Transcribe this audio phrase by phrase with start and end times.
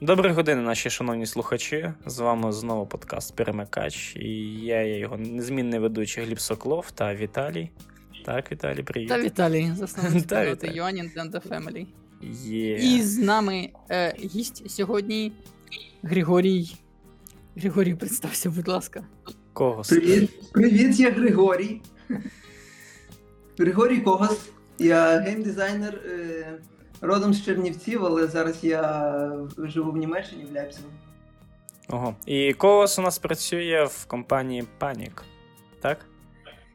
[0.00, 1.92] Доброї години, наші шановні слухачі.
[2.06, 4.16] З вами знову подкаст Перемикач.
[4.16, 4.28] І
[4.60, 7.70] я є його незмінний ведучий Гліб Соклов та Віталій.
[8.24, 9.08] Так, Віталій, привіт.
[9.08, 10.26] Та Віталій, засновник
[11.32, 11.86] the Family.
[12.44, 12.74] Є.
[12.76, 15.32] І з нами е, гість сьогодні
[16.02, 16.76] Григорій.
[17.56, 19.04] Григорій, представся, будь ласка.
[19.52, 19.82] Кого?
[19.82, 21.80] Привіт, привіт, я Григорій.
[23.58, 24.48] Григорій Когос.
[24.78, 26.58] Я геймдизайнер е,
[27.00, 30.84] родом з Чернівців, але зараз я живу в Німеччині, в Ляпсіві.
[31.88, 32.16] Ого.
[32.26, 35.12] І Колос у нас працює в компанії Panic.
[35.80, 35.98] Так?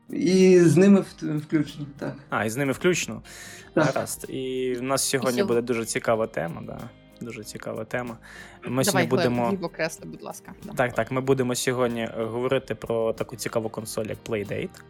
[0.09, 2.15] І з ними включно, так.
[2.29, 3.21] А, і з ними включно.
[3.73, 3.85] так.
[3.85, 4.26] Гаразд.
[4.29, 6.79] І в нас сьогодні Сьо- буде дуже цікава тема, да.
[7.21, 8.17] Дуже цікава тема.
[8.63, 9.48] Ми Давай, сьогодні будемо.
[9.48, 10.53] Глеб, окресли, будь ласка.
[10.75, 14.81] Так, так, ми будемо сьогодні е, говорити про таку цікаву консоль, як Playdate.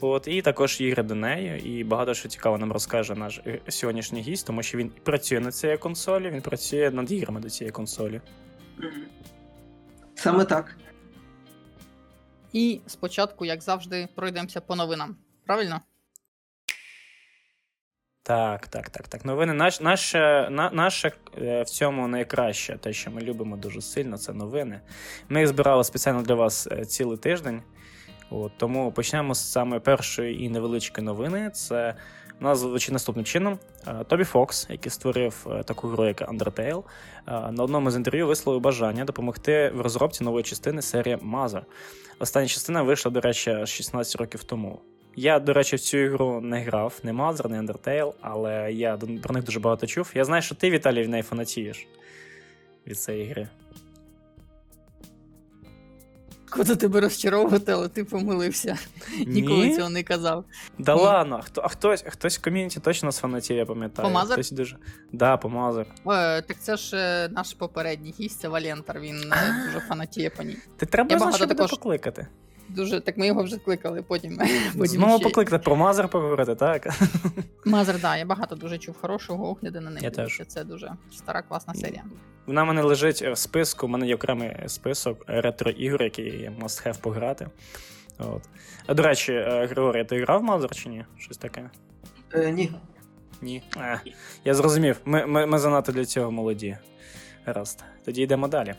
[0.00, 1.68] От, і також ігри до неї.
[1.70, 5.54] І багато що цікаво нам розкаже наш е, сьогоднішній гість, тому що він працює над
[5.54, 8.20] цією консолі, він працює над іграми до цієї консолі.
[10.14, 10.76] Саме так.
[12.52, 15.16] І спочатку, як завжди, пройдемося по новинам.
[15.46, 15.80] Правильно?
[18.22, 19.24] Так, так, так, так.
[19.24, 19.52] Новини.
[19.52, 24.32] Наш, наше, на, наше е, в цьому найкраще, те, що ми любимо дуже сильно, це
[24.32, 24.80] новини.
[25.28, 27.62] Ми їх збирали спеціально для вас е, цілий тиждень.
[28.30, 31.50] От, тому почнемо з саме першої і невеличкої новини.
[31.50, 31.94] Це
[32.40, 33.58] у нас звучить наступним чином.
[33.86, 36.82] Е, Тобі Фокс, який створив таку гру, як Undertale,
[37.26, 41.62] на одному з інтерв'ю висловив бажання допомогти в розробці нової частини серії Mother.
[42.18, 44.80] Остання частина вийшла, до речі, 16 років тому.
[45.16, 49.34] Я, до речі, в цю ігру не грав, не Mother, не Undertale, але я про
[49.34, 50.10] них дуже багато чув.
[50.14, 51.86] Я знаю, що ти, Віталій, в неї фанатієш
[52.86, 53.48] від цієї гри.
[56.50, 58.78] Куди тебе розчаровувати, але ти помилився.
[59.26, 60.44] Ніколи цього не казав.
[60.78, 61.00] Да Ні.
[61.02, 64.12] ладно, а хто, а хтось, хтось в ком'юніті точно з фанатів, я пам'ятаю.
[64.14, 64.76] По Хтось дуже.
[65.12, 65.86] Да, по Mother.
[66.06, 69.16] Е, так це ж е, наш попередній гість, це Валентар, він
[69.66, 70.56] дуже фанатіє по ній.
[70.76, 72.26] Ти треба Я багато також- покликати.
[72.74, 74.36] Дуже, так ми його вже кликали, потім.
[74.72, 76.88] потім Знову ще- покликати про Mother поговорити, так?
[77.64, 80.10] Мазер, да, я багато дуже чув хорошого огляду на неї.
[80.48, 82.04] Це дуже стара класна серія.
[82.46, 86.86] Вона в мене лежить в списку, у мене є окремий список ретро-ігор, які я must
[86.86, 87.48] have пограти.
[88.18, 88.42] От.
[88.86, 91.04] А до речі, е, Григорій, ти грав в Mother чи ні?
[91.18, 91.70] Щось таке?
[92.34, 92.72] Е, ні.
[93.42, 93.62] Ні.
[93.76, 94.00] Е,
[94.44, 95.00] я зрозумів.
[95.04, 96.76] Ми, ми, ми занадто для цього молоді.
[97.44, 97.84] Гаразд.
[98.04, 98.74] Тоді йдемо далі.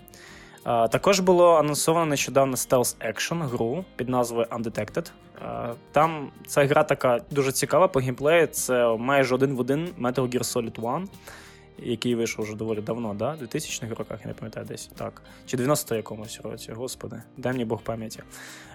[0.63, 5.11] А, також було анонсовано нещодавно Stealth Action гру під назвою Undetected.
[5.91, 8.47] Там ця гра така дуже цікава по геймплею.
[8.47, 11.09] Це майже один в один Metal Gear Solid 1,
[11.79, 13.31] який вийшов вже доволі давно, да?
[13.31, 14.89] в 2000-х роках, я не пам'ятаю десь.
[14.95, 15.21] Так.
[15.45, 18.19] Чи 90 якомусь році, господи, дай мені Бог пам'яті.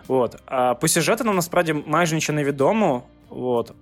[0.09, 0.37] От.
[0.47, 3.03] А по сюжету нам насправді майже нічого не відомо.
[3.31, 3.75] От,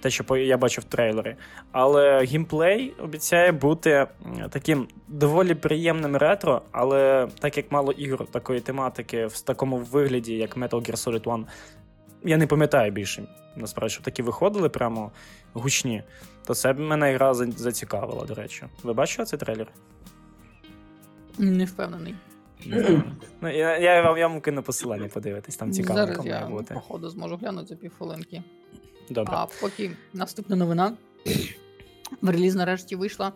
[0.00, 1.36] те, що я бачив в трейлері.
[1.72, 4.06] Але геймплей обіцяє бути
[4.50, 10.56] таким доволі приємним ретро, але так як мало ігор такої тематики в такому вигляді, як
[10.56, 11.46] Metal Gear Solid 1,
[12.24, 13.22] я не пам'ятаю більше.
[13.56, 15.10] Насправді, щоб такі виходили прямо
[15.52, 16.02] гучні,
[16.46, 18.64] то це б мене гра зацікавила, до речі.
[18.82, 19.66] Ви бачили цей трейлер?
[21.38, 22.14] Не впевнений.
[23.40, 26.74] Ну, я, я, вам, я вам кину посилання подивитись, там цікаво Зараз я бути.
[26.74, 28.42] походу зможу глянути за півхвилинки.
[29.12, 29.34] Добре.
[29.36, 30.92] А поки наступна новина.
[32.22, 33.32] В реліз нарешті вийшла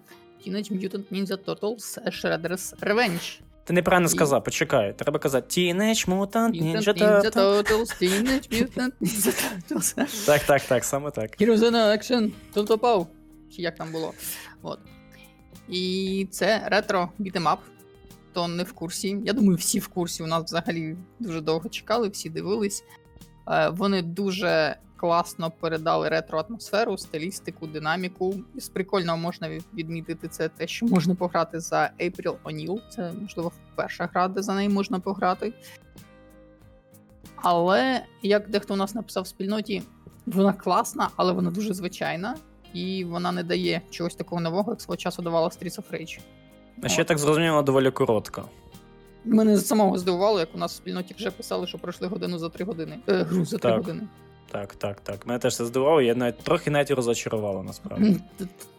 [0.47, 3.41] Teenage Mutant Ninja Turtles Shredder's Revenge.
[3.64, 4.92] Ти неправильно сказав, почекай.
[4.98, 6.94] Треба казати Teenage Mutant Ninja
[7.32, 8.03] Turtles.
[8.03, 9.34] Teenage Mutant Ninja
[9.70, 10.06] Turtles.
[10.26, 11.41] Так, так, так, саме так.
[11.41, 13.06] Heroes in Action, Тунтопав.
[13.56, 14.12] Чи як там було.
[14.62, 14.78] От.
[15.69, 17.60] І це ретро бітемап.
[18.32, 19.19] То не в курсі.
[19.25, 20.22] Я думаю, всі в курсі.
[20.22, 22.84] У нас взагалі дуже довго чекали, всі дивились.
[23.48, 28.34] Е, Вони дуже класно передали ретро-атмосферу, стилістику, динаміку.
[28.55, 32.79] І з прикольного можна від- відмітити це те, що можна пограти за April O'Neil.
[32.91, 35.53] Це, можливо, перша гра, де за неї можна пограти.
[37.37, 39.83] Але, як дехто у нас написав в спільноті,
[40.27, 42.37] вона класна, але вона дуже звичайна,
[42.73, 46.21] і вона не дає чогось такого нового, як свого часу давала Streets of Rage.
[46.82, 48.44] А ще так зрозуміло, доволі коротко.
[49.25, 52.65] Мене самого здивувало, як у нас в спільноті вже писали, що пройшли годину за три
[52.65, 52.99] години.
[53.09, 54.03] Е, гру за три години.
[54.52, 55.26] Так, так, так.
[55.26, 58.20] Мене теж це здивувало, я навіть трохи навіть розочарувало, насправді.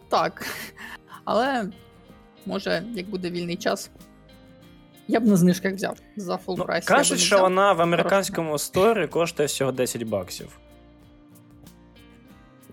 [0.08, 0.46] Так.
[1.24, 1.70] Але
[2.46, 3.90] може, як буде вільний час,
[5.08, 6.84] я б на знижках взяв за full Ну, прайс.
[6.84, 10.58] би кажуть, що вона в американському сторі коштує всього 10 баксів.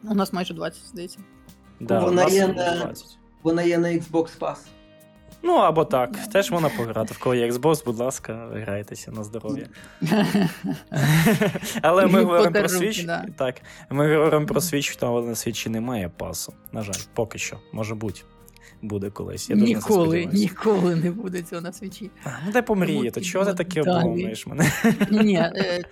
[0.03, 1.19] У нас майже 20, здається.
[1.80, 2.94] Да, Вона є на-
[3.44, 4.57] Вона є на Xbox Pass.
[5.45, 7.13] Ну або так, теж можна пограти.
[7.13, 9.68] В кого є Xbox, будь ласка, грайтеся на здоров'я.
[11.81, 13.25] Але ми говоримо про Switch.
[13.38, 16.53] Так, ми говоримо про Switch, тому на Switch немає пасу.
[16.71, 18.21] На жаль, поки що, може бути.
[18.81, 19.50] буде колись.
[19.50, 22.12] Я Ніколи, ніколи не буде цього на свічі.
[22.45, 24.36] Ну дай помріяти, Тому чого ти таке далі.
[24.47, 24.71] мене?
[25.12, 25.83] Ні, е,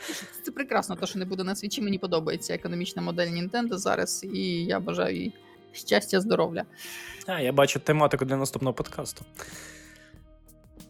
[0.44, 1.81] це прекрасно, те, що не буде на свічі.
[1.81, 5.33] Мені подобається економічна модель Nintendo зараз, і я бажаю їй
[5.74, 6.66] щастя, здоров'я.
[7.28, 9.25] А, я бачу тематику для наступного подкасту.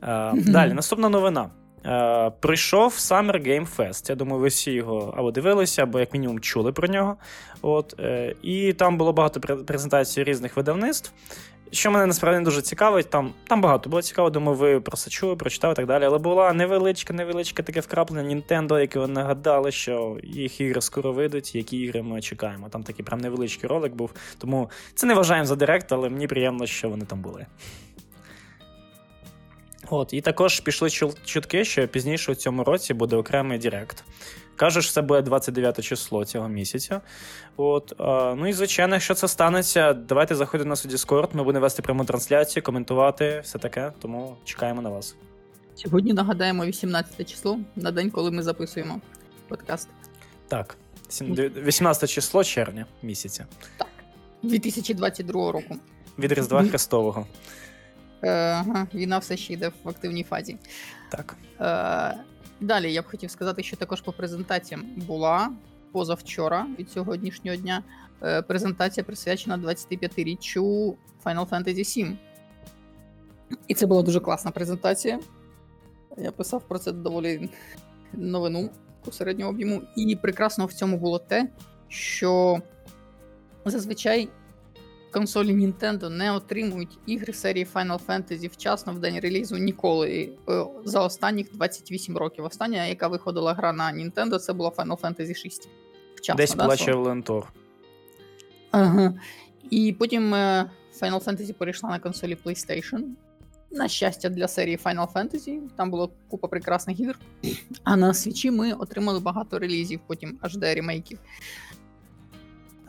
[0.04, 1.50] Е, далі, наступна новина.
[1.86, 4.10] Е, прийшов Summer Game Fest.
[4.10, 7.18] Я думаю, ви всі його або дивилися, або як мінімум чули про нього.
[7.62, 11.12] От, е, і там було багато презентацій різних видавництв.
[11.74, 15.72] Що мене насправді дуже цікавить, там, там багато було цікаво, думаю, ви про чули, прочитали
[15.72, 16.06] і так далі.
[16.06, 21.56] Але була невеличка, невеличке таке вкраплення Nintendo, яке вони нагадали, що їх ігри скоро вийдуть,
[21.56, 22.70] які ігри ми чекаємо.
[22.70, 24.12] Там такий прям невеличкий ролик був.
[24.38, 27.46] Тому це не вважаємо за директ, але мені приємно, що вони там були.
[29.90, 30.90] От, і також пішли
[31.26, 34.04] чутки, що пізніше у цьому році буде окремий Директ.
[34.56, 37.02] Що це буде 29 число цього місяця.
[37.58, 37.94] От,
[38.38, 41.82] ну і звичайно, якщо це станеться, давайте заходити на наш у Discord, ми будемо вести
[41.82, 45.16] пряму трансляцію, коментувати, все таке, тому чекаємо на вас.
[45.76, 49.02] Сьогодні нагадаємо 18 число на день, коли ми записуємо
[49.48, 49.90] подкаст.
[50.48, 50.78] Так,
[51.22, 53.46] 18 число червня місяця.
[53.78, 53.88] Так,
[54.44, 55.76] 2022 року.
[56.20, 56.64] Від Різдва.
[56.64, 57.28] Христового.
[58.24, 60.58] Е, Ага, війна все ще йде в активній фазі.
[61.10, 61.36] Так.
[61.62, 62.24] Е,
[62.64, 65.52] Далі я б хотів сказати, що також по презентаціям була
[65.92, 67.84] позавчора від сьогоднішнього дня.
[68.24, 70.94] е, Презентація присвячена 25-річчю
[71.26, 72.16] Final Fantasy VII.
[73.68, 75.20] І це була дуже класна презентація.
[76.18, 77.50] Я писав про це доволі
[78.14, 78.70] новину
[79.12, 79.82] середнього об'єму.
[79.96, 81.50] І прекрасно в цьому було те,
[81.88, 82.62] що
[83.66, 84.30] зазвичай
[85.14, 91.02] консолі Nintendo не отримують ігри серії Final Fantasy вчасно в день релізу ніколи е, за
[91.02, 92.46] останніх 28 років.
[92.46, 95.70] Остання, яка виходила гра на Nintendo, це була Final Fantasy 6.
[96.16, 96.94] Вчасно, Десь да, плаче Сон?
[96.94, 97.54] Валентор.
[98.72, 99.14] Ага.
[99.70, 100.70] І потім е,
[101.02, 103.02] Final Fantasy перейшла на консолі PlayStation.
[103.72, 105.60] На щастя, для серії Final Fantasy.
[105.76, 107.20] Там було купа прекрасних ігор.
[107.84, 111.20] А на свічі ми отримали багато релізів, потім HD ремейків.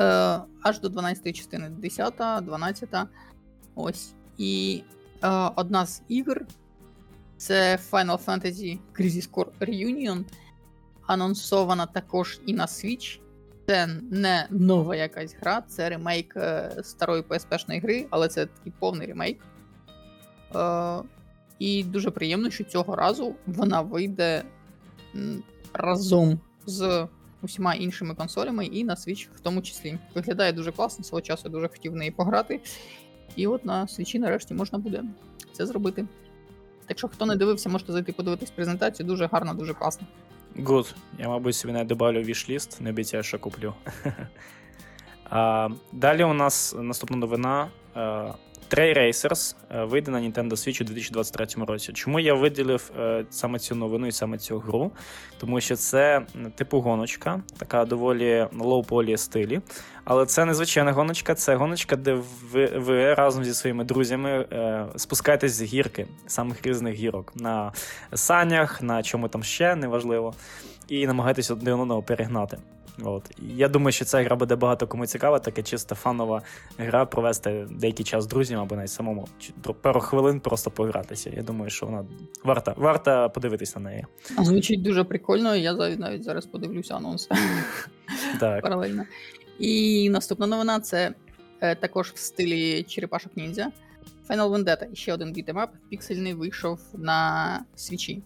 [0.00, 0.04] Е,
[0.62, 1.68] аж до 12 частини.
[1.68, 2.88] 10, 12.
[3.74, 4.14] Ось.
[4.38, 4.82] І
[5.22, 6.46] е, одна з ігор
[7.36, 10.24] це Final Fantasy Crisis Core Reunion.
[11.06, 13.20] Анонсована також і на Switch.
[13.66, 19.06] Це не нова якась гра, це ремейк е, старої PSP-шної гри, але це такий повний
[19.06, 19.40] ремейк.
[20.54, 20.98] Е,
[21.58, 24.44] і дуже приємно, що цього разу вона вийде
[25.72, 27.08] разом з
[27.44, 29.98] усіма іншими консолями і на Switch в тому числі.
[30.14, 32.60] Виглядає дуже класно, свого часу я дуже хотів в неї пограти.
[33.36, 35.04] І от на Switch нарешті можна буде
[35.52, 36.06] це зробити.
[36.86, 39.06] Так що, хто не дивився, можете зайти подивитись презентацію.
[39.06, 40.06] Дуже гарно, дуже класно.
[40.56, 40.94] Good.
[41.18, 43.74] Я, мабуть, собі навіть добавлю вішліст, не обіцяю, що куплю.
[45.30, 47.68] а, далі у нас наступна новина.
[48.74, 51.92] Stray Racers е, вийде на Nintendo Switch у 2023 році.
[51.92, 54.90] Чому я виділив е, саме цю новину і саме цю гру?
[55.38, 59.60] Тому що це типу гоночка, така доволі лоу-полі стилі.
[60.04, 62.20] Але це не звичайна гоночка, це гоночка, де
[62.52, 67.32] ви, ви разом зі своїми друзями е, спускаєтесь з гірки, самих різних гірок.
[67.36, 67.72] На
[68.14, 70.34] санях, на чому там ще, неважливо.
[70.88, 72.58] І намагаєтесь один одного перегнати.
[73.02, 73.30] От.
[73.56, 76.42] Я думаю, що ця гра буде багато кому цікава, така чисто фанова
[76.78, 79.28] гра, провести деякий час з друзями або навіть самому
[79.80, 81.30] пару хвилин просто погратися.
[81.36, 82.04] Я думаю, що вона
[82.44, 84.06] варта, варта подивитись на неї.
[84.42, 87.28] Звучить дуже прикольно, я навіть- зараз подивлюся анонс
[88.40, 88.62] Так.
[88.62, 89.04] паралельно.
[89.58, 91.14] І наступна новина це
[91.60, 93.70] е, також в стилі черепашок ніндзя.
[94.28, 98.22] Final Vendetta, ще один бітемап, піксельний вийшов на свічі.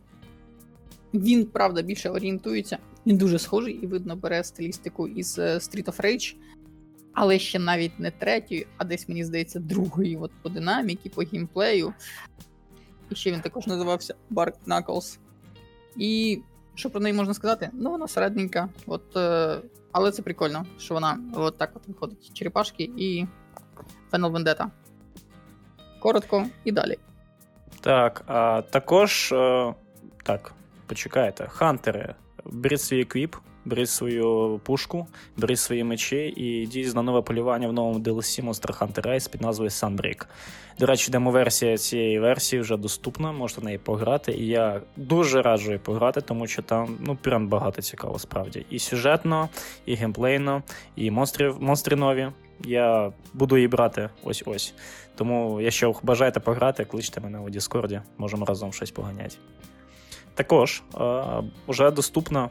[1.15, 2.79] Він, правда, більше орієнтується.
[3.07, 6.37] Він дуже схожий і видно бере стилістику із е, Street of Rage,
[7.13, 11.95] але ще навіть не третьої, а десь, мені здається, другої от по динаміки, по геймплею.
[13.11, 15.19] І ще він також називався Bark Knuckles.
[15.97, 16.41] І
[16.75, 17.71] що про неї можна сказати?
[17.73, 19.59] Ну, вона середненька, от, е,
[19.93, 22.31] але це прикольно, що вона от так от виходить.
[22.33, 23.27] Черепашки і
[24.13, 24.67] Final Vendetta.
[26.01, 26.99] Коротко і далі.
[27.81, 29.75] Так, а також е,
[30.25, 30.55] так,
[30.89, 32.15] почекайте, хантери,
[32.45, 37.73] беріть свій equip, беріть свою пушку, беріть свої мечі і йдіть на нове полювання в
[37.73, 40.27] новому DLC Monster Hunter Rise під назвою Sunbreak.
[40.79, 44.33] До речі, демо-версія цієї версії вже доступна, можете в неї пограти.
[44.33, 48.67] І я дуже раджу її пограти, тому що там ну прям багато цікаво справді.
[48.71, 49.49] І сюжетно,
[49.87, 50.63] і геймплейно,
[50.97, 52.29] і монстрів, монстри нові.
[52.65, 54.75] Я буду її брати ось ось.
[55.15, 59.37] Тому, якщо бажаєте пограти, кличте мене у Діскорді, можемо разом щось поганяти.
[60.39, 61.25] Також е,
[61.69, 62.51] вже доступна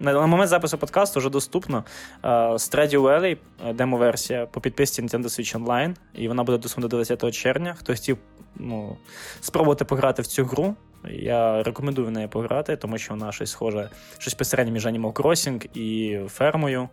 [0.00, 1.84] На момент запису подкасту вже доступно
[2.22, 3.36] Stardew Valley,
[3.74, 7.74] демо-версія по підписці Nintendo Switch Online, і вона буде доступна до 20 червня.
[7.78, 8.18] Хто хотів
[8.56, 8.96] ну,
[9.40, 10.74] спробувати пограти в цю гру,
[11.10, 15.78] я рекомендую в неї пограти, тому що вона щось схоже, щось посереднє між Animal Crossing
[15.78, 16.88] і фермою.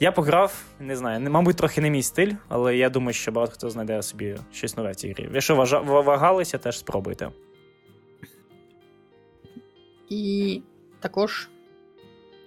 [0.00, 3.70] Я пограв, не знаю, мабуть, трохи не мій стиль, але я думаю, що багато хто
[3.70, 5.28] знайде собі щось нове в цій грі.
[5.34, 7.28] Якщо вагалися, теж спробуйте.
[10.08, 10.62] І
[11.00, 11.48] також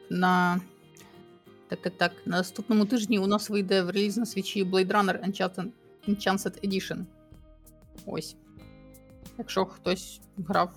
[0.09, 0.61] на
[1.67, 5.25] так, так, так, на наступному тижні у нас вийде в реліз на свічі Blade Runner
[6.07, 7.05] Enchanted, Edition.
[8.05, 8.35] Ось.
[9.37, 10.71] Якщо хтось грав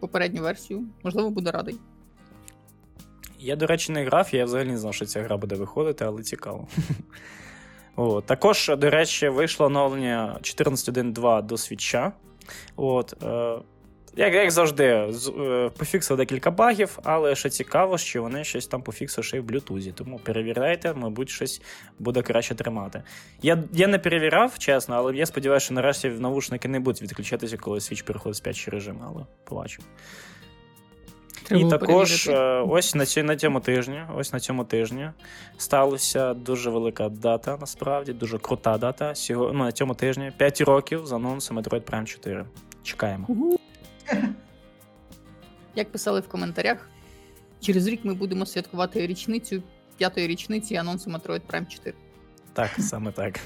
[0.00, 1.78] попередню версію, можливо, буде радий.
[3.38, 6.22] Я, до речі, не грав, я взагалі не знав, що ця гра буде виходити, але
[6.22, 6.68] цікаво.
[7.96, 12.12] О, також, до речі, вийшло оновлення 14.1.2 до свіча.
[12.76, 13.58] От, е,
[14.16, 19.24] як як завжди, е, пофіксили декілька багів, але ще цікаво, що вони щось там пофіксили
[19.24, 19.92] ще й в блютузі.
[19.92, 21.62] Тому перевіряйте, мабуть, щось
[21.98, 23.02] буде краще тримати.
[23.42, 27.80] Я я не перевіряв, чесно, але я сподіваюся, що нарешті навушники не будуть відключатися, коли
[27.80, 29.86] свіч переходить в спячий режим, але побачимо.
[31.44, 35.10] Треба І також е, ось на ці, на цьому тижні, ось на цьому тижні
[35.56, 39.14] сталася дуже велика дата, насправді, дуже крута дата.
[39.14, 42.44] Сього, ну, на цьому тижні 5 років з анонсу Metroid Prime 4.
[42.82, 43.56] Чекаємо.
[45.74, 46.88] Як писали в коментарях,
[47.60, 49.62] через рік ми будемо святкувати річницю
[49.96, 51.96] п'ятої річниці анонсу Metroid Prime 4.
[52.52, 53.40] Так, саме так.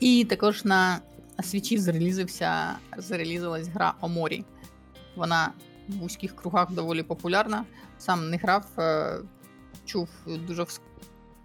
[0.00, 1.00] І також на
[1.42, 4.44] свічі зрелізився, зарелізилась гра Оморі.
[5.16, 5.52] Вона
[5.88, 7.64] в вузьких кругах доволі популярна.
[7.98, 9.18] Сам не грав, е,
[9.84, 10.66] чув дуже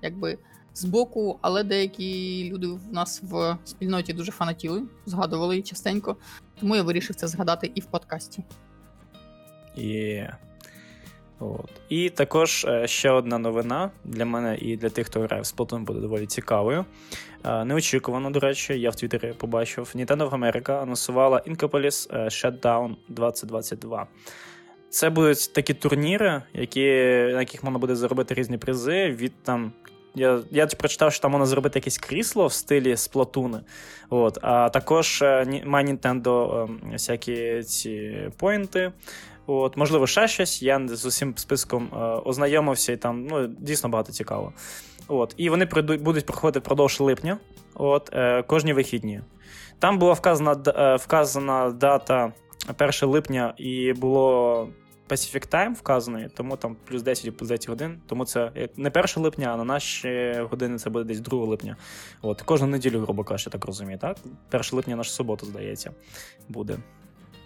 [0.01, 0.37] якби
[0.79, 6.15] збоку, але деякі люди в нас в спільноті дуже фанатіли, згадували частенько,
[6.59, 8.43] тому я вирішив це згадати і в подкасті.
[9.77, 10.35] Yeah.
[11.39, 11.69] От.
[11.89, 15.83] І також е, ще одна новина для мене і для тих, хто грає в Splatoon,
[15.83, 16.85] буде доволі цікавою.
[17.45, 19.91] Е, неочікувано, до речі, я в Твіттері побачив.
[19.95, 24.07] Nintendo of America анонсувала Incopolis Shutdown 2022.
[24.89, 26.85] Це будуть такі турніри, які,
[27.33, 29.71] на яких можна буде заробити різні призи від там
[30.15, 33.59] я я прочитав, що там можна зробити якесь крісло в стилі сплатуни.
[34.09, 34.37] От.
[34.41, 38.91] А також е, має Nintendo ем, всякі ці поінти.
[39.47, 40.61] От, Можливо, ще щось.
[40.61, 44.53] Я з усім списком е, ознайомився і там ну, дійсно багато цікаво.
[45.07, 45.33] От.
[45.37, 47.37] І вони будуть проходити впродовж липня
[47.75, 49.21] от, е, кожні вихідні.
[49.79, 50.53] Там була вказана
[50.95, 52.33] вказана дата
[52.79, 54.69] 1 липня, і було
[55.09, 57.99] Pacific Time вказаний, тому там плюс 10 і плюс 10 годин.
[58.05, 61.75] Тому це не 1 липня, а на наші години це буде десь 2 липня.
[62.21, 64.17] От, Кожну неділю, грубо кажучи, так розумію, так?
[64.53, 65.91] 1 липня наша субота, здається,
[66.49, 66.77] буде.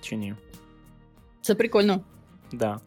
[0.02, 0.36] Чи ні?
[1.42, 2.02] Це прикольно.
[2.52, 2.80] Да.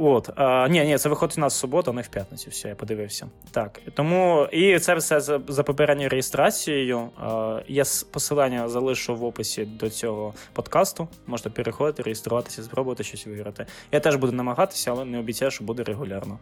[0.00, 2.50] От, а, ні, ні, це виходить у нас в суботу, а не в п'ятницю.
[2.50, 3.26] Все, я подивився.
[3.50, 7.08] Так, тому і це все за, за попередньою реєстрацією.
[7.16, 11.08] А, я посилання залишу в описі до цього подкасту.
[11.26, 13.66] Можете переходити, реєструватися, спробувати щось виграти.
[13.92, 16.38] Я теж буду намагатися, але не обіцяю, що буде регулярно.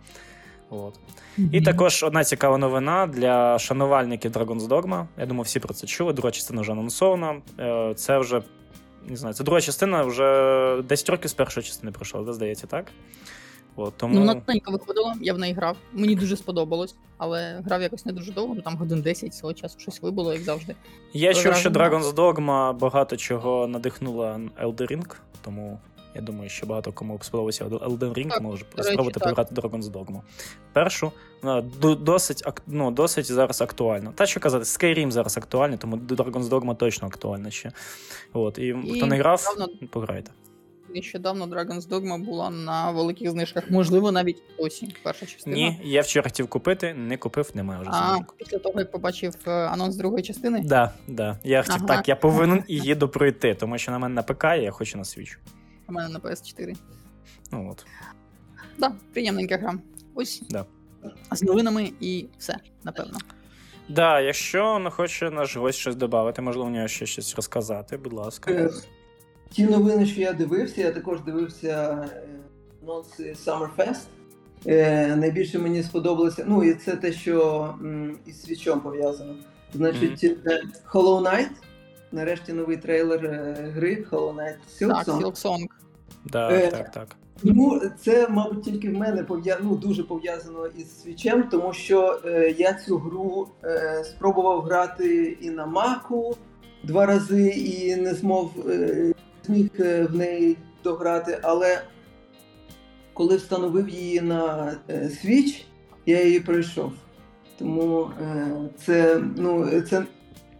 [0.70, 0.94] От.
[1.38, 1.48] Mm-hmm.
[1.52, 5.06] І також одна цікава новина для шанувальників Dragon's Dogma.
[5.18, 6.12] Я думаю, всі про це чули.
[6.12, 7.36] Друга частина вже анонсована.
[7.58, 8.42] Е, це вже
[9.08, 12.86] не знаю, це друга частина вже 10 років з першої частини пройшла, здається, так?
[13.76, 14.14] От, тому...
[14.14, 15.76] Ну, вона тоненько виходила, я в неї грав.
[15.92, 19.78] Мені дуже сподобалось, але грав якось не дуже довго, ну там годин 10 свого часу
[19.78, 20.74] щось вибуло, як завжди.
[21.12, 25.80] Я чув, що Dragon's Dogma багато чого надихнула Elden Ring, тому
[26.16, 30.20] я думаю, що багато кому сподобався Elden Ring, так, може спробувати пограти Dragon's Dogma.
[30.72, 34.12] Першу, вона досить ну, досить зараз актуальна.
[34.14, 37.72] Та що казати, Skyrim зараз актуальний, тому Dragon's Dogma точно актуальна ще.
[38.32, 39.56] От, І, і хто не грав,
[39.90, 40.30] пограйте.
[40.96, 44.92] Нещодавно Dragon's Dogma була на великих знижках, можливо, навіть осінь.
[45.02, 45.56] Перша частина.
[45.56, 47.90] Ні, я вчора хотів купити, не купив, немає вже.
[47.92, 50.58] А, після того, як побачив е, анонс другої частини?
[50.58, 51.38] Так, да, да.
[51.44, 51.86] Я хотів ага.
[51.96, 55.36] так, я повинен її допройти, тому що на мене на ПК, я хочу на Switch.
[55.88, 56.76] У мене на PS4.
[57.52, 57.86] Ну от.
[58.78, 59.74] Да, приємненька гра.
[60.14, 60.42] Ось.
[60.50, 60.64] Да.
[61.32, 63.18] З новинами і все, напевно.
[63.88, 68.12] Да, якщо не хоче наш гость щось додати, можливо, у нього ще щось розказати, будь
[68.12, 68.70] ласка.
[69.46, 72.28] Е, ті новини, що я дивився, я також дивився е,
[72.82, 74.06] анонси Summerfest.
[74.66, 76.44] Е, найбільше мені сподобалося.
[76.48, 79.34] Ну, і це те, що м, із свічом пов'язано.
[79.74, 80.60] Значить, mm-hmm.
[80.92, 81.50] Hollow Knight.
[82.12, 83.20] Нарешті новий трейлер
[83.74, 85.04] гри Hollow Knight Silksong.
[85.04, 85.66] Так, Silksong.
[86.24, 87.16] Да, е, так, так.
[87.42, 89.58] Ну, це, мабуть, тільки в мене пов'я...
[89.62, 95.50] ну, дуже пов'язано із свічем, тому що е, я цю гру е, спробував грати і
[95.50, 96.36] на Маку
[96.84, 99.12] два рази, і не змог е,
[99.46, 101.38] зміг е, в неї дограти.
[101.42, 101.82] Але
[103.12, 105.64] коли встановив її на е, Switch,
[106.06, 106.92] я її пройшов.
[107.58, 108.46] Тому е,
[108.78, 110.06] це, ну, це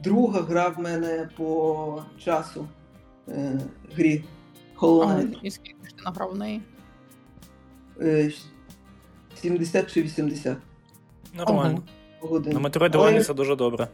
[0.05, 2.69] друга гра в мене по часу
[3.29, 3.61] е,
[3.95, 4.25] грі
[4.77, 6.63] Hollow і скільки ж ти награв в неї?
[8.01, 8.33] Е,
[9.35, 10.57] 70 чи 80
[11.35, 11.83] Нормально.
[12.21, 12.53] годин.
[12.53, 12.61] На
[13.15, 13.89] Але- це дуже добре.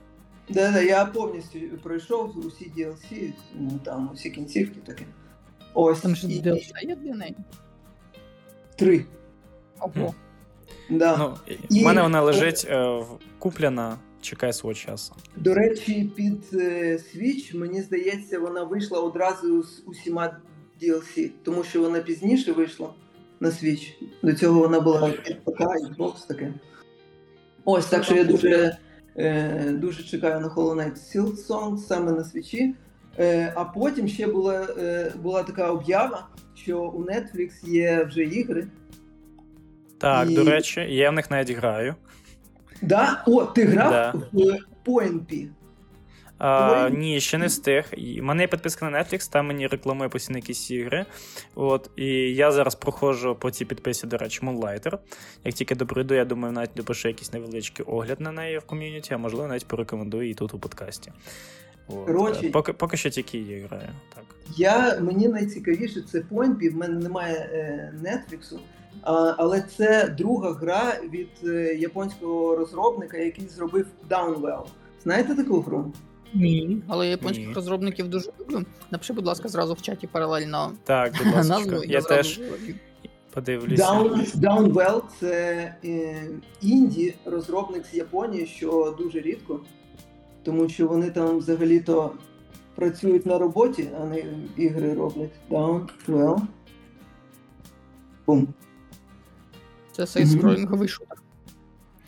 [0.52, 5.04] Да, да, я повністю пройшов усі DLC, ну, там усі кінцівки таке.
[5.74, 7.36] Ось Там ж і, DLC є для неї.
[8.76, 9.04] три.
[9.80, 10.14] Ого.
[10.90, 11.16] Да.
[11.16, 13.04] Ну, І- в мене вона лежить е,
[13.38, 15.14] куплена, чекає свого часу.
[15.36, 20.36] До речі, під е, Switch, мені здається, вона вийшла одразу з усіма
[20.82, 22.90] DLC, тому що вона пізніше вийшла
[23.40, 23.92] на Switch.
[24.22, 26.54] До цього вона була під ПК, Xbox таке.
[27.64, 28.76] Ось так що я дуже,
[29.16, 32.74] е, дуже чекаю на холонець Song саме на свічі.
[33.18, 38.66] Е, а потім ще була, е, була така об'ява, що у Netflix є вже ігри.
[39.98, 41.94] Так, І- до речі, я в них навіть граю.
[42.82, 43.22] Да?
[43.26, 44.14] О, ти грав Да.
[44.32, 45.48] в PoNP.
[46.44, 47.84] А, ні, ще не встиг.
[47.98, 51.06] В мене є підписка на Netflix, там мені рекламує постійно якісь ігри.
[51.54, 54.98] От, і я зараз проходжу по цій підписі, до речі, Moonlighter.
[55.44, 59.18] Як тільки доприйду, я думаю, навіть допишу якийсь невеличкий огляд на неї в ком'юніті, а
[59.18, 61.12] можливо, навіть порекомендую її тут у подкасті.
[61.88, 62.06] От.
[62.06, 63.88] Коротше- Поки, поки що тільки її граю.
[64.14, 64.24] Так.
[64.56, 68.58] Я, мені найцікавіше це PoNP, в мене немає е, Netflix,
[69.02, 74.64] а, але це друга гра від е, японського розробника, який зробив Downwell.
[75.02, 75.92] Знаєте таку гру?
[76.34, 76.82] Ні.
[76.88, 77.54] Але я японських Ні.
[77.54, 78.64] розробників дуже люблю.
[78.90, 81.58] Напиши, будь ласка, зразу в чаті паралельно Так, будь ласка.
[81.58, 81.84] назву.
[81.84, 82.40] Я зразу теж
[83.34, 83.84] подивлюся.
[83.84, 86.26] Down, Downwell це е,
[86.60, 89.60] інді розробник з Японії, що дуже рідко,
[90.42, 92.12] тому що вони там взагалі-то
[92.74, 94.24] працюють на роботі, а не
[94.56, 95.30] ігри роблять.
[95.50, 96.40] Downwell.
[98.26, 98.48] Бум.
[99.92, 101.11] Це сейскролінговий шутер.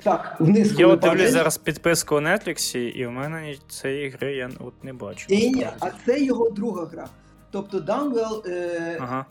[0.04, 0.80] Так, вниз.
[0.80, 4.92] Я от дивлюсь зараз підписку у Netflix, і в мене цієї гри я от не
[4.92, 5.26] бачу.
[5.30, 7.08] Ні, ні, а це його друга гра.
[7.50, 9.26] Тобто Downwell, е, Ага.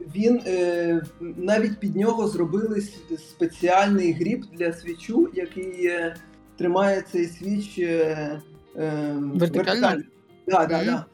[0.00, 2.80] він е, навіть під нього зробили
[3.18, 6.16] спеціальний гріб для свічу, який е,
[6.58, 8.40] тримає цей свіч е,
[8.76, 10.02] е, Вертикально?
[10.46, 11.04] Да, да, да.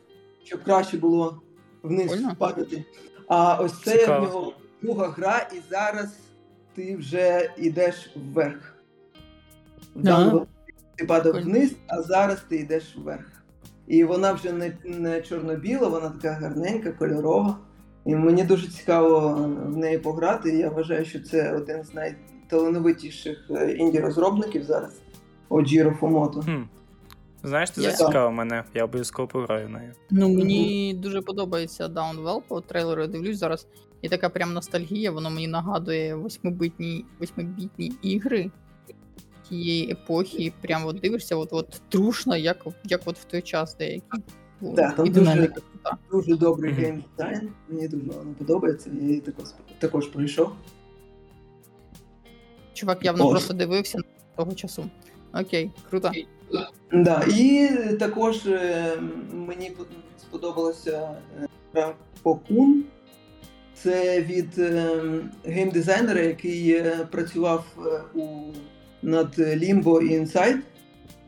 [0.45, 1.42] Щоб краще було
[1.83, 2.37] вниз Прикольно.
[2.38, 2.85] падати.
[3.29, 6.09] А ось це в нього друга гра, і зараз
[6.75, 8.76] ти вже йдеш вверх.
[9.97, 10.47] В
[10.97, 13.27] ти падав вниз, а зараз ти йдеш вверх.
[13.87, 17.59] І вона вже не, не чорно-біла, вона така гарненька, кольорова.
[18.05, 19.31] І мені дуже цікаво
[19.67, 20.57] в неї пограти.
[20.57, 25.01] Я вважаю, що це один з найталановитіших е, інді-розробників зараз.
[25.49, 26.41] Оджіро Фомото.
[26.41, 26.63] Хм.
[27.43, 29.93] Знаєш, ти Я- зацікавив мене, я обов'язково пограю в неї.
[30.11, 33.67] Ну, мені дуже подобається Downwell, по трейлеру я дивлюсь зараз.
[34.03, 38.51] І така прям ностальгія, воно мені нагадує восьмибітні ігри
[39.49, 40.53] тієї епохи.
[40.61, 44.05] Прям от дивишся, от, от трушно, як, як от в той час деякі.
[44.61, 45.53] Да, там дуже-
[46.13, 46.83] Дуже добрий Мгм.
[46.83, 47.51] геймдизайн.
[47.69, 48.91] Мені дуже вона подобається.
[49.01, 49.45] Я її також,
[49.79, 50.53] також пройшов.
[52.75, 53.31] Чувак явно Ось.
[53.31, 53.99] просто дивився
[54.37, 54.85] того часу.
[55.35, 56.11] Окей, круто.
[56.93, 58.97] Да, і також е,
[59.33, 59.73] мені
[60.21, 62.85] сподобалася е, гра Покун.
[63.75, 65.01] Це від е,
[65.45, 68.29] геймдизайнера, який е, працював е, у,
[69.03, 70.59] над Limbo і Inside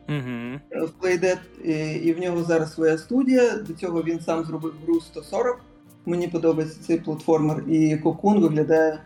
[0.09, 0.59] Угу.
[0.71, 3.57] е, в Playdead, і, і в нього зараз своя студія.
[3.57, 5.59] До цього він сам зробив гру 140.
[6.05, 8.99] Мені подобається цей платформер, і Cocoon виглядає.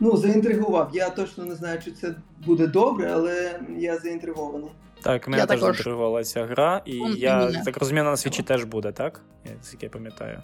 [0.00, 0.90] Ну, заінтригував.
[0.92, 2.14] Я точно не знаю, чи це
[2.46, 4.70] буде добре, але я заінтригований.
[5.02, 5.76] Так, мене Я теж також.
[5.76, 7.64] заінтригувала ця гра, і Он я іменно.
[7.64, 9.20] так розумію, на свічі теж буде, так?
[9.44, 10.42] Я я пам'ятаю.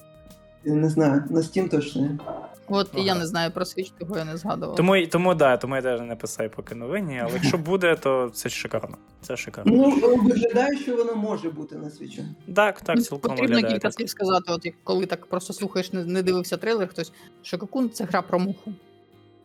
[0.65, 2.19] Я не знаю, на Steam точно.
[2.69, 4.77] От і я не знаю про Switch, того я не згадував.
[4.77, 8.49] Тому, тому да, тому я теж не писав поки новині, але якщо буде, то це
[8.49, 8.97] шикарно.
[9.23, 9.73] Це шикарно.
[9.77, 12.25] Ну, виглядає, що воно може бути на свічі.
[12.55, 13.75] Так, так, Ну, цілком Потрібно виглядає.
[13.75, 17.59] кілька слів сказати, от як коли так просто слухаєш, не, не дивився трейлер, хтось, що
[17.59, 18.73] Какун це гра про муху.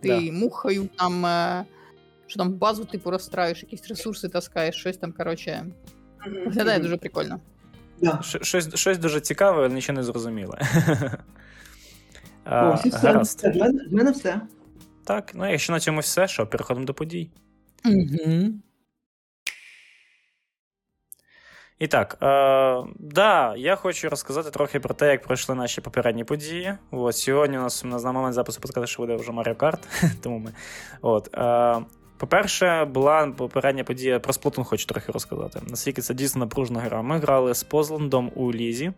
[0.01, 0.31] Ти Да.
[0.31, 1.65] мухою там, е,
[2.27, 5.65] що там базу типу розстраюєш, якісь ресурси таскаєш, щось там, коротше,
[6.45, 7.39] виглядає дуже прикольно.
[8.01, 8.19] Да.
[8.41, 10.59] Щось, щось дуже цікаве, але нічого не зрозуміле.
[12.43, 13.07] А, Ось все.
[13.07, 13.43] Гаразд.
[13.43, 14.41] В мене, в мене все.
[15.03, 17.29] Так, ну якщо на цьому все, що переходимо до подій.
[17.85, 18.53] Угу.
[21.79, 26.73] І так, е, да, я хочу розказати трохи про те, як пройшли наші попередні події.
[26.91, 29.83] От, сьогодні у нас, на момент запису подкасту що буде вже Mario Kart,
[30.21, 30.53] тому ми.
[31.01, 31.81] От, е,
[32.19, 35.59] По-перше, була попередня подія про Сплутун, хочу трохи розказати.
[35.69, 37.01] Наскільки це дійсно напружена гра.
[37.01, 38.91] Ми грали з Позландом у Лізі.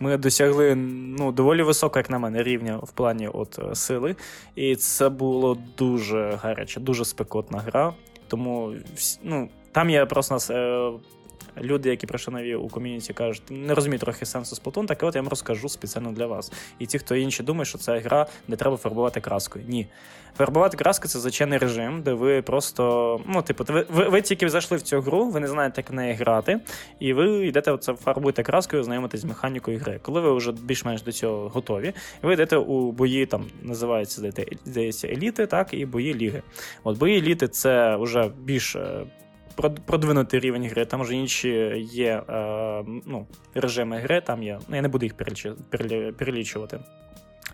[0.00, 0.74] Ми досягли
[1.18, 4.16] ну, доволі високого, як на мене, рівня в плані от е, сили.
[4.56, 7.94] І це було дуже гаряче, дуже спекотна гра.
[8.28, 8.72] Тому
[9.22, 10.50] ну, там я просто нас.
[11.60, 15.20] Люди, які прийшли нові у ком'юніті, кажуть, не розуміють трохи сенсу Splatoon, так от я
[15.20, 16.52] вам розкажу спеціально для вас.
[16.78, 19.64] І ті, хто інші думають, що це гра, де треба фарбувати краскою.
[19.68, 19.86] Ні.
[20.36, 23.20] Фарбувати краску це звичайний режим, де ви просто.
[23.26, 25.94] Ну, типу, ви ви, ви тільки зайшли в цю гру, ви не знаєте, як в
[25.94, 26.60] неї грати,
[26.98, 30.00] і ви йдете оце фарбуєте краскою, знайомитесь з механікою гри.
[30.02, 34.32] Коли ви вже більш-менш до цього готові, ви йдете у бої, там називаються
[34.64, 36.42] здається, еліти, так, і бої ліги.
[36.84, 39.04] От бої еліти це вже більш е,
[39.86, 41.48] продвинутий рівень гри, там вже інші
[41.92, 44.58] є е, ну, режими гри, там є.
[44.68, 45.14] Ну, я не буду їх
[46.18, 46.78] перелічувати.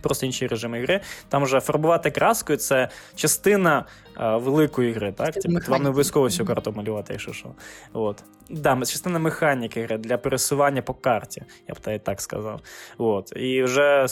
[0.01, 1.01] Просто інші режими гри.
[1.29, 3.85] Там вже фарбувати краскою це частина
[4.21, 5.35] е, великої гри, так?
[5.35, 7.49] Типу, вам не обов'язково всю карту малювати, якщо що.
[7.93, 8.25] От.
[8.51, 12.61] Да, частина механіки гри для пересування по карті, я б так сказав.
[12.99, 13.33] От.
[13.37, 14.07] І вже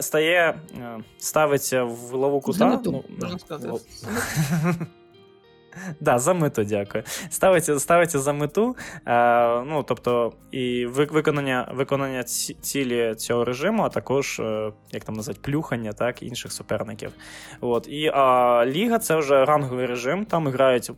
[0.00, 2.80] стає, е, ставиться в лову кута.
[2.84, 3.80] Ну, можна сказати.
[6.00, 7.04] Да, за мету, дякую.
[7.30, 8.76] Ставиться ставиться за мету.
[9.06, 15.40] Е, ну, тобто, і виконання виконання цілі цього режиму, а також, е, як там назвати,
[15.42, 17.12] плюхання так, інших суперників.
[17.60, 17.88] От.
[17.88, 20.90] І а, Ліга це вже ранговий режим, там грають.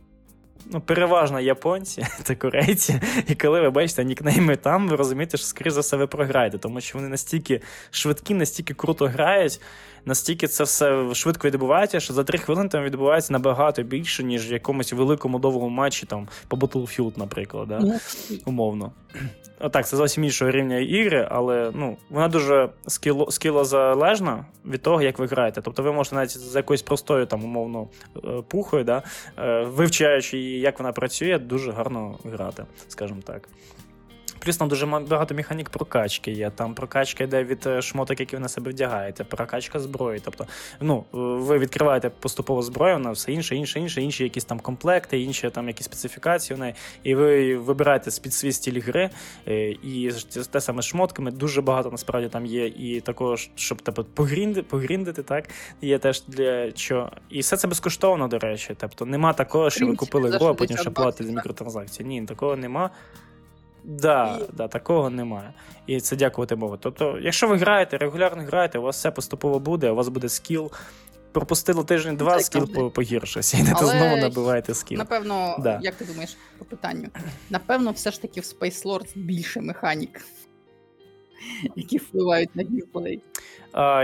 [0.71, 5.71] Ну, переважно японці та корейці, і коли ви бачите нікнейми там, ви розумієте, що скоріше
[5.71, 7.61] за все ви програєте, тому що вони настільки
[7.91, 9.61] швидкі, настільки круто грають,
[10.05, 14.53] настільки це все швидко відбувається, що за три хвилини там відбувається набагато більше, ніж в
[14.53, 17.79] якомусь великому довгому матчі там по Battlefield, наприклад, да?
[17.79, 17.99] Ну,
[18.45, 18.91] умовно.
[19.59, 25.19] Отак, це зовсім іншого рівня ігри, але ну, вона дуже скіло, скілозалежна від того, як
[25.19, 25.61] ви граєте.
[25.61, 29.03] Тобто ви можете навіть за якоюсь простою там, умовно, е, пухою, да,
[29.37, 33.49] е, вивчаючи, як вона працює, дуже гарно грати, скажімо так.
[34.45, 36.49] Плюс там дуже багато механік прокачки є.
[36.49, 40.21] Там прокачка йде від е, шмоток, які ви на себе вдягаєте, прокачка зброї.
[40.23, 40.45] Тобто,
[40.81, 45.49] ну, ви відкриваєте поступово зброю, на все інше, інше, інше, інші якісь там комплекти, інші
[45.49, 46.73] там якісь специфікації в неї.
[47.03, 49.09] І ви вибираєте під свій стіль гри.
[49.47, 50.11] Е, і
[50.51, 52.67] те саме з шмотками дуже багато насправді там є.
[52.67, 55.49] І також, щоб типу, погрінди, погріндити, так,
[55.81, 57.11] є теж для чого.
[57.29, 58.75] І все це безкоштовно, до речі.
[58.77, 62.07] Тобто нема такого, що ви купили гру, а потім ще платите за мікротранзакції.
[62.09, 62.89] Ні, такого нема.
[63.87, 64.55] Да, і...
[64.55, 65.53] да, такого немає.
[65.87, 66.77] І це дякувати Богу.
[66.77, 70.71] Тобто, якщо ви граєте, регулярно граєте, у вас все поступово буде, у вас буде скіл.
[71.31, 73.91] Пропустило тиждень-два, скіл погіршився, і не Але...
[73.91, 74.97] знову набиваєте скіл.
[74.97, 75.79] Напевно, да.
[75.81, 77.07] як ти думаєш по питанню?
[77.49, 80.21] Напевно, все ж таки в Space Lords більше механік,
[81.75, 83.21] які впливають на геймплей.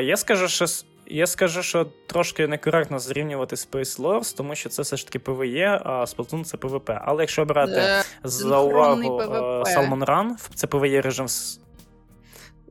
[0.04, 0.66] Я скажу, що
[1.06, 5.82] я скажу, що трошки некоректно зрівнювати Space Lords, тому що це все ж таки PvE,
[5.84, 7.00] а Splatoon це PvP.
[7.06, 9.26] Але якщо брати е, за увагу е,
[9.64, 11.28] Salmon Run, це PvE режим.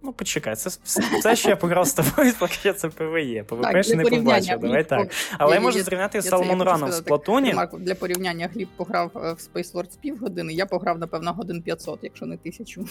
[0.02, 0.70] Ну, почекай, це
[1.18, 3.44] все, що я пограв з тобою, поки це PvE.
[3.44, 4.60] PvP ще не побачив.
[4.60, 5.10] Давай так.
[5.38, 7.54] Але я можу зрівняти з Salmon Run в Сплатуні.
[7.78, 12.26] Для порівняння Гліб пограв е, в Space Lords півгодини, я пограв, напевно, годин 500, якщо
[12.26, 12.86] не тисячу.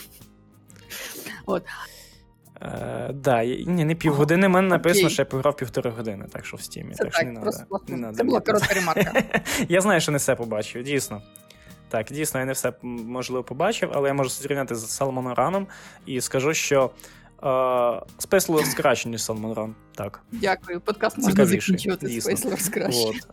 [1.45, 1.63] От.
[2.61, 4.47] Е, да, ні, не півгодини.
[4.47, 6.93] Мене написано, що я пограв півтори години, так що в стімі.
[6.93, 8.17] Це так, так що не просто надо, не надо.
[8.17, 9.23] Це була коротка ремарка.
[9.69, 11.21] Я знаю, що не все побачив, дійсно.
[11.89, 15.67] Так, дійсно, я не все можливо побачив, але я можу зрівняти з Салмоном Раном
[16.05, 16.91] і скажу, що
[17.41, 19.73] Space Lords краще, ніж Salmon Run.
[19.95, 20.21] Так.
[20.31, 20.81] Дякую.
[20.81, 23.25] Подкаст можна закінчувати Space Lords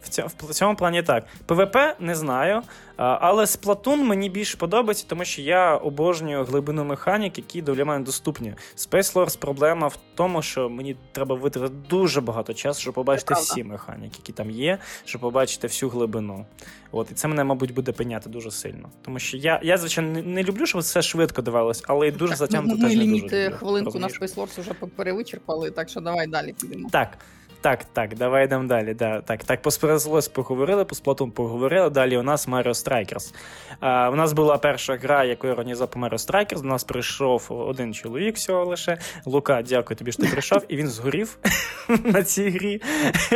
[0.00, 0.22] краще.
[0.22, 1.24] От в цьому плані так.
[1.46, 2.62] ПВП не знаю,
[2.96, 8.54] але Splatoon мені більше подобається, тому що я обожнюю глибину механік, які для мене доступні.
[8.76, 13.64] Space Lords проблема в тому, що мені треба витратити дуже багато часу, щоб побачити всі
[13.64, 16.46] механіки, які там є, щоб побачити всю глибину.
[16.92, 18.88] От, І це мене, мабуть, буде пеняти дуже сильно.
[19.02, 22.36] Тому що я, я звичайно, не, не люблю, щоб все швидко давалось, але і дуже
[22.36, 23.56] затягнути теж не дуже люблю.
[23.56, 26.88] хвилинку на Space Lords вже перевичерпали, так що давай далі підемо.
[26.92, 27.18] Так.
[27.60, 28.94] Так, так, давай йдемо далі.
[28.94, 31.90] Да, Так, так, по Сперезлос поговорили, по Splatoon поговорили.
[31.90, 33.34] Далі у нас Mario Strikers.
[33.80, 36.60] А, У нас була перша гра, яку я організував по Mario Strikers.
[36.60, 38.98] До нас прийшов один чоловік всього лише.
[39.24, 41.38] Лука, дякую тобі, що ти прийшов, і він згорів
[42.04, 42.82] на цій грі.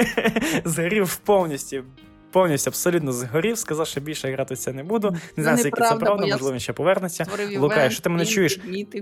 [0.65, 1.85] Згорів повністю.
[2.31, 5.17] Повністю абсолютно згорів, сказав, що більше грати це не буду.
[5.37, 7.27] Не знаю, скільки це правда, можливо, він ще повернеться.
[7.59, 8.61] Лука, якщо ти мене чуєш,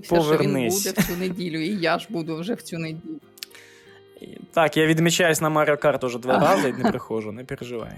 [0.08, 0.80] повернись.
[0.80, 3.20] Що він буде в цю неділю, і я ж буду вже в цю неділю.
[4.52, 7.92] Так, я відмічаюсь на Mario Kart уже два рази і не приходжу, не переживай.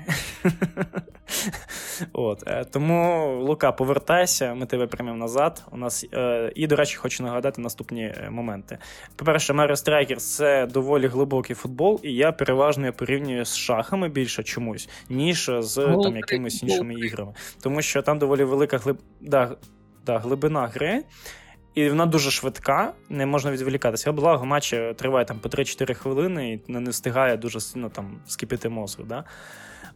[2.13, 5.65] От, е, Тому, Лука, повертайся, ми тебе приймемо назад.
[5.73, 8.79] У нас, е, І, до речі, хочу нагадати наступні е, моменти.
[9.17, 14.89] По-перше, Mario Strikers це доволі глибокий футбол, і я переважно порівнюю з шахами більше чомусь,
[15.09, 17.35] ніж з там, якимись іншими іграми.
[17.63, 18.97] Тому що там доволі велика глиб...
[19.21, 19.57] да,
[20.07, 21.05] да, глибина гри.
[21.75, 24.13] І вона дуже швидка, не можна відволікатися.
[24.13, 29.07] Благо, матч триває там по 3-4 хвилини і не встигає дуже сильно там скипіти мозок.
[29.07, 29.25] Да?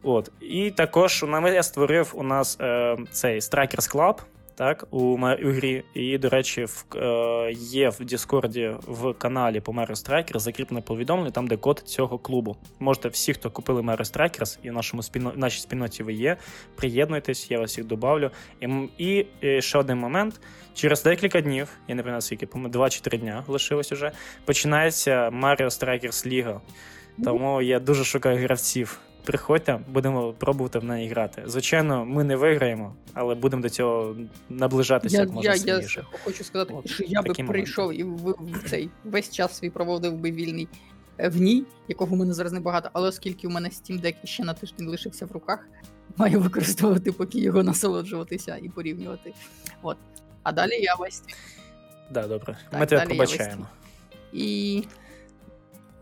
[0.03, 0.31] От.
[0.41, 4.15] І також я створив у нас е, цей Strikers Club
[4.59, 5.85] так, у, у грі.
[5.95, 11.31] І, до речі, в, е, є в Діскорді в каналі по Mario Strikers закріплене повідомлення,
[11.31, 12.57] там, де код цього клубу.
[12.79, 16.37] Можете всі, хто купили Mario Strikers, і в нашому спільно, в нашій спільноті ви є,
[16.75, 18.31] приєднуйтесь, я вас їх добавлю.
[18.61, 18.69] І,
[18.99, 20.41] і, і ще один момент.
[20.75, 24.13] Через декілька днів, я не пам'ятаю скільки, по 2 чи 3 дня лишилось уже,
[24.45, 26.61] починається Mario Strikers Ліга.
[27.25, 29.01] Тому я дуже шукаю гравців.
[29.29, 31.43] Приходьте, будемо пробувати в неї грати.
[31.47, 34.17] Звичайно, ми не виграємо, але будемо до цього
[34.49, 38.35] наближатися Я, як можна я, я хочу сказати, От, що я би прийшов і в,
[38.41, 40.69] в цей весь час свій проводив би вільний
[41.19, 44.45] е, в ній, якого в мене зараз небагато, але оскільки у мене Steam Deck ще
[44.45, 45.69] на тиждень лишився в руках,
[46.17, 49.33] маю використовувати, поки його насолоджуватися і порівнювати.
[49.83, 49.97] От.
[50.43, 51.23] А далі я весь
[52.11, 52.59] Да, добре.
[52.71, 53.67] Так, ми тебе пробачаємо.
[54.33, 54.85] і.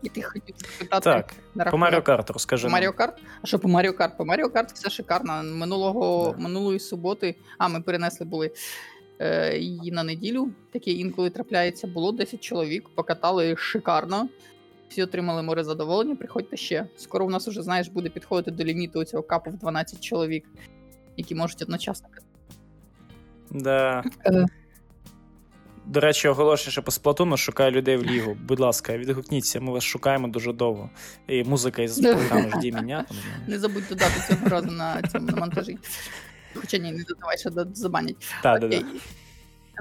[0.03, 2.67] І ти хотів спитати Так, на по рахунок- Mario Kart розкажи.
[2.67, 2.83] По нам.
[2.83, 3.13] Mario Kart?
[3.41, 4.17] А що по Mario Kart?
[4.17, 5.43] По Mario Kart все шикарно.
[5.43, 6.43] Минулого, Да.
[6.43, 8.51] Минулої суботи, а ми перенесли були
[9.19, 10.49] е, її на неділю.
[10.73, 11.87] Таке інколи трапляється.
[11.87, 14.29] Було 10 чоловік, покатали шикарно.
[14.89, 16.15] Всі отримали море задоволення.
[16.15, 16.87] Приходьте ще.
[16.97, 20.45] Скоро у нас уже, знаєш, буде підходити до ліміту цього капу в 12 чоловік,
[21.17, 22.07] які можуть одночасно.
[23.51, 24.03] Да.
[24.25, 24.45] Е.
[25.87, 28.37] До речі, оголошую, що по сплатуну шукаю людей в лігу.
[28.47, 30.89] Будь ласка, відгукніться, ми вас шукаємо дуже довго.
[31.27, 33.05] І музика із програми «Жді мене».
[33.47, 35.77] Не забудь додати цього разу на цьому на монтажі.
[36.53, 38.15] Хоча ні, не додавай, що забанять.
[38.43, 38.71] Так, так,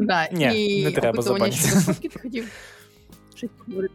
[0.08, 0.32] так.
[0.32, 1.58] Ні, не треба забанити.
[2.02, 2.50] ти хотів
[3.34, 3.94] щось поговорити.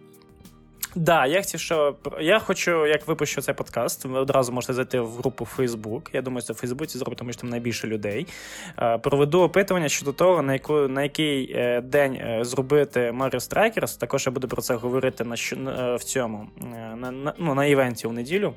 [0.95, 5.15] Да, я хотів, що я хочу, як випущу цей подкаст, ви одразу можете зайти в
[5.15, 6.01] групу Facebook.
[6.13, 8.27] Я думаю, це в Фейсбуці зробить, тому що там найбільше людей.
[8.79, 13.99] Е, Проведу опитування щодо того, на яку на який е, день е, зробити Mario Strikers.
[13.99, 15.35] Також я буду про це говорити на
[15.95, 16.47] в цьому
[16.95, 18.53] на, на, ну, на івенті у неділю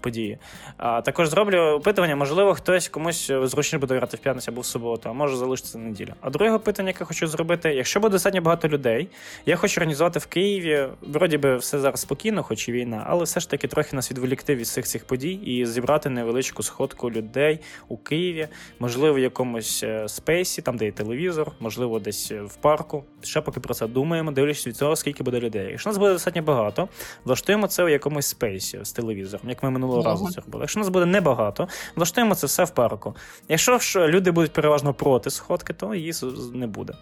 [0.00, 0.38] події.
[0.76, 2.16] А також зроблю опитування.
[2.16, 6.12] Можливо, хтось комусь зручніше буде грати в п'ятницю або в суботу, а може залишитися неділю.
[6.20, 9.08] А друге опитання, яке хочу зробити, якщо буде достатньо багато людей,
[9.46, 10.88] я хочу організувати в Києві.
[11.02, 14.54] Вроді би, все зараз спокійно, хоч і війна, але все ж таки трохи нас відволікти
[14.54, 20.08] від всіх цих подій і зібрати невеличку сходку людей у Києві, можливо, в якомусь е,
[20.08, 23.04] спейсі, там де є телевізор, можливо, десь е, в парку.
[23.22, 25.70] Ще поки про це думаємо, дивлячись від цього, скільки буде людей.
[25.70, 26.88] Якщо нас буде достатньо багато,
[27.24, 30.10] влаштуємо це в якомусь спейсі з телевізором, як ми минулого Ага.
[30.10, 30.62] разу це робили.
[30.62, 33.16] Якщо нас буде небагато, влаштуємо це все в парку.
[33.48, 36.12] Якщо ж люди будуть переважно проти сходки, то її
[36.54, 36.92] не буде.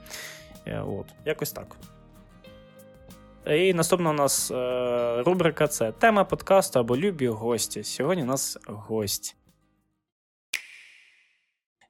[0.67, 1.77] Е, От, якось так.
[3.46, 7.85] І наступна у нас е, рубрика це тема подкасту або любі гості.
[7.85, 9.37] Сьогодні у нас гость.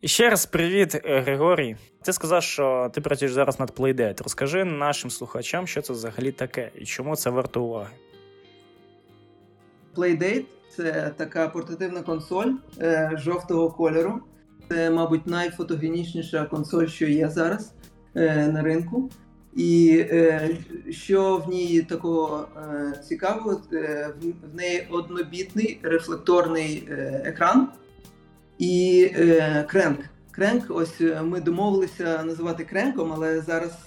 [0.01, 1.77] І ще раз привіт, е, Григорій.
[2.03, 4.23] Ти сказав, що ти працюєш зараз над Playdate.
[4.23, 7.95] Розкажи нашим слухачам, що це взагалі таке і чому це варто уваги.
[9.97, 10.45] Playdate
[10.77, 14.21] це така портативна консоль е, жовтого кольору.
[14.69, 17.75] Це, мабуть, найфотогенічніша консоль, що є зараз
[18.15, 19.11] е, на ринку.
[19.57, 20.51] І е,
[20.91, 24.11] що в ній такого е, цікавого, е,
[24.53, 26.89] в, неї однобітний рефлекторний
[27.25, 27.69] екран
[28.59, 29.11] і
[29.67, 29.99] кренк.
[30.31, 33.79] Кренк, ось ми домовилися називати кренком, але зараз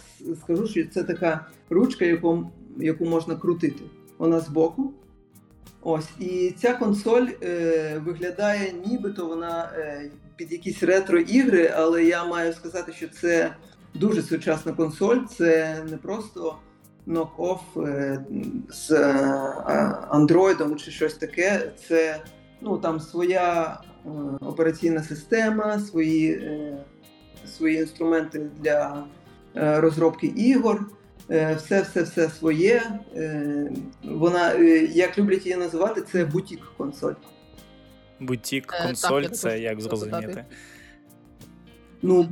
[0.44, 3.84] скажу, що це така ручка, яку, яку можна крутити.
[4.18, 4.94] Вона збоку.
[5.82, 12.54] Ось, і ця консоль е, виглядає, нібито вона е, під якісь ретро-ігри, але я маю
[12.54, 13.56] сказати, що це
[14.00, 15.20] дуже сучасна консоль.
[15.38, 16.56] Це не просто
[17.08, 18.26] knock-off е,
[18.70, 18.98] з е,
[20.12, 21.72] Android чи щось таке.
[21.88, 22.22] Це
[22.62, 24.10] ну, там своя е,
[24.42, 26.42] операційна система, свої,
[27.46, 29.06] свої інструменти для
[29.54, 30.86] розробки ігор.
[31.30, 32.84] Все, все, все своє.
[34.04, 34.54] Вона,
[34.92, 37.14] як люблять її називати, це бутік консоль.
[38.20, 40.46] Бутік, Е, так, консоль це як зрозуміти.
[42.02, 42.30] Ну,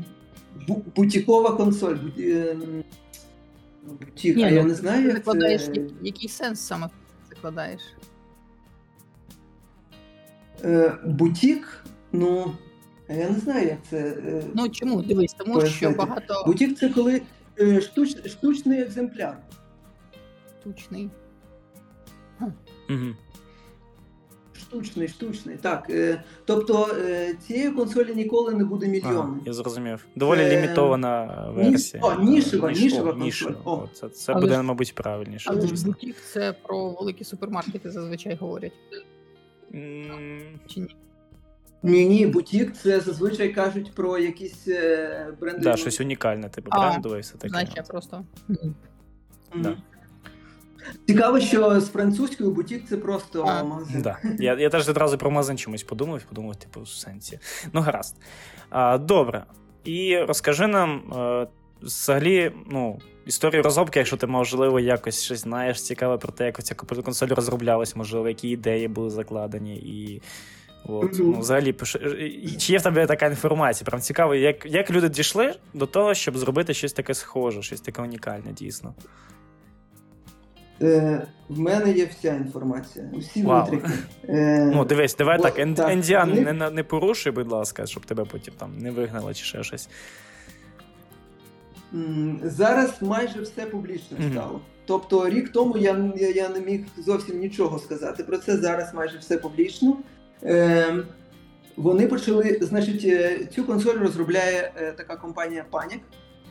[0.95, 1.95] бутікова консоль.
[1.95, 2.57] бу- е,
[3.99, 5.67] Бутік, а ну, я не знаю, ти як закладаєш, це.
[5.67, 6.89] який, який сенс саме
[7.29, 7.81] закладаєш?
[10.63, 12.53] Е, Бутік, ну,
[13.09, 13.97] я не знаю, як це.
[14.27, 15.01] е, Ну чому?
[15.01, 17.21] Дивись, тому що багато Бутік це коли
[17.81, 19.37] штуч, штучний екземпляр.
[20.61, 21.09] штучний.
[22.89, 23.15] Угу.
[24.57, 25.57] Штучний, штучний.
[25.57, 25.89] Так.
[25.89, 29.19] Е, тобто е, цієї консолі ніколи не буде мільйонної.
[29.19, 30.05] Ага, я зрозумів.
[30.15, 32.03] Доволі Це- лімітована версія.
[32.03, 33.53] О, нішева, нішева консоль.
[33.65, 33.87] О.
[33.93, 35.49] Це, це Але буде, ж- мабуть, правильніше.
[35.53, 38.73] Але ж бутік це про великі супермаркети зазвичай говорять.
[40.67, 40.95] Чи ні?
[41.83, 45.61] Ні, ні, бутік це зазвичай кажуть про якісь е, бренди.
[45.61, 47.49] Да, щось унікальне, типу брендове і все таке.
[47.49, 48.25] Значить, я просто.
[48.47, 48.75] Мгм.
[49.55, 49.77] да.
[51.07, 53.63] Цікаво, що з французькою бутік це просто А.
[53.63, 54.01] магазин.
[54.01, 54.17] Да.
[54.39, 57.39] Я, я теж одразу про магазин чомусь подумав, подумав, типу, в сенсі.
[57.73, 58.15] Ну, гаразд.
[58.69, 59.45] А, добре.
[59.83, 61.47] І розкажи нам е,
[61.81, 66.75] взагалі, ну, історію розробки, якщо ти, можливо, якось щось знаєш цікаве про те, як ця
[66.75, 70.21] консоль розроблялась, можливо, які ідеї були закладені, і.
[70.87, 71.75] От, ну, взагалі,
[72.59, 73.85] чи є в тебе така інформація?
[73.85, 78.01] Прям цікаво, як, як люди дійшли до того, щоб зробити щось таке схоже, щось таке
[78.01, 78.93] унікальне, дійсно.
[80.81, 83.05] Е, в мене є вся інформація.
[83.13, 83.63] Усі Вау.
[83.65, 83.89] витрики.
[84.29, 87.85] Е, Ну, дивись, давай бо- так, ен- так, ендіан вони- не, не порушуй, будь ласка,
[87.85, 89.89] щоб тебе потім там не вигнали чи ще щось.
[92.43, 94.61] зараз майже все публічно стало.
[94.85, 98.57] Тобто рік тому я, я, я не міг зовсім нічого сказати про це.
[98.57, 99.97] Зараз майже все публічно.
[100.43, 100.95] Е,
[101.75, 105.99] вони почали, значить, е, цю консоль розробляє е, така компанія Panic.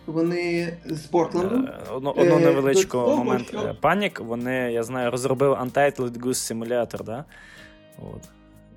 [0.06, 1.54] Вони з Портленду.
[1.54, 3.48] Е, одну Е, того, момент.
[3.48, 7.24] що- Е, Панік, вони, я знаю, розробили Untitled Goose Simulator, да?
[7.98, 8.22] От.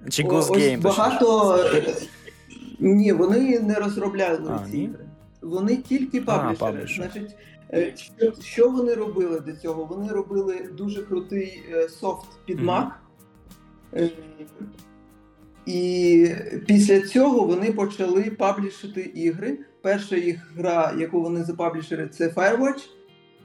[0.10, 1.60] Чи О, Goose Game, багато.
[2.80, 5.06] Ні, вони не розробляли А, ці ігри.
[5.42, 6.88] Вони тільки паблішери.
[6.96, 7.36] Значить,
[8.20, 9.86] що, що вони робили до цього?
[9.86, 11.64] Вони робили дуже крутий
[12.00, 12.60] софт під.
[12.60, 12.88] Mac.
[15.66, 16.30] І
[16.68, 19.58] після цього вони почали паблішити ігри.
[19.88, 22.90] Перша їх гра, яку вони запаблішили, це Firewatch.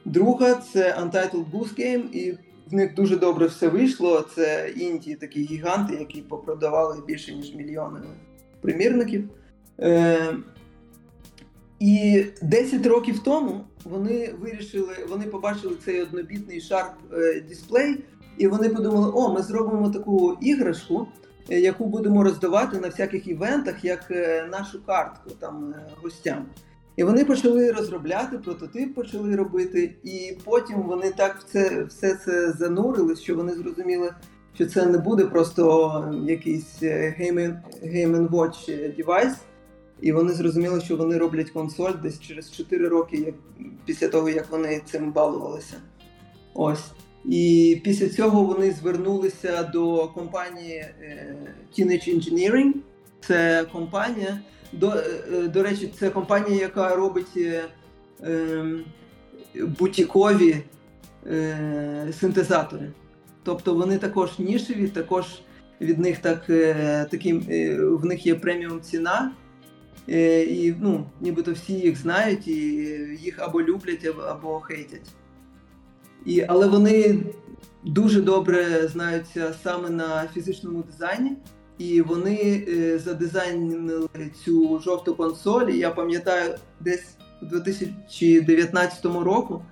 [0.05, 2.39] Друга це Untitled Goose Game, і
[2.71, 4.27] в них дуже добре все вийшло.
[4.35, 8.01] Це інді такі гіганти, які попродавали більше ніж мільйони
[8.61, 9.29] примірників.
[9.81, 10.35] Е,
[11.81, 18.05] і 10 років тому вони вирішили, вони побачили цей однобітний Sharp е, дисплей,
[18.39, 21.07] і вони подумали: о, ми зробимо таку іграшку,
[21.49, 26.47] яку будемо роздавати на всяких івентах, як е, нашу картку там е, гостям.
[26.97, 32.53] І вони почали розробляти, прототип почали робити, і потім вони так в це все це
[32.53, 34.15] занурили, що вони зрозуміли,
[34.55, 37.17] що це не буде просто якийсь е,
[37.85, 39.35] Game Watch девайс.
[40.01, 43.35] І вони зрозуміли, що вони роблять консоль десь через 4 роки, як,
[43.85, 45.77] після того, як вони цим балувалися.
[46.55, 46.85] Ось.
[47.25, 51.37] І після цього вони звернулися до компанії е,
[51.79, 52.73] Teenage Engineering.
[53.27, 54.41] Це компанія,
[54.73, 54.93] до,
[55.33, 57.65] е, до речі, це компанія, яка робить е,
[58.25, 58.65] е,
[59.79, 60.57] бутікові
[61.27, 62.93] е, синтезатори.
[63.43, 65.25] Тобто вони також нішеві, також
[65.81, 69.33] від них так, е, е, в них є преміум ціна.
[70.09, 72.53] Е, і ну, нібито всі їх знають, і
[73.21, 75.11] їх або люблять, або хейтять.
[76.27, 77.25] І, але вони
[77.85, 81.37] дуже добре знаються саме на фізичному дизайні,
[81.79, 84.09] і вони е, задизайнили
[84.45, 85.71] цю жовту консоль.
[85.71, 89.63] Я пам'ятаю, десь у 2019 року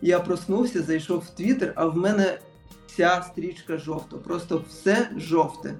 [0.00, 2.38] я проснувся, зайшов в Твіттер, а в мене
[2.86, 5.74] вся стрічка жовта, просто все жовте.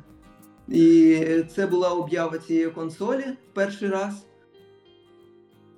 [0.69, 4.15] І це була об'ява цієї консолі в перший раз.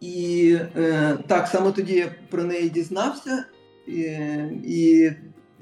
[0.01, 3.45] І е, так, саме тоді я про неї дізнався.
[3.91, 4.03] І,
[4.65, 5.13] і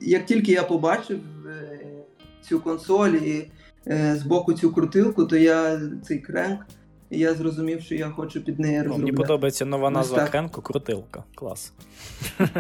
[0.01, 1.81] як тільки я побачив е,
[2.43, 3.51] цю консоль і
[4.15, 6.61] з боку цю крутилку, то я цей кренк,
[7.11, 11.25] я зрозумів, що я хочу під неї Ну, мені подобається нова назва кренку крутилка.
[11.35, 11.73] Клас.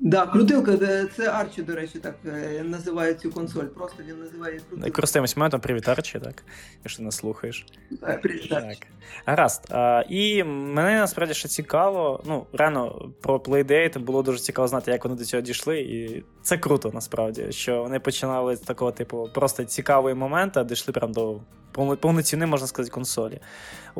[0.00, 0.76] Да, крутилка,
[1.16, 3.64] це Арчі, до речі, так е, називає цю консоль.
[3.64, 4.92] Просто він називає її крутилкою.
[4.92, 6.44] Користуємось моментом, привіт, Арчі, так,
[6.84, 7.66] якщо нас слухаєш.
[8.00, 8.78] Так, привіт, Арчі.
[8.80, 8.88] Так.
[9.26, 9.66] Гаразд.
[9.70, 12.22] А, і мене насправді ще цікаво.
[12.26, 15.80] Ну, реально, про Playdate було дуже цікаво знати, як вони до цього дійшли.
[15.80, 20.92] І це круто, насправді, що вони починали з такого, типу, просто цікавого моменту, а дійшли
[20.92, 21.40] прям до
[21.74, 23.40] повно- повноцінної, можна сказати, консолі.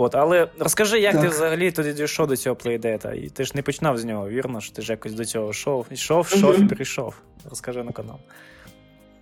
[0.00, 1.22] От, але розкажи, як Так.
[1.22, 3.14] ти взагалі тоді дійшов до цього Playdate?
[3.14, 5.86] І ти ж не починав з нього, вірно, що ти ж якось до цього йшов,
[5.90, 7.14] йшов, йшов і прийшов.
[7.50, 8.16] Розкажи на канал.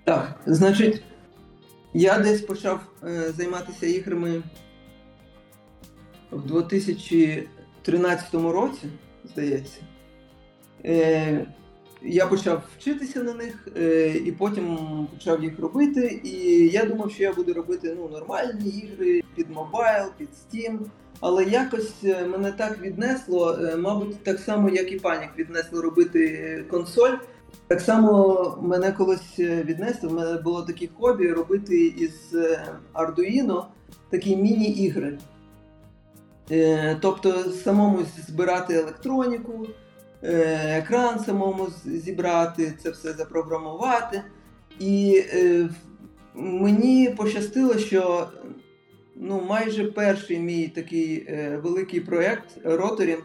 [0.04, 1.02] Так, значить,
[1.94, 4.42] я десь почав е, займатися іграми
[6.30, 8.88] в 2013 році,
[9.24, 9.80] здається.
[10.84, 11.46] Е,
[12.02, 14.78] я почав вчитися на них е, і потім
[15.14, 16.20] почав їх робити.
[16.24, 20.78] І я думав, що я буду робити ну, нормальні ігри під мобайл, під Steam.
[21.20, 26.64] Але якось е, мене так віднесло, е, мабуть, так само, як і панік віднесло робити
[26.70, 27.14] консоль
[27.68, 32.34] Так само мене колись віднесли, в мене було таке хобі робити із
[32.94, 33.64] Arduino
[34.10, 35.18] такі міні-ігри.
[37.00, 39.66] Тобто самому збирати електроніку,
[40.22, 44.22] екран самому зібрати, це все запрограмувати.
[44.78, 45.22] І
[46.34, 48.28] мені пощастило, що
[49.16, 53.22] ну, майже перший мій такий е, великий проєкт Роторінг,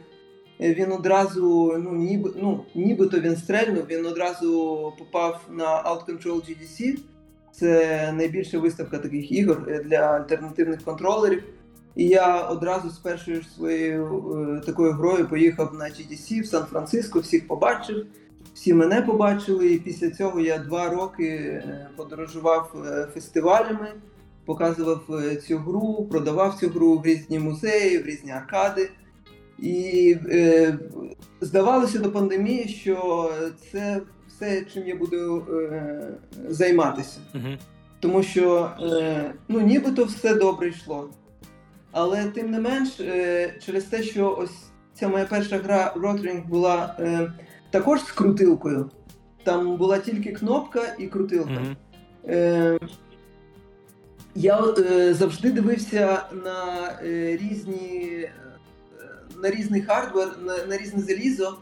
[0.59, 6.97] він одразу, ну, ніби, ну, нібито він стрельнув, він одразу попав на Out Control GDC.
[7.51, 11.43] Це найбільша виставка таких ігор е, для альтернативних контролерів.
[11.95, 17.47] І я одразу з першою своєю е, такою грою поїхав на GDC в Сан-Франциско, всіх
[17.47, 18.05] побачив,
[18.53, 19.73] всі мене побачили.
[19.73, 23.87] І після цього я два роки е, подорожував е, фестивалями
[24.45, 25.01] показував
[25.47, 28.89] цю гру, продавав цю гру в різні музеї, в різні аркади.
[29.59, 30.77] І е,
[31.41, 33.29] здавалося до пандемії, що
[33.71, 36.13] це все, чим я буду е,
[36.49, 37.19] займатися.
[37.99, 41.09] Тому що е, ну, нібито все добре йшло.
[41.91, 44.63] Але тим не менш, е, через те, що ось
[44.93, 47.33] ця моя перша гра Rotring була е,
[47.69, 48.89] також з крутилкою.
[49.43, 51.61] Там була тільки кнопка і крутилка.
[52.27, 52.89] uh
[54.35, 54.63] я
[55.13, 56.91] завжди дивився на
[57.41, 58.29] різні
[59.41, 61.57] на різний хардвер, на, на різне залізо,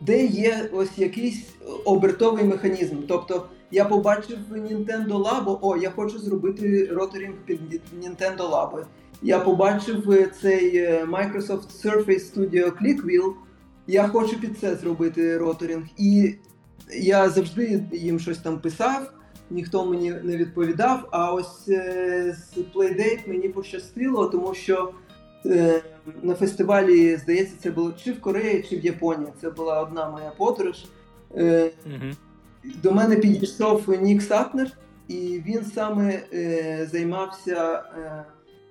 [0.00, 1.46] де є ось якийсь
[1.84, 2.96] обертовий механізм.
[3.08, 7.60] Тобто я побачив Nintendo Labo, о, я хочу зробити роторінг під
[8.02, 8.84] Nintendo Labo.
[9.22, 13.32] Я побачив е, цей е, Microsoft Surface Studio ClickWheel,
[13.86, 15.84] я хочу під це зробити роторінг.
[15.96, 16.34] І
[16.92, 19.12] я завжди їм щось там писав
[19.50, 21.08] ніхто мені не відповідав.
[21.10, 24.92] А ось е, з Playdate мені пощастило, тому що
[26.22, 29.32] на фестивалі, здається, це було чи в Кореї, чи в Японії.
[29.40, 30.84] Це була одна моя подорож.
[31.30, 32.12] Угу.
[32.82, 34.70] До мене підійшов Нік Сатнер,
[35.08, 38.24] і він саме е, займався е,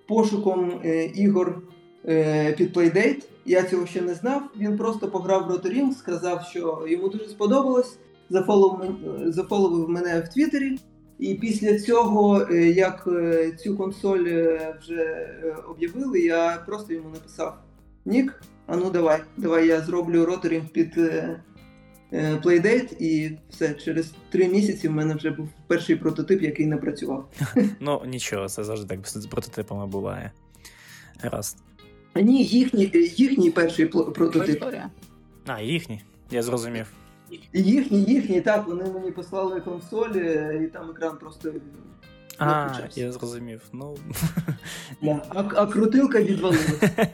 [0.08, 1.62] пошуком е, ігор
[2.08, 3.24] е, під Playdate.
[3.46, 4.42] Я цього ще не знав.
[4.58, 7.98] Він просто пограв в Rotoring, сказав, що йому дуже сподобалось
[8.30, 10.78] зафоловив мене в Твіттері.
[11.20, 14.26] І після цього, е, як е, цю консоль
[14.80, 15.30] вже
[15.70, 17.58] об'явили, я просто йому написав:
[18.06, 20.98] Нік, а ну давай, давай я зроблю роторінг під
[22.12, 27.30] Playdate, і все, через три місяці в мене вже був перший прототип, який не працював.
[27.80, 30.32] Ну нічого, це завжди так з прототипами буває.
[31.20, 31.58] Гаразд.
[32.16, 34.64] Ні, їхній їхній перший прототип.
[35.46, 36.02] А, їхній,
[36.32, 36.94] я зрозумів.
[37.54, 41.52] Їхні, їхні, так, вони мені послали консолі, і там екран просто.
[42.40, 43.62] А, я зрозумів.
[43.74, 43.98] Ну
[45.04, 45.20] yeah.
[45.30, 46.92] а, а крутилка відвалилася.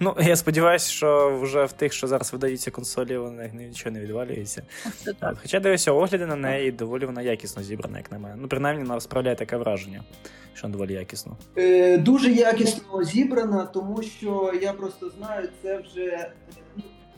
[0.00, 4.62] Ну, я сподіваюся, що вже в тих, що зараз видаються консолі, вони нічого не відвалюється.
[5.20, 5.36] Так.
[5.42, 8.34] Хоча дивися, огляди на неї доволі вона якісно зібрана, як на мене.
[8.38, 10.04] Ну, принаймні, вона справляє таке враження,
[10.54, 11.36] що вона доволі якісно.
[11.56, 16.30] Е, Дуже якісно зібрана, тому що я просто знаю, це вже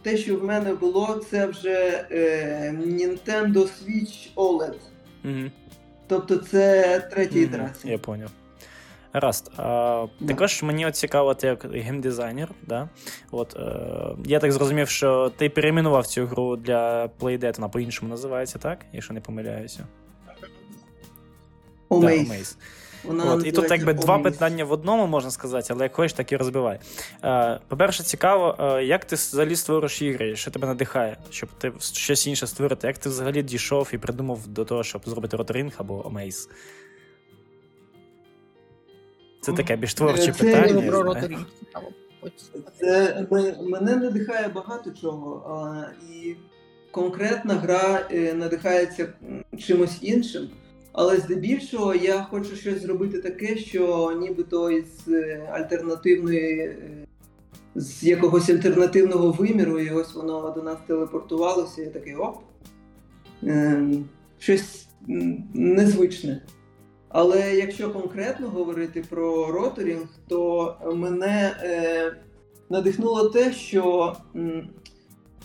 [0.03, 4.74] те, що в мене було, це вже е, Nintendo Switch OLED.
[5.24, 5.51] Угу.
[6.13, 7.93] Тобто це третя угу, ітерація.
[7.93, 8.31] Я поняв.
[9.13, 9.51] Гаразд.
[9.57, 10.07] А.
[10.29, 12.49] Також мені от цікаво, ти як геймдизайнер.
[12.67, 12.89] Да?
[13.31, 18.59] От, е, Я так зрозумів, що ти перейменував цю гру для Playdate, вона по-іншому називається,
[18.59, 18.79] так?
[18.93, 19.87] Якщо не помиляюся.
[21.91, 22.27] Omaze.
[22.29, 22.45] Да,
[23.05, 26.32] Вона От, І тут якби два питання в одному, можна сказати, але як хочеш, так
[26.32, 26.78] і розбивай.
[27.24, 32.26] Е, По-перше, цікаво, е, як ти взагалі створиш ігри, що тебе надихає, щоб ти щось
[32.26, 32.86] інше створити?
[32.86, 36.48] Як ти взагалі дійшов і придумав до того, щоб зробити роторинг або Омейс?
[39.40, 40.90] Це таке більш творче це питання.
[40.90, 41.46] Про роторинг.
[42.80, 43.26] Це
[43.61, 46.36] мене надихає багато чого, а, і
[46.90, 49.12] конкретна гра е, надихається
[49.59, 50.50] чимось іншим.
[50.93, 57.07] Але здебільшого я хочу щось зробити таке, що нібито із е, альтернативної, е,
[57.74, 62.36] з якогось альтернативного виміру, і ось воно до нас телепортувалося, і такий оп.
[63.43, 64.05] Ем,
[64.38, 64.86] щось
[65.55, 66.43] незвичне.
[67.09, 72.16] Але якщо конкретно говорити про роторінг, то мене е,
[72.70, 74.16] надихнуло те, що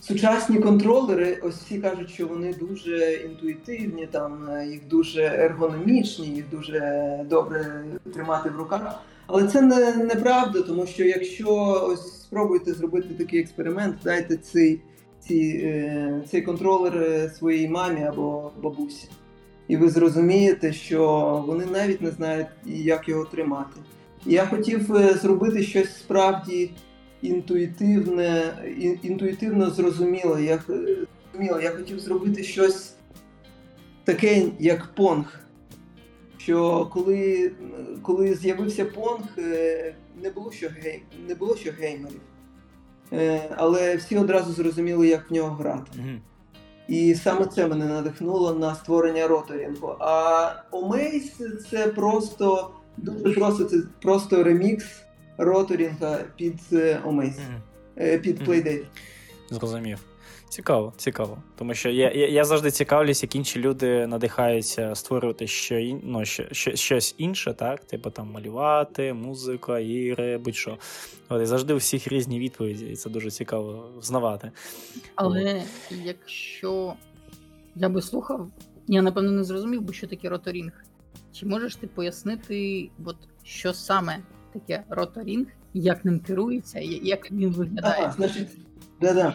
[0.08, 6.50] Сучасні контролери, ось всі кажуть, що вони дуже інтуїтивні, там е, їх дуже ергономічні, їх
[6.50, 9.02] дуже добре тримати в руках.
[9.26, 11.50] Але це не неправда, тому що якщо
[11.90, 14.82] ось спробуйте зробити такий експеримент, дайте цей
[15.20, 19.10] ці, е, цей контролер е, своїй мамі або бабусі,
[19.68, 21.04] і ви зрозумієте, що
[21.48, 23.80] вони навіть не знають, як його тримати.
[24.26, 24.82] Я хотів
[25.22, 26.72] зробити щось справді
[27.22, 28.54] інтуїтивне,
[29.04, 30.40] інтуїтивно зрозуміло.
[30.40, 31.62] Я зрозуміло.
[31.62, 32.94] Я хотів зробити щось
[34.04, 35.40] таке, як понг.
[36.38, 37.52] Що коли
[38.02, 42.22] коли з'явився понг, е, не було ще гейм, не було ще геймерів.
[43.14, 45.92] Е, але всі одразу зрозуміли, як в нього грати.
[45.96, 46.22] Мгм.
[46.88, 49.96] І саме це мене надихнуло на створення роторінгу.
[50.00, 51.34] А Omaze
[51.70, 54.86] це просто дуже просто, це просто ремікс
[55.38, 57.40] роторінга під е, Omaze,
[57.98, 58.48] е, під.
[58.48, 58.86] Playdate.
[59.50, 60.00] Зрозумів.
[60.50, 61.38] Цікаво, цікаво.
[61.56, 66.26] Тому що я, я, я завжди цікавлюсь, як інші люди надихаються створювати що, ін- ну,
[66.26, 67.86] що, що, щось інше, так?
[67.86, 70.78] Типу там малювати, музика, ігри, будь-що.
[71.30, 74.52] От, і завжди у всіх різні відповіді, і це дуже цікаво взнавати.
[75.16, 75.64] Але
[76.04, 76.94] якщо
[77.76, 78.48] я би слухав,
[78.88, 80.84] я напевно не зрозумів би, що таке роторінг.
[81.34, 84.20] Чи можеш ти пояснити, от, що саме
[84.54, 88.02] таке роторінг, як ним керується, як він виглядає?
[88.04, 88.48] Ага, значить,
[89.02, 89.34] да-да.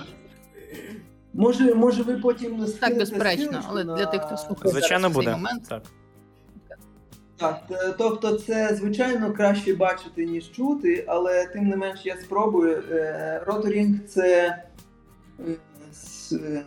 [1.35, 5.15] Може, може ви потім Так, безперечно, але на- для тих, хто слухає Звичайно, зараз в
[5.15, 5.37] цей буде.
[5.37, 5.83] момент, Так.
[7.37, 12.83] Так, е, тобто це звичайно краще бачити, ніж чути, але тим не менш я спробую.
[12.91, 14.59] Е, Роторінг це
[16.33, 16.65] е,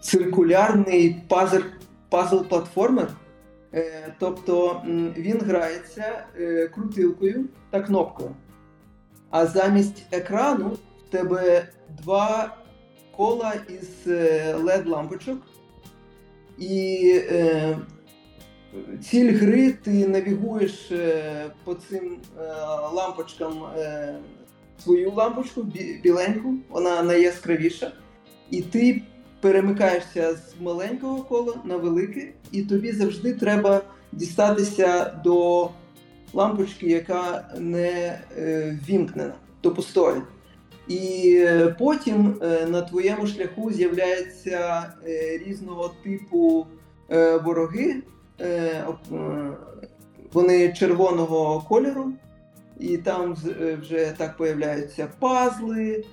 [0.00, 1.56] циркулярний пазл,
[2.10, 3.06] пазл-платформер.
[3.74, 4.82] Е, Тобто
[5.16, 8.36] він грається е, крутилкою та кнопкою.
[9.30, 11.68] А замість екрану в тебе
[12.02, 12.56] два
[13.16, 14.12] кола із
[14.54, 15.36] LED-лампочок.
[16.58, 17.78] І е,
[19.02, 20.92] ціль гри ти навігуєш
[21.64, 22.18] по цим
[22.92, 23.62] лампочкам
[24.84, 25.62] свою лампочку
[26.02, 27.92] біленьку, вона найяскравіша,
[28.50, 29.02] і ти
[29.44, 33.82] перемикаєшся з маленького кола на велике, і тобі завжди треба
[34.12, 35.68] дістатися до
[36.32, 40.22] лампочки, яка не е, ввімкнена, до пустої.
[40.88, 44.92] І е, потім е, на твоєму шляху з'являються
[45.46, 46.66] різного типу
[47.44, 48.02] вороги,
[50.32, 52.12] вони червоного кольору,
[52.80, 53.36] і там
[53.80, 56.04] вже так появляються пазли,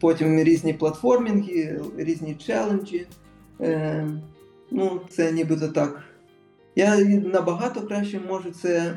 [0.00, 3.06] потім різні платформінги, різні челенджі.
[3.60, 4.08] Е,
[4.74, 6.04] Ну, це нібито так.
[6.76, 8.96] Я набагато краще можу це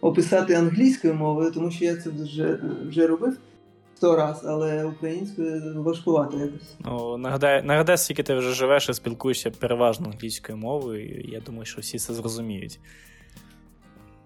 [0.00, 2.58] описати англійською мовою, тому що я це вже,
[2.88, 3.38] вже робив
[3.96, 6.76] сто раз, але українською важкувато якось.
[6.78, 11.80] Ну, нагадай, нагадай, скільки ти вже живеш і спілкуєшся переважно англійською мовою, я думаю, що
[11.80, 12.80] всі це зрозуміють.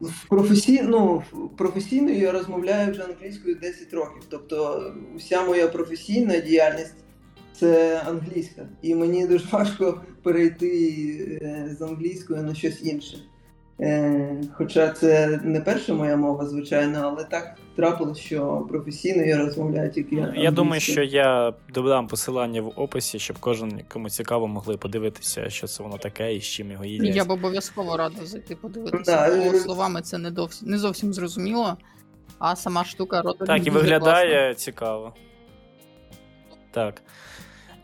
[0.01, 0.82] В професі...
[0.82, 1.22] ну,
[1.57, 4.22] професійно я розмовляю вже англійською 10 років.
[4.28, 4.84] Тобто
[5.16, 6.94] вся моя професійна діяльність
[7.59, 8.68] це англійська.
[8.82, 13.18] І мені дуже важко перейти е, з англійської на щось інше.
[13.80, 19.90] Е, Хоча це не перша моя мова, звичайно, але так трапилось, що професійно я розмовляю
[19.90, 20.14] тільки.
[20.14, 20.50] Я англійською.
[20.50, 25.82] думаю, що я додам посилання в описі, щоб кожен, кому цікаво, могли подивитися, що це
[25.82, 27.16] воно таке і з чим його їдять.
[27.16, 29.28] я б обов'язково рада зайти подивитися.
[29.28, 30.62] Да, бо словами це не, довс...
[30.62, 31.76] не зовсім зрозуміло,
[32.38, 35.14] а сама штука роторінг Так, і виглядає цікаво.
[36.70, 37.02] Так.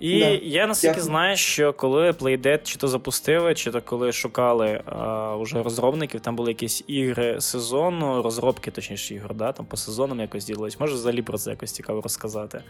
[0.01, 0.29] І Да.
[0.29, 5.63] я наскільки знаю, що коли Playdead чи то запустили, чи то коли шукали а, уже
[5.63, 10.81] розробників, там були якісь ігри сезону, розробки, точніше, ігор, да, там по сезонам якось ділились.
[10.81, 12.63] Може взагалі про це якось цікаво розказати.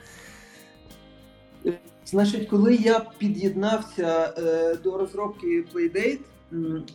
[2.05, 6.19] Значить, коли я під'єднався е, до розробки Playdate,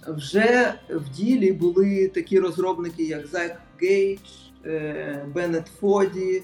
[0.08, 4.20] вже в ділі були такі розробники, як Зайк Гейдж,
[4.66, 6.44] е, Беннет Фоді, е,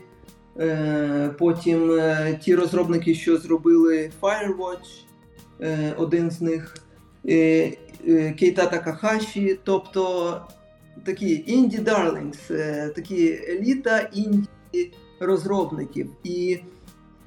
[1.39, 5.03] потім е, ті розробники, що зробили Firewatch,
[5.61, 6.77] е, один з них,
[7.29, 7.71] е,
[8.07, 10.41] е, Кейта Такахаші, тобто
[11.03, 11.85] такі інді
[12.51, 14.47] е, такі еліта інді
[15.19, 16.09] розробників.
[16.23, 16.59] І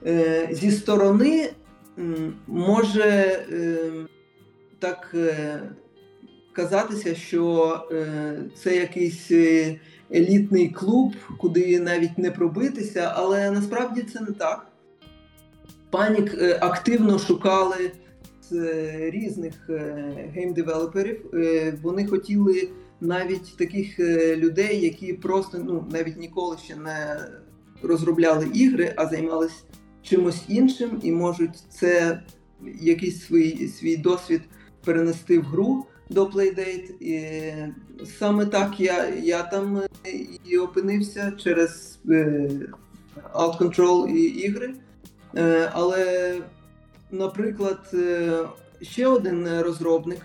[0.07, 1.51] е, зі сторони
[2.47, 3.03] може
[3.53, 3.77] е,
[4.79, 5.61] так е,
[6.53, 9.81] казатися, що е, це якийсь е,
[10.15, 14.67] елітний клуб, куди навіть не пробитися, але насправді це не так.
[15.91, 17.93] Panic е, активно шукали
[18.51, 21.31] з е, різних е, геймдевелоперів.
[21.83, 22.69] Вони хотіли
[23.01, 24.01] навіть таких
[24.37, 27.27] людей, які просто ну, навіть ніколи ще не
[27.83, 29.65] розробляли ігри, а займались
[30.03, 32.23] чимось іншим і можуть це
[32.81, 34.41] якийсь свій, свій досвід
[34.85, 36.91] перенести в гру до Playdate.
[37.01, 37.53] І
[38.19, 40.11] саме так я, я там е,
[40.45, 42.51] і опинився через е,
[43.35, 44.75] Alt Control і ігри.
[45.37, 46.35] Е, але,
[47.11, 47.95] наприклад,
[48.83, 50.21] ще один розробник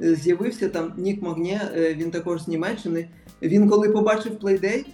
[0.00, 3.08] з'явився там Нік Магнє, е, він також з Німеччини.
[3.42, 4.86] Він коли побачив Playdate,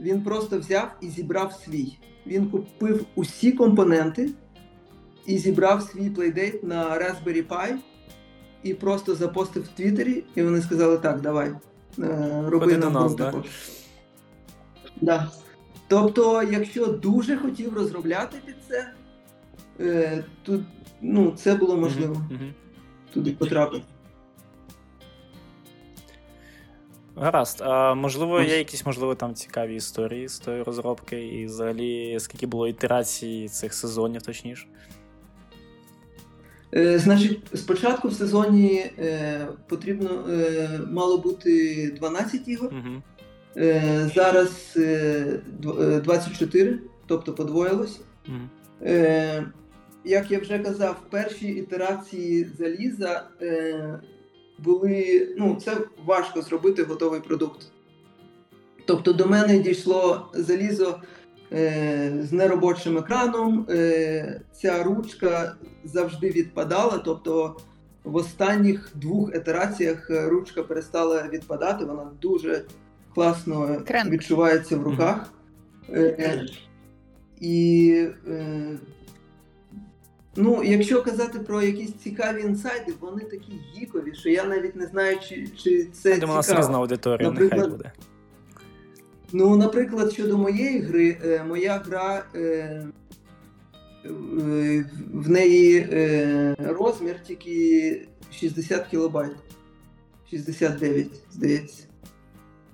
[0.00, 1.98] він просто взяв і зібрав свій.
[2.26, 4.30] Він купив усі компоненти
[5.26, 7.76] і зібрав свій плейдейт на Raspberry Pi
[8.62, 11.52] і просто запостив в Твіттері, і вони сказали: так, давай,
[11.98, 13.34] е, роби нам нас, да?
[15.00, 15.30] Да.
[15.88, 18.92] Тобто, якщо дуже хотів розробляти під це,
[19.80, 20.60] е, тут
[21.00, 22.22] ну, це було можливо
[23.14, 23.84] туди потрапити.
[27.16, 27.60] Гаразд.
[27.60, 32.68] А можливо, є якісь, можливо, там цікаві історії з тої розробки, і взагалі скільки було
[32.68, 34.66] ітерацій цих сезонів, точніше.
[36.76, 42.72] Е, значить, спочатку в сезоні е, потрібно е, мало бути 12 ігор.
[42.72, 43.02] Угу.
[43.56, 45.40] Е, зараз е,
[45.80, 48.00] е, 24, тобто подвоїлось.
[48.28, 48.38] Угу.
[48.82, 49.46] Е,
[50.04, 54.00] як я вже казав, перші ітерації заліза е,
[54.58, 55.28] були.
[55.38, 57.66] Ну, це важко зробити готовий продукт.
[58.84, 61.06] Тобто до мене дійшло залізо е,
[62.22, 63.66] з неробочим екраном.
[63.70, 66.98] Е, ця ручка завжди відпадала.
[66.98, 67.56] Тобто
[68.04, 72.64] в останніх двох ітераціях е, ручка перестала відпадати, вона дуже
[73.14, 74.10] класно Кренк.
[74.12, 75.32] відчувається в руках.
[75.88, 76.46] Е,
[77.40, 78.78] і е,
[80.36, 85.18] ну, якщо казати про якісь цікаві інсайди, вони такі гікові, що я навіть не знаю,
[85.28, 87.92] чи, чи це Я думаю, у нас різна аудиторія, нехай буде.
[89.32, 92.84] Ну, наприклад, щодо моєї гри, е, моя гра е, е,
[95.12, 99.32] в неї е, розмір тільки 60 кілобайт.
[100.30, 101.84] 69, здається.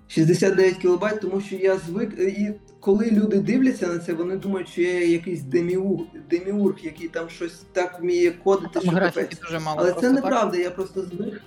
[0.08, 2.18] 69 кілобайт, тому що я звик.
[2.18, 7.08] е, І коли люди дивляться на це, вони думають, що я якийсь деміург, деміург який
[7.08, 9.40] там щось так вміє кодити, що капець.
[9.40, 9.78] дуже мало.
[9.80, 11.40] Але це неправда, я просто звик.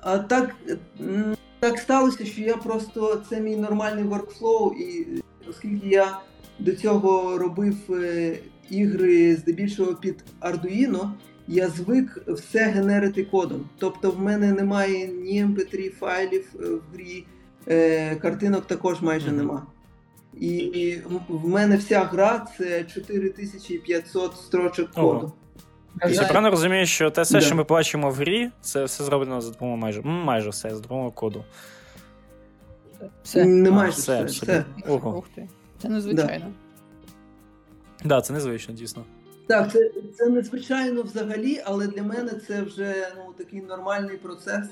[0.00, 0.54] А так,
[1.60, 5.06] так сталося, що я просто це мій нормальний workflow, і
[5.50, 6.20] оскільки я
[6.58, 8.38] до цього робив е,
[8.70, 11.10] ігри здебільшого під Arduino,
[11.48, 13.68] я звик все генерити кодом.
[13.78, 17.24] Тобто в мене немає ні MP3 файлів е, в грі,
[17.68, 19.66] е, картинок також майже нема.
[20.40, 20.96] І,
[21.28, 25.12] в мене вся гра це 4500 строчок Ого.
[25.12, 25.32] коду.
[26.10, 29.50] Я правильно розумію, що те все, що ми бачимо в грі, це все зроблено за
[29.50, 31.44] допомогою майже майже все, за допомогою коду.
[33.22, 33.44] Все.
[33.44, 34.64] Немає А, все, все, все.
[34.88, 35.18] Ого.
[35.18, 35.48] Ух ти.
[35.82, 36.52] Це незвичайно.
[38.04, 39.04] Да, це незвично, дійсно.
[39.46, 44.66] Так, це, це незвичайно взагалі, але для мене це вже ну, такий нормальний процес.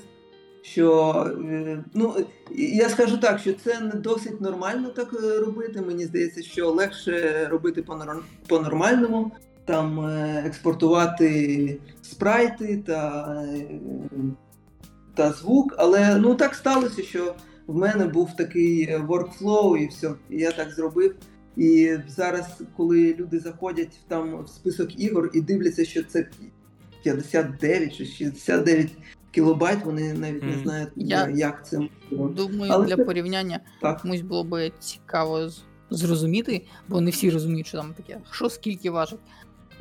[0.61, 1.13] Що
[1.51, 2.15] е, ну
[2.55, 5.81] я скажу так, що це не досить нормально так е, робити.
[5.81, 7.85] Мені здається, що легше робити
[8.47, 9.31] по-нормальному,
[9.65, 13.65] там е, експортувати спрайти та, е,
[15.15, 15.75] та звук.
[15.77, 17.35] Але ну так сталося, що
[17.67, 20.11] в мене був такий е, workflow і все.
[20.29, 21.15] І я так зробив.
[21.57, 26.27] І зараз, коли люди заходять там в список ігор і дивляться, що це
[27.03, 28.91] 59 чи 69
[29.31, 31.79] кілобайт, вони навіть не знають, Я- як це
[32.11, 32.27] можливо.
[32.29, 34.01] Думаю, Але для це- порівняння Так.
[34.01, 35.49] комусь було би цікаво
[35.89, 39.19] зрозуміти, бо не всі розуміють, що там таке, що скільки важить.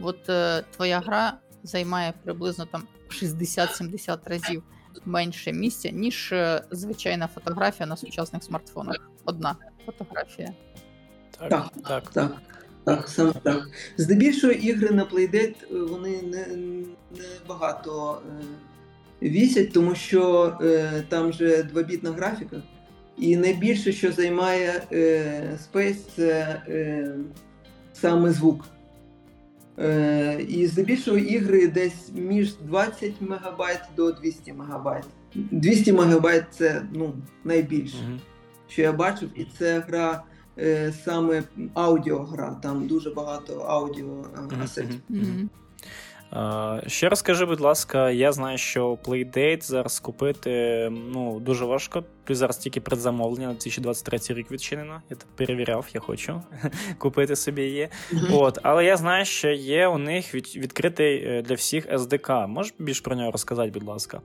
[0.00, 1.32] От е, твоя гра
[1.62, 4.62] займає приблизно там 60-70 разів
[5.04, 8.96] менше місця, ніж е, звичайна фотографія на сучасних смартфонах.
[9.24, 10.52] Одна фотографія.
[11.38, 11.70] Так, Так.
[11.88, 12.10] так.
[12.10, 12.36] Так,
[12.84, 13.70] так, саме так.
[13.96, 16.46] Здебільшого ігри на Playdate е, вони не,
[17.16, 18.22] не багато
[19.22, 22.62] е, вісять, тому що е, там же двобітна графіка.
[23.18, 27.14] І найбільше, що займає е, Space, це е,
[27.92, 28.64] саме звук.
[29.78, 33.62] Е, і здебільшого ігри десь між 20 МБ
[33.96, 34.88] до 200 МБ.
[35.34, 37.14] 200 МБ це ну,
[37.44, 38.20] найбільше Мгм.
[38.68, 40.24] що я бачив, і це гра
[40.58, 41.42] е, саме
[41.74, 42.54] аудіогра.
[42.62, 44.62] Там дуже багато аудіо mm -hmm.
[44.62, 45.00] асетів.
[45.08, 45.50] мгм,
[46.34, 52.04] раз А, Ще розкажи, будь ласка, я знаю, що Playdate зараз купити ну, дуже важко.
[52.24, 55.02] Плюс зараз тільки предзамовлення на 2023 рік відчинено.
[55.10, 56.42] Я так перевіряв, я хочу
[56.98, 57.88] купити собі її.
[58.32, 62.46] От, але я знаю, що є у них від, відкритий е, для всіх SDK.
[62.46, 64.20] Можеш більш про нього розказати, будь ласка?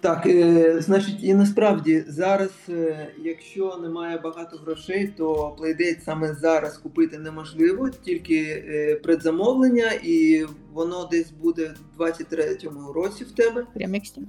[0.00, 6.78] Так, е, значить, і насправді зараз, е, якщо немає багато грошей, то Playdate саме зараз
[6.78, 13.66] купити неможливо, тільки е, предзамовлення, і воно десь буде в 23-му році в тебе.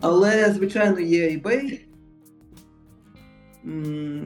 [0.01, 1.79] Але, звичайно, є eBay.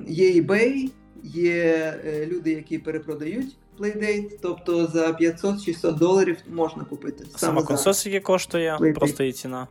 [0.07, 0.89] Є eBay,
[1.23, 7.25] є е, люди, які перепродають Playdate, тобто за 500-600 доларів можна купити.
[7.35, 7.67] Сама зараз.
[7.67, 8.93] консоль скільки коштує, Playdate.
[8.93, 9.67] просто її ціна.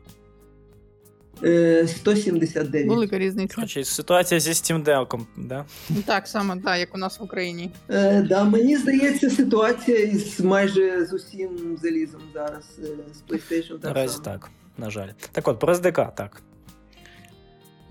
[1.44, 2.88] Е, 179.
[2.88, 3.54] Велика різниця.
[3.54, 5.64] Коротше, ситуація зі Steam Deck, да?
[5.90, 7.70] Ну, Так, саме так, як у нас в Україні.
[7.88, 12.64] Е, да, мені здається, ситуація із майже з усім залізом зараз.
[12.78, 14.24] Е, з PlayStation так Наразі само.
[14.24, 15.08] так, на жаль.
[15.32, 16.42] Так от, про SDK, так.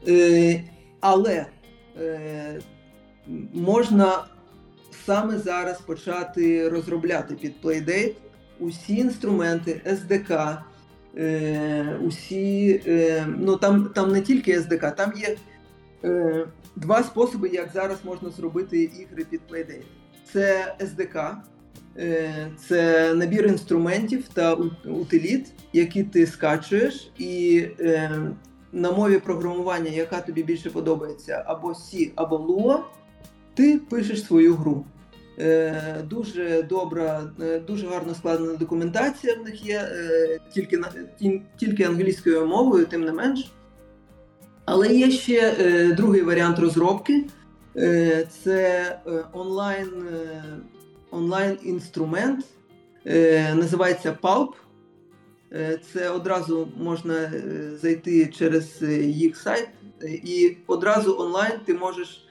[0.08, 0.64] Е,
[1.00, 1.46] але
[2.02, 2.60] е,
[3.54, 4.24] можна
[5.06, 8.14] саме зараз почати розробляти під Playdate
[8.60, 10.58] усі інструменти SDK,
[11.18, 15.36] е, усі, е, ну там, там не тільки SDK, там є
[16.04, 19.84] е, два способи, як зараз можна зробити ігри під Playdate.
[20.34, 21.36] Це SDK,
[21.98, 28.22] е, це набір інструментів та утиліт, які ти скачуєш, і е,
[28.72, 32.80] на мові програмування, яка тобі більше подобається, або C, або Lua,
[33.54, 34.86] ти пишеш свою гру.
[35.40, 40.82] Е, дуже добра, е, дуже гарно складена документація в них є, е, тільки,
[41.58, 43.52] тільки англійською мовою, тим не менш.
[44.66, 45.54] Але є ще
[45.98, 47.26] другий варіант розробки.
[48.44, 49.00] Це
[49.34, 49.90] онлайн,
[51.12, 52.46] онлайн інструмент,
[53.56, 54.50] називається Pulp.
[55.94, 57.32] Це одразу можна
[57.82, 59.68] зайти через їх сайт,
[60.04, 62.28] і одразу онлайн ти можеш,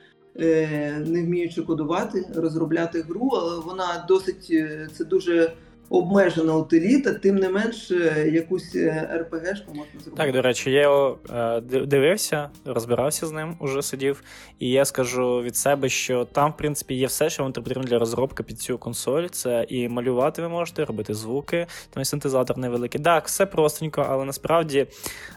[1.07, 5.53] не вміючи кодувати, розробляти гру, але вона досить е, це дуже
[5.91, 8.77] обмежена утиліта, тим не менш е, якусь
[9.15, 10.17] РПГшку можна зробити.
[10.17, 14.23] Так, до речі, я його е, дивився, розбирався з ним, уже сидів.
[14.59, 17.99] І я скажу від себе, що там, в принципі, є все, що вам потрібно для
[17.99, 19.27] розробки під цю консоль.
[19.27, 23.01] Це і малювати ви можете, робити звуки, там і синтезатор невеликий.
[23.01, 24.87] Так, все простенько, але насправді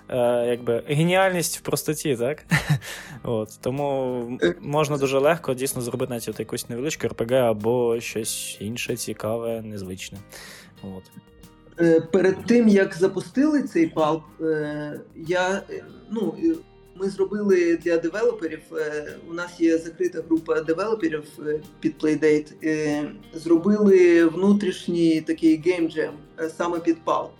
[0.09, 2.45] е, якби геніальність в простоті, так?
[3.23, 9.61] От, тому можна дуже легко дійсно зробити навіть якусь невеличку RPG або щось інше, цікаве,
[9.61, 10.19] незвичне.
[10.83, 11.03] От.
[11.79, 16.35] Е, Перед тим як запустили цей палп, е, я е, ну
[16.95, 18.61] ми зробили для девелоперів.
[19.29, 21.23] У нас є закрита група девелоперів
[21.79, 22.51] під Playdate.
[23.33, 26.13] Зробили внутрішній такий геймджем
[26.57, 27.31] саме під палп.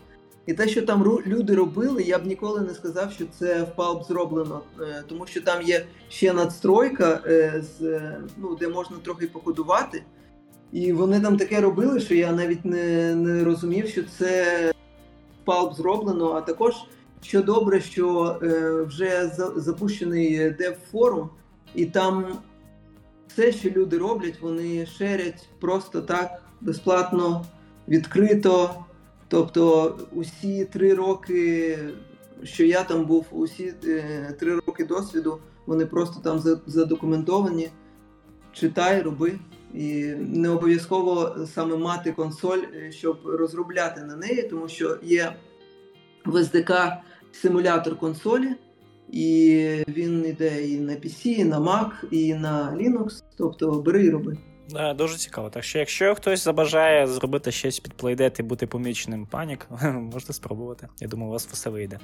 [0.45, 4.07] І те, що там люди робили, я б ніколи не сказав, що це в палп
[4.07, 4.61] зроблено,
[5.07, 7.21] тому що там є ще надстройка,
[8.37, 10.03] ну, де можна трохи покодувати.
[10.73, 14.73] І вони там таке робили, що я навіть не, не розумів, що це
[15.43, 16.31] палп зроблено.
[16.31, 16.73] А також
[17.21, 21.29] що добре, що е, вже за, запущений дев форум,
[21.75, 22.25] і там
[23.27, 27.45] все, що люди роблять, вони шерять просто так безплатно,
[27.87, 28.85] відкрито.
[29.27, 31.79] Тобто, усі три роки,
[32.43, 37.69] що я там був, усі е, три роки досвіду, вони просто там задокументовані.
[38.53, 39.39] Читай, роби.
[39.73, 45.35] І не обов'язково саме мати консоль, е, щоб розробляти на неї, тому що є
[46.25, 46.97] в SDK
[47.31, 48.55] симулятор консолі,
[49.11, 49.57] і
[49.87, 53.23] він йде і на PC, і на Mac, і на Linux.
[53.37, 54.37] Тобто бери і роби.
[54.95, 55.49] Дуже цікаво.
[55.49, 60.87] Так що, якщо хтось забажає зробити щось під Playdate і бути поміченим панік, можете спробувати.
[60.99, 61.99] Я думаю, у вас все вийде.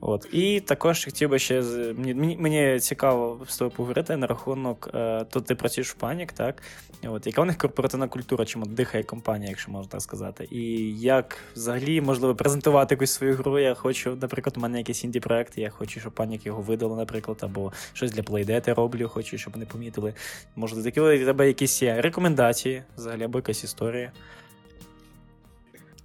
[0.00, 0.28] От.
[0.32, 1.62] І також хотів би ще
[1.96, 4.90] мені, мені, цікаво з тобою поговорити на рахунок.
[4.94, 6.62] Е, тут ти працюєш в панік, так?
[7.06, 10.48] От, яка у них корпоративна культура, чим дихає компанія, якщо можна так сказати.
[10.50, 13.58] І як взагалі можливо презентувати якусь свою гру?
[13.58, 17.38] Я хочу, наприклад, у мене якийсь інді проект, я хочу, щоб панік його видали, наприклад,
[17.40, 20.14] або щось для Playdate роблю, хочу, щоб вони помітили.
[20.56, 24.12] Може, такі у тебе якісь є рекомендації, взагалі, або якась історія.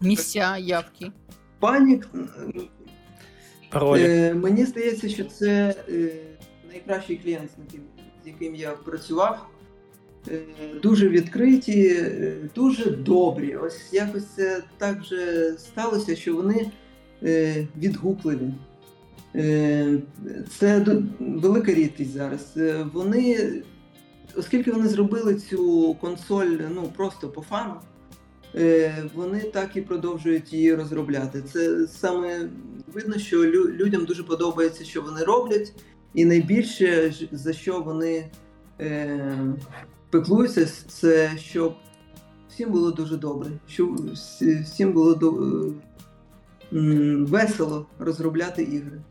[0.02, 1.12] Місця, явки.
[1.60, 2.10] Панік
[3.70, 4.04] Паролі.
[4.04, 6.10] Е, мені здається, що це е,
[6.72, 7.50] найкращий клієнт,
[8.24, 9.50] з яким, я працював.
[10.28, 10.40] Е,
[10.82, 13.56] дуже відкриті, е, дуже добрі.
[13.56, 16.72] Ось якось це так вже сталося, що вони
[17.24, 18.54] е, відгукливі.
[19.36, 19.98] Е,
[20.60, 20.86] це
[21.20, 22.54] велика рідкість зараз.
[22.58, 23.52] Е, вони,
[24.36, 27.74] оскільки вони зробили цю консоль ну, просто по фану,
[29.16, 31.44] вони так і продовжують її розробляти.
[31.54, 32.50] Це саме
[32.94, 35.74] видно, що лю- людям дуже подобається, що вони роблять,
[36.14, 38.32] і найбільше за що вони
[38.80, 39.54] е,
[40.10, 41.74] пеклуються, це щоб
[42.50, 44.14] всім було дуже добре, щоб
[44.64, 45.32] всім було до,
[46.74, 49.02] е, весело розробляти ігри.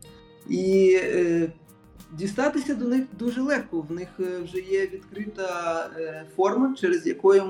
[0.49, 1.51] І е,
[2.17, 3.81] дістатися до них дуже легко.
[3.81, 7.43] В них е, вже є відкрита е, форма, через, якою,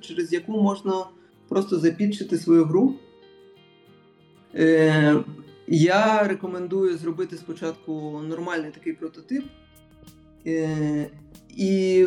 [0.00, 1.06] через яку можна
[1.48, 2.94] просто запітчити свою гру.
[4.54, 5.16] Е,
[5.70, 9.44] я рекомендую зробити спочатку нормальний такий прототип.
[10.46, 11.10] Е,
[11.48, 12.06] і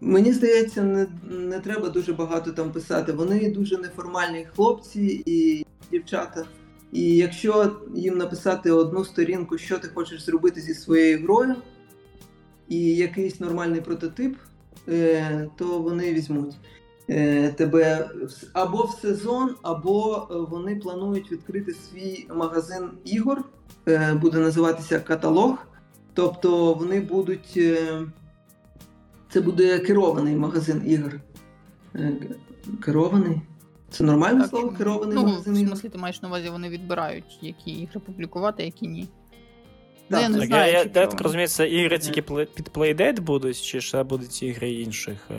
[0.00, 3.12] мені здається, не, не треба дуже багато там писати.
[3.12, 6.46] Вони дуже неформальні хлопці і дівчата.
[6.92, 11.54] І якщо їм написати одну сторінку, що ти хочеш зробити зі своєю грою,
[12.68, 14.36] і якийсь нормальний прототип,
[14.88, 16.54] е, то вони візьмуть
[17.56, 18.10] тебе
[18.52, 23.44] або в сезон, або вони планують відкрити свій магазин ігор,
[24.14, 25.58] буде називатися каталог.
[26.14, 27.58] Тобто вони будуть.
[29.32, 31.20] Це буде керований магазин ігор.
[32.84, 33.40] Керований?
[33.90, 34.68] Це нормальне так, слово?
[34.70, 35.52] Керований ну, магазин?
[35.54, 39.08] Ну, в смислі, ти маєш на увазі, вони відбирають, які ігри публікувати, які ні.
[40.10, 43.20] Ну, так, я не так, знаю, я, я, так розумію, це ігри тільки під Playdate
[43.20, 45.34] будуть, чи ще будуть ігри інших е,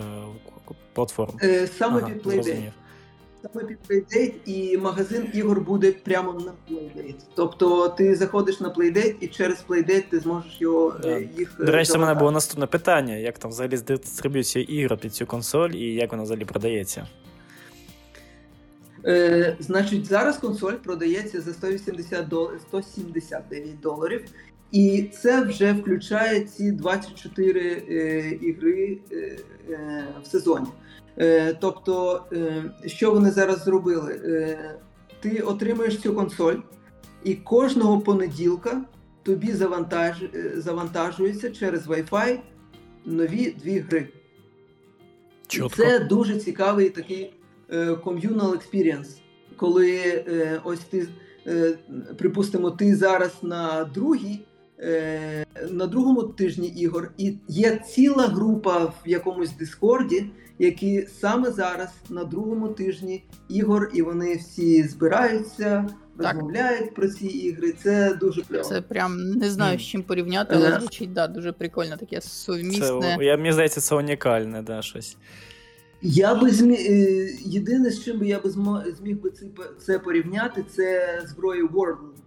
[0.93, 1.33] платформ?
[1.43, 2.71] Е, саме ага, під Playdate.
[3.53, 7.15] Саме під Playdate і магазин ігор буде прямо на Playdate.
[7.35, 11.09] Тобто ти заходиш на Playdate і через Playdate ти зможеш його да.
[11.09, 11.55] Е, їх.
[11.59, 15.69] До речі, в мене було наступне питання: як там взагалі дистриб'юція ігор під цю консоль
[15.69, 17.07] і як вона взагалі продається?
[19.05, 22.51] Е, Значить, зараз консоль продається за 180 дол...
[22.67, 24.25] 179 доларів,
[24.71, 29.37] і це вже включає ці 24 е, ігри е,
[29.69, 30.67] е, в сезоні.
[31.17, 34.21] Е, Тобто, е, що вони зараз зробили?
[34.25, 34.75] Е,
[35.19, 36.55] Ти отримуєш цю консоль,
[37.23, 38.81] і кожного понеділка
[39.23, 40.23] тобі завантаж...
[40.55, 42.39] Завантажується через Wi-Fi
[43.05, 44.07] нові дві гри.
[45.47, 45.83] Чотко.
[45.83, 47.33] Це дуже цікавий такий
[47.71, 49.19] Е, communal experience,
[49.55, 51.07] коли е, ось ти,
[51.47, 51.73] е,
[52.17, 54.39] припустимо, ти зараз на другій.
[55.69, 60.25] На другому тижні ігор і є ціла група в якомусь Дискорді,
[60.59, 67.73] які саме зараз на другому тижні ігор, і вони всі збираються, розмовляють про ці ігри.
[67.83, 68.63] Це дуже кльово.
[68.63, 72.99] Це прям не знаю з чим порівняти, але звучить да, дуже прикольно, таке сумісне.
[73.01, 75.17] Це, я, Мені здається, це унікальне, да, щось.
[76.01, 76.75] Я би змі...
[76.75, 78.49] Е, єдине, з чим би я би
[78.99, 79.31] зміг би
[79.79, 82.20] це порівняти, це зброю Wordle.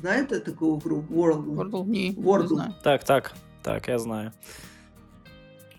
[0.00, 1.04] Знаєте таку гру?
[1.10, 1.54] Wordle?
[1.54, 1.86] Wordle?
[1.86, 2.16] Ні.
[2.24, 2.56] Wordle.
[2.56, 4.30] Не так, так, так, я знаю.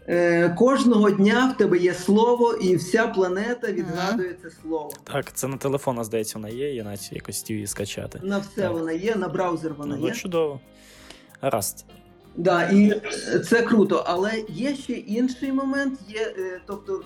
[0.09, 4.91] Е, Кожного дня в тебе є слово, і вся планета відгадує це слово.
[5.03, 8.19] Так, це на телефон, здається, вона є, я навіть якось її скачати.
[8.23, 8.73] На все так.
[8.73, 10.13] вона є, на браузер вона ну, є.
[10.13, 10.59] Чудово.
[11.41, 11.85] Гаразд.
[12.35, 13.01] Да, і
[13.49, 15.99] це круто, але є ще інший момент.
[16.09, 17.03] Є, е, тобто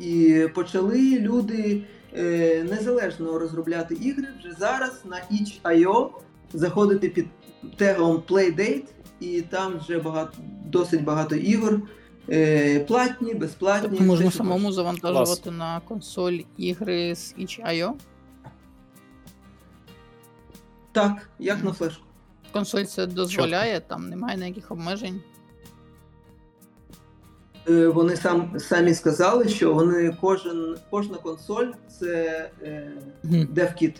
[0.00, 1.82] і почали люди
[2.16, 6.10] е, незалежно розробляти ігри вже зараз на itch.io
[6.52, 7.26] заходити під
[7.76, 8.84] тегом Playdate,
[9.20, 10.32] і там вже багато
[10.64, 11.80] досить багато ігор.
[12.28, 13.88] Е, платні, безплатні.
[13.88, 15.58] Тобто можна самому завантажувати Клас.
[15.58, 17.92] на консоль ігри з itch.io?
[20.92, 22.04] Так, як на флешку.
[22.52, 25.20] Консоль це дозволяє, там немає ніяких обмежень.
[27.68, 31.66] Е, вони сам самі сказали, що вони кожен кожна консоль
[32.00, 32.92] це е,
[33.24, 33.94] DevKit.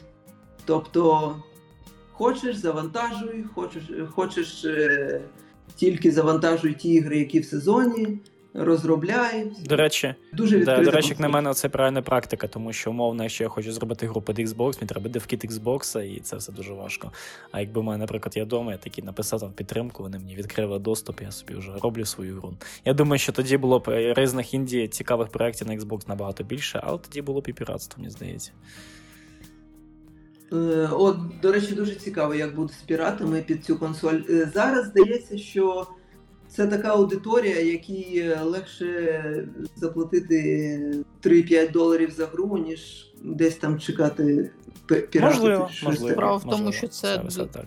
[0.65, 1.37] Тобто
[2.13, 5.21] хочеш, завантажуй, хочеш, хочеш е,
[5.77, 8.19] тільки завантажуй ті ігри, які в сезоні
[8.55, 9.47] розробляє.
[9.65, 13.23] До речі, дуже да, до речі, як на мене, це правильна практика, тому що умовно,
[13.23, 16.73] якщо я хочу зробити гру під Xbox, мені треба девкіт Xbox, і це все дуже
[16.73, 17.13] важко.
[17.53, 20.79] А якби в мене, наприклад, я вдома, я такий написав там підтримку, вони мені відкрили
[20.79, 22.55] доступ, я собі вже роблю свою гру.
[22.85, 26.99] Я думаю, що тоді було б різних індії цікавих проєктів на Xbox набагато більше, але
[26.99, 28.53] тоді було б і піратство, мені здається.
[30.53, 34.21] Е, от, до речі, дуже цікаво, як буде з піратами під цю консоль.
[34.31, 35.87] Е, зараз здається, що
[36.51, 44.51] це така аудиторія, якій легше заплатити 3-5 доларів за гру, ніж десь там чекати
[44.87, 45.23] піратів.
[45.23, 46.13] Можливо, можливо.
[46.13, 47.23] Справа в тому, що це.
[47.29, 47.67] це так.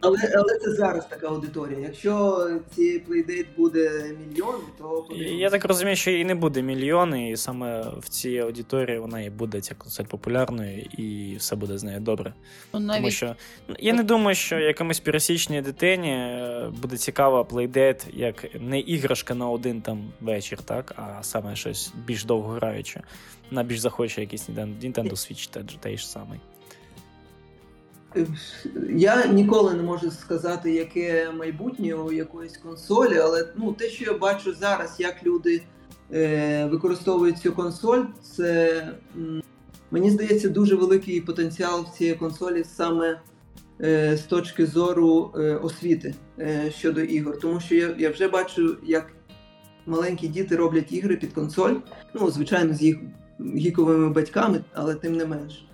[0.00, 1.78] Але але це зараз така аудиторія.
[1.78, 7.36] Якщо цієї плейдейт буде мільйон, то я так розумію, що і не буде мільйони, і
[7.36, 12.00] саме в цій аудиторії вона і буде ця консоль популярною, і все буде з нею
[12.00, 12.34] добре.
[12.74, 13.00] Ну, навіть...
[13.00, 13.36] Тому що
[13.68, 19.34] ну, я не думаю, що якомусь пересічній дитині е, буде цікава плейдейт як не іграшка
[19.34, 23.02] на один там вечір, так, а саме щось більш довго граюче.
[23.50, 26.40] На більш захоче якийсь Nintendo Switch той ж самий.
[28.90, 34.18] Я ніколи не можу сказати, яке майбутнє у якоїсь консолі, але ну, те, що я
[34.18, 35.62] бачу зараз, як люди
[36.12, 38.82] е, використовують цю консоль, це
[39.90, 43.20] мені здається дуже великий потенціал в цієї консолі саме
[43.80, 47.38] е, з точки зору е, освіти е, щодо ігор.
[47.38, 49.12] Тому що я, я вже бачу, як
[49.86, 51.74] маленькі діти роблять ігри під консоль,
[52.14, 52.96] ну, звичайно, з їх
[53.56, 55.67] гіковими батьками, але тим не менш.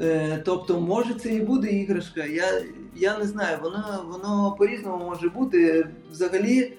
[0.00, 2.24] Е, тобто, може це і буде іграшка.
[2.24, 2.62] Я
[2.96, 5.88] я не знаю, воно воно по-різному може бути.
[6.10, 6.72] Взагалі,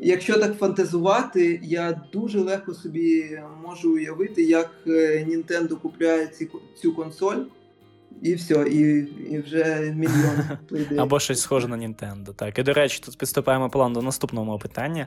[0.00, 6.48] якщо так фантазувати, я дуже легко собі можу уявити, як е, Nintendo купляє ці,
[6.82, 7.36] цю консоль.
[8.22, 8.80] і все, і,
[9.34, 11.00] і вже мільйон плейдейтів.
[11.00, 12.34] Або щось схоже на Nintendo.
[12.34, 12.58] Так.
[12.58, 15.06] І до речі, тут підступаємо план до наступного мого питання.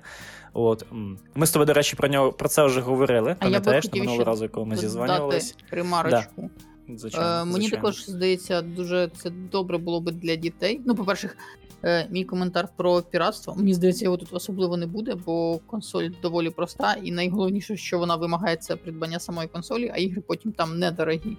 [0.53, 0.85] От
[1.35, 3.35] ми з тобою, до речі, про нього про це вже говорили.
[3.39, 5.55] А Пам'ятаєш, на минулого разу, коли ми додати зізванювались.
[5.71, 6.49] ремарочку.
[6.97, 7.75] Звичайно, Е, мені звичайно.
[7.75, 10.81] також здається, дуже це добре було би для дітей.
[10.85, 11.29] Ну, по-перше,
[11.85, 13.55] е, мій коментар про піратство.
[13.55, 18.15] Мені здається, його тут особливо не буде, бо консоль доволі проста, і найголовніше, що вона
[18.15, 21.37] вимагає, це придбання самої консолі, а ігри потім там недорогі.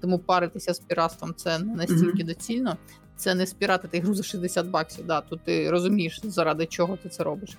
[0.00, 2.26] Тому паритися з піратством це не настільки Мгм.
[2.26, 2.76] доцільно.
[3.16, 5.06] Це не спіратити гру за 60 баксів.
[5.06, 7.56] Да, тут ти розумієш, заради чого ти це робиш.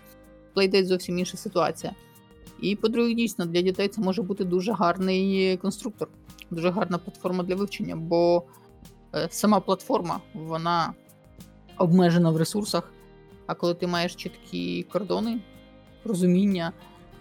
[0.56, 1.94] Playdate зовсім інша ситуація.
[2.62, 6.08] І по-друге, дійсно, для дітей це може бути дуже гарний конструктор
[6.54, 8.44] дуже гарна платформа для вивчення, бо
[9.16, 10.94] е, сама платформа вона
[11.78, 12.94] обмежена в ресурсах.
[13.48, 15.40] А коли ти маєш чіткі кордони,
[16.04, 16.72] розуміння,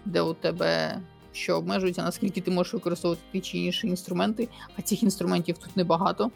[0.05, 1.01] де у тебе
[1.33, 6.31] що обмежується, наскільки ти можеш використовувати ті чи інші інструменти, а цих інструментів тут небагато,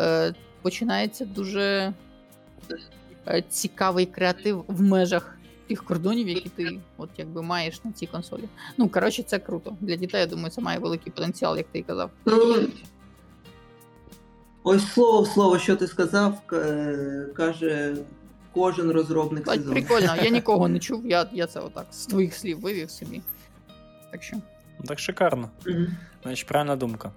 [0.00, 1.94] е, починається дуже
[3.28, 8.44] е, цікавий креатив в межах тих кордонів, які ти от якби маєш на цій консолі.
[8.78, 9.76] Ну, коротше, це круто.
[9.80, 12.10] Для дітей, я думаю, це має великий потенціал, як ти і казав.
[14.62, 17.96] Ось слово в слово, що ти сказав, е, каже
[18.52, 19.72] кожен розробник сезону.
[19.72, 23.22] прикольно, я нікого не чув, я, я це отак з твоїх слів вивів собі.
[24.10, 24.36] Так що.
[24.86, 25.50] Так шикарно.
[25.66, 25.96] Мгм.
[26.22, 27.12] Значить, правильна думка.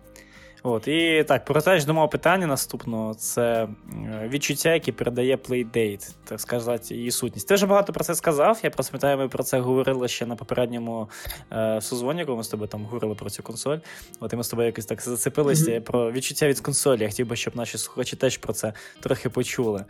[0.70, 1.50] От, і так,
[1.88, 7.48] мого питання наступного, це е, відчуття, які передає Playdate, так сказати, її сутність.
[7.48, 8.60] Ти вже багато про це сказав.
[8.64, 11.10] Я просто пам'ятаю, ми про це говорили ще на попередньому
[11.52, 13.78] е, созвоні, коли ми з тобою там говорили про цю консоль.
[14.20, 15.82] От і ми з тобою якось так зацепилися Мгм.
[15.82, 17.02] про відчуття від консолі.
[17.02, 19.86] Я хотів би, щоб наші слухачі теж про це трохи почули.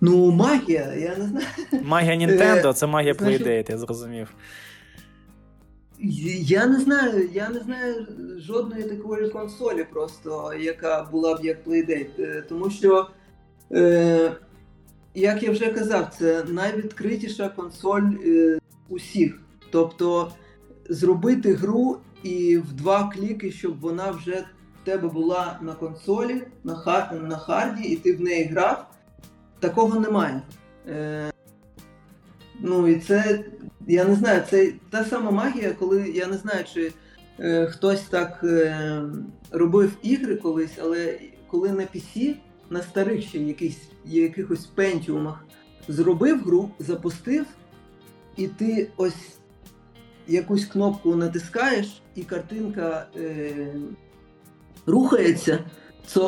[0.00, 1.46] Ну, магія, я не знаю.
[1.84, 4.34] Магія Nintendo, Е, це магія Playdate, я зрозумів.
[5.98, 8.06] Я не знаю, я не знаю
[8.38, 12.10] жодної такої консолі, просто яка була б як Playdate.
[12.18, 13.06] Е, Тому що,
[13.72, 14.32] е,
[15.14, 19.38] як я вже казав, це найвідкритіша консоль е, усіх.
[19.70, 20.32] Тобто
[20.88, 24.44] зробити гру і в два кліки, щоб вона вже
[24.82, 28.90] в тебе була на консолі, на, хар- на харді, і ти в неї грав,
[29.60, 30.42] такого немає.
[30.88, 31.32] Е,
[32.60, 33.44] ну і це
[33.86, 36.92] я не знаю, це та сама магія, коли я не знаю, чи
[37.40, 39.02] е, хтось так е,
[39.50, 42.34] робив ігри колись, але коли на PC,
[42.70, 45.44] на старих ще якихось, якихось пентіумах
[45.88, 47.44] зробив гру, запустив,
[48.36, 49.38] і ти ось
[50.26, 53.74] якусь кнопку натискаєш, і картинка е,
[54.86, 55.64] рухається.
[56.06, 56.20] Це,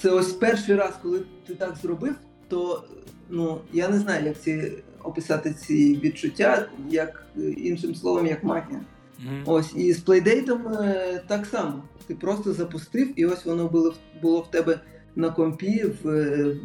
[0.00, 2.14] це ось перший раз, коли ти так зробив,
[2.48, 2.84] то
[3.28, 4.72] ну, я не знаю, як ці
[5.06, 8.80] описати ці відчуття, як е, іншим словом, як магія.
[9.24, 9.42] Мгм.
[9.46, 11.82] Ось, і з плейдейтом е, так само.
[12.06, 14.80] Ти просто запустив, і ось воно було, в- було в тебе
[15.16, 16.56] на компі в, е,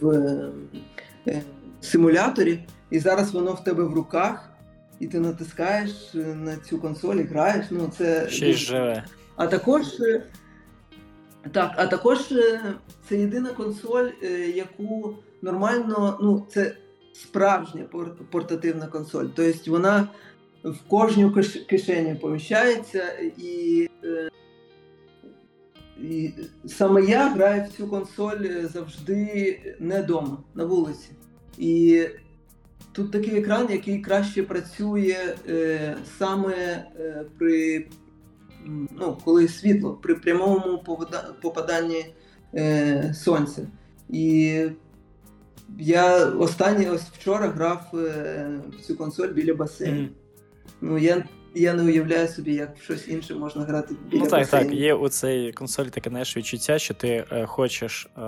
[0.00, 0.08] в
[1.28, 1.42] е,
[1.80, 4.50] симуляторі, і зараз воно в тебе в руках,
[5.00, 7.66] і ти натискаєш на цю консоль і граєш.
[7.70, 9.04] Ну, це Ще й живе.
[9.36, 9.82] а також
[11.52, 12.18] так, а також
[13.08, 14.08] це єдина консоль,
[14.54, 16.76] яку нормально, ну це
[17.12, 17.84] справжня
[18.30, 19.26] портативна консоль.
[19.36, 20.08] Тобто вона
[20.64, 21.34] в кожну
[21.68, 24.30] кишеню поміщається, і, е,
[26.00, 26.30] і
[26.66, 31.10] саме я граю в цю консоль е, завжди не вдома, на вулиці.
[31.58, 32.04] І
[32.92, 35.16] тут такий екран, який краще працює
[35.48, 36.54] е, саме
[36.98, 37.86] е, при
[38.66, 40.84] ну, коли світло при прямому
[41.42, 42.14] попаданні
[42.54, 43.62] е, сонця.
[44.08, 44.62] І
[45.78, 50.00] я останній ось вчора грав е, в цю консоль біля басейну.
[50.00, 50.10] Мгм.
[50.80, 54.70] Ну, я, я не уявляю собі, як щось інше можна грати біля Ну так, басейну.
[54.70, 54.78] так.
[54.78, 58.20] Є у цій консолі таке знаєш, відчуття, що ти е, хочеш, е,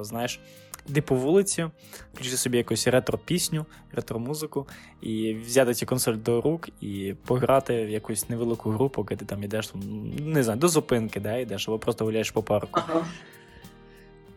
[0.00, 0.40] знаєш,
[0.88, 1.66] йди по вулиці,
[2.14, 4.66] включити собі якусь ретро-пісню, ретро-музику,
[5.00, 9.42] і взяти цю консоль до рук і пограти в якусь невелику гру, поки ти там
[9.42, 9.70] йдеш,
[10.18, 12.80] не знаю, до зупинки, да, йдеш, або просто гуляєш по парку.
[12.88, 13.06] Ага.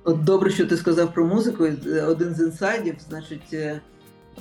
[0.04, 1.66] От добре, що ти сказав про музику.
[1.66, 3.82] Е, Один з інсайдів, значить, е,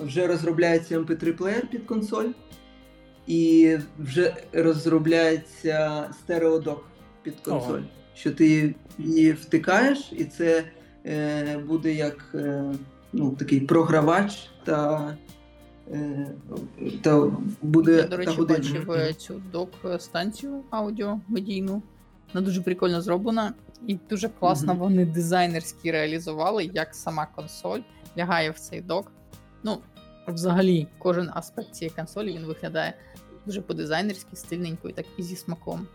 [0.05, 2.29] вже розробляється MP3-плеєр під консоль,
[3.27, 6.85] і вже розробляється стереодок
[7.23, 7.73] під консоль.
[7.75, 7.83] Ого.
[8.15, 10.65] Що ти її втикаєш, і це
[11.07, 12.65] е, буде як е,
[13.13, 15.17] ну, такий програвач та.
[15.93, 16.27] е,
[17.03, 17.31] Та
[17.63, 18.85] буде Я, до та речі, година.
[18.87, 21.83] бачив цю док-станцію аудіо медійну.
[22.35, 23.53] Вона дуже прикольно зроблена,
[23.87, 24.83] і дуже класно Мгм.
[24.83, 27.81] вони дизайнерськи реалізували, як сама консоль
[28.19, 29.13] лягає в цей док.
[29.63, 29.79] Ну,
[30.29, 32.95] взагалі, кожен аспект цієї консолі він виглядає
[33.47, 35.87] дуже по-дизайнерськи, стильненько і так і зі смаком.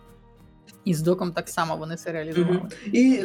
[0.86, 2.62] І з доком так само вони це реалізували.
[2.86, 3.24] І,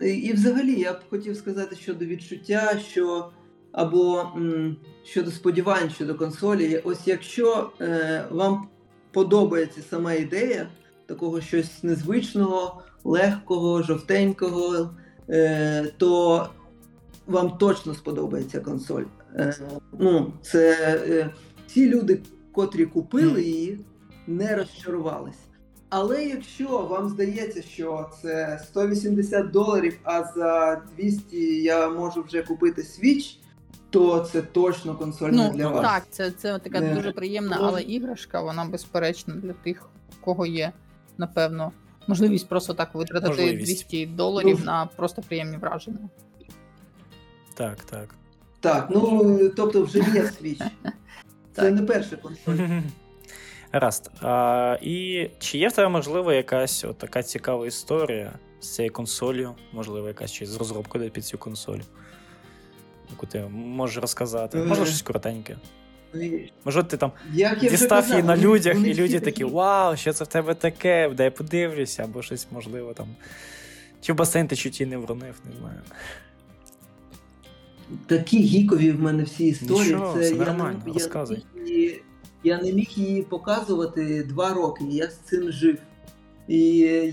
[0.00, 3.30] і, і взагалі я б хотів сказати щодо відчуття, що
[3.72, 6.78] або м, щодо сподівань щодо консолі.
[6.84, 8.68] Ось якщо е, вам
[9.12, 10.68] подобається сама ідея
[11.06, 14.90] такого щось незвичного, легкого, жовтенького,
[15.28, 16.48] е, то
[17.26, 19.04] вам точно сподобається консоль.
[19.34, 19.54] Е,
[19.98, 20.72] ну, це
[21.08, 21.30] е,
[21.66, 22.20] ті люди,
[22.52, 23.78] котрі купили її,
[24.26, 25.38] не розчарувались.
[25.88, 32.82] Але якщо вам здається, що це 180 доларів, а за 200 я можу вже купити
[32.82, 33.36] Switch,
[33.90, 35.82] то це точно консоль Ну для вас.
[35.82, 39.88] так, це, це така Е, дуже приємна, але іграшка, вона безперечно для тих,
[40.22, 40.72] у кого є,
[41.18, 41.72] напевно,
[42.06, 43.66] можливість просто так витратити Можливість.
[43.66, 46.08] 200 доларів Ну, на просто приємні враження.
[47.54, 48.14] Так, так.
[48.60, 50.70] Так, ну тобто вже є Switch.
[51.52, 52.52] Це не перша консоль.
[53.72, 54.10] Гаразд.
[54.22, 59.54] А, і чи є в тебе, можливо, якась от така цікава історія з цією консолью?
[59.72, 61.78] Можливо, якась щось з розробкою під цю консоль?
[63.10, 64.58] Яку ти можеш розказати?
[64.58, 64.64] Е.
[64.64, 65.56] Може, щось коротеньке.
[66.14, 69.02] Ну, Може, ти там Як я дістав казав, її на вони- людях, вони і всі
[69.02, 71.10] люди такі: Вау, що це в тебе таке?
[71.16, 73.06] Дай я подивлюся, або щось можливо там.
[74.00, 75.78] Чи в басейн ти чуть її не вронив, не знаю.
[78.06, 79.84] Такі гікові в мене всі історії.
[79.94, 81.36] Нічого, це все я нормально, не, розказуй.
[81.54, 82.02] Я, не міг її-
[82.44, 85.78] я не міг її показувати два роки, я з цим жив.
[86.48, 86.58] І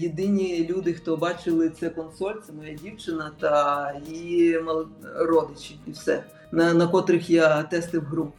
[0.02, 4.86] єдині люди, хто бачили це консоль, це моя дівчина та її мал-
[5.16, 8.34] родичі, і все, на, на котрих я тестив гру.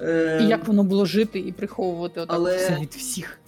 [0.00, 3.40] Е, І як воно було жити і приховувати отак але- все від всіх.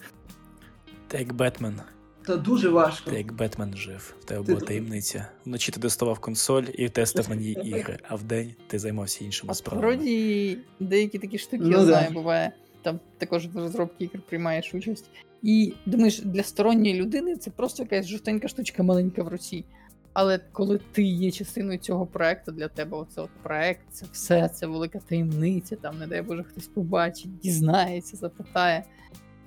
[1.08, 1.80] Ти як Бетмен.
[2.26, 3.10] Та дуже важко.
[3.10, 4.14] Ти як Бетмен жив.
[4.20, 5.26] В тебе Ти- була таємниця.
[5.44, 9.54] Вночі ти доставав консоль і тестив на ній ігри, а вдень ти займався іншими А
[9.54, 9.86] справами.
[9.88, 12.10] вроді деякі такі штуки, Ну я да.
[12.10, 12.52] буває.
[12.82, 15.10] Там також в розробці ігр приймаєш участь.
[15.42, 19.64] І думаєш, для сторонньої людини це просто якась жовтенька штучка маленька в руці.
[20.12, 24.66] Але коли ти є частиною цього проекту, для тебе оце от проект, це все, це
[24.66, 28.84] велика таємниця, там, не дай Боже, хтось побачить, дізнається, запитає.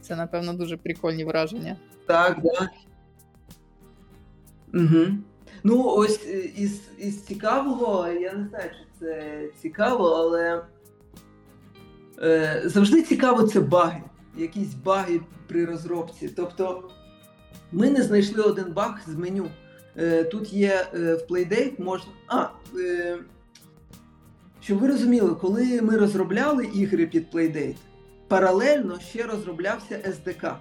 [0.02, 1.78] Це, напевно, дуже прикольні враження.
[2.06, 2.70] Так, да.
[4.80, 5.06] Угу.
[5.64, 10.64] Ну, ось е, із, із цікавого, я не знаю, чи це цікаво, але
[12.22, 14.02] е, завжди цікаво це баги.
[14.38, 16.30] Якісь баги при розробці.
[16.30, 16.90] Тобто
[17.72, 19.48] ми не знайшли один баг з меню.
[19.98, 22.12] Е, тут є е, в Playdate можна.
[22.28, 22.48] А,
[22.80, 23.18] е,
[24.62, 27.76] щоб ви розуміли, коли ми розробляли ігри під Playdate,
[28.28, 30.56] паралельно ще розроблявся SDK.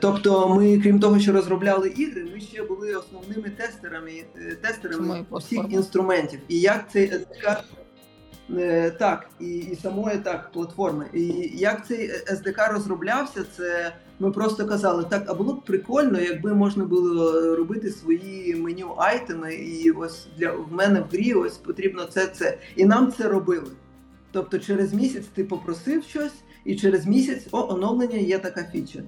[0.00, 4.24] Тобто, ми, крім того, що розробляли ігри, ми ще були основними тестерами,
[4.62, 6.40] тестерами всіх інструментів.
[6.48, 7.62] І як цей SDK,
[8.98, 11.06] так, і, і самої так, платформи.
[11.12, 16.54] І як цей SDK розроблявся, це ми просто казали, так, а було б прикольно, якби
[16.54, 22.04] можна було робити свої меню айтеми, і ось для в мене в грі ось потрібно
[22.04, 22.58] це, це.
[22.76, 23.70] І нам це робили.
[24.32, 26.34] Тобто через місяць ти попросив щось,
[26.64, 29.02] і через місяць о, оновлення є така фіча.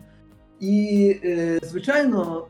[0.60, 2.46] І, е, звичайно,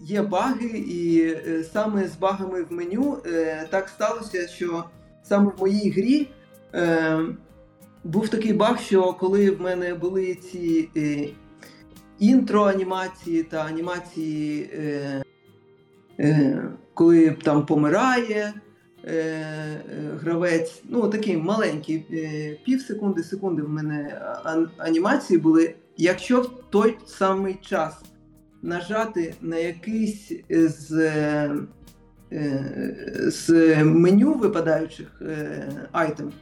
[0.00, 4.84] є баги, і е, саме з багами в меню е, так сталося, що
[5.24, 6.28] саме в моїй грі
[6.74, 7.18] е,
[8.04, 11.28] був такий баг, що коли в мене були ці е,
[12.18, 15.22] інтро-анімації та анімації, е,
[16.20, 16.62] е,
[16.94, 18.52] коли там помирає
[19.04, 19.34] е,
[20.20, 24.20] гравець, ну такі маленькі, е, пів секунди, секунди в мене
[24.78, 25.74] анімації були.
[25.96, 28.02] Якщо в той самий час
[28.62, 31.54] нажати на якийсь з, е,
[33.26, 33.50] з
[33.84, 36.32] меню випадаючих е, item,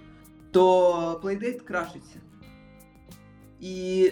[0.51, 2.18] то Playdate крашиться.
[3.61, 4.11] І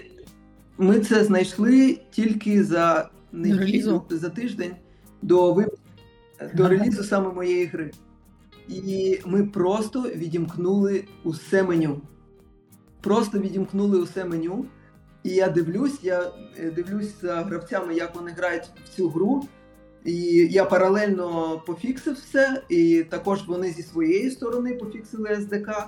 [0.79, 4.73] ми це знайшли тільки за неділю, за тиждень
[5.23, 5.77] до, вип-
[6.55, 7.91] до релізу саме моєї гри.
[8.69, 12.01] І ми просто відімкнули усе меню.
[13.01, 14.65] Просто відімкнули усе меню.
[15.23, 19.49] І я дивлюсь, я е, дивлюсь за гравцями, як вони грають в цю гру.
[20.05, 25.85] І я паралельно пофіксив все, і також вони зі своєї сторони пофіксили SDK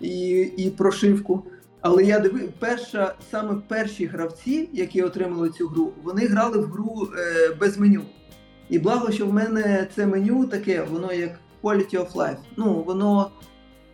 [0.00, 1.44] і, і прошивку.
[1.80, 7.08] Але я дивив, перша, саме перші гравці, які отримали цю гру, вони грали в гру
[7.18, 8.02] е, без меню.
[8.68, 12.38] І благо, що в мене це меню таке, воно як quality of life.
[12.56, 13.30] Ну, воно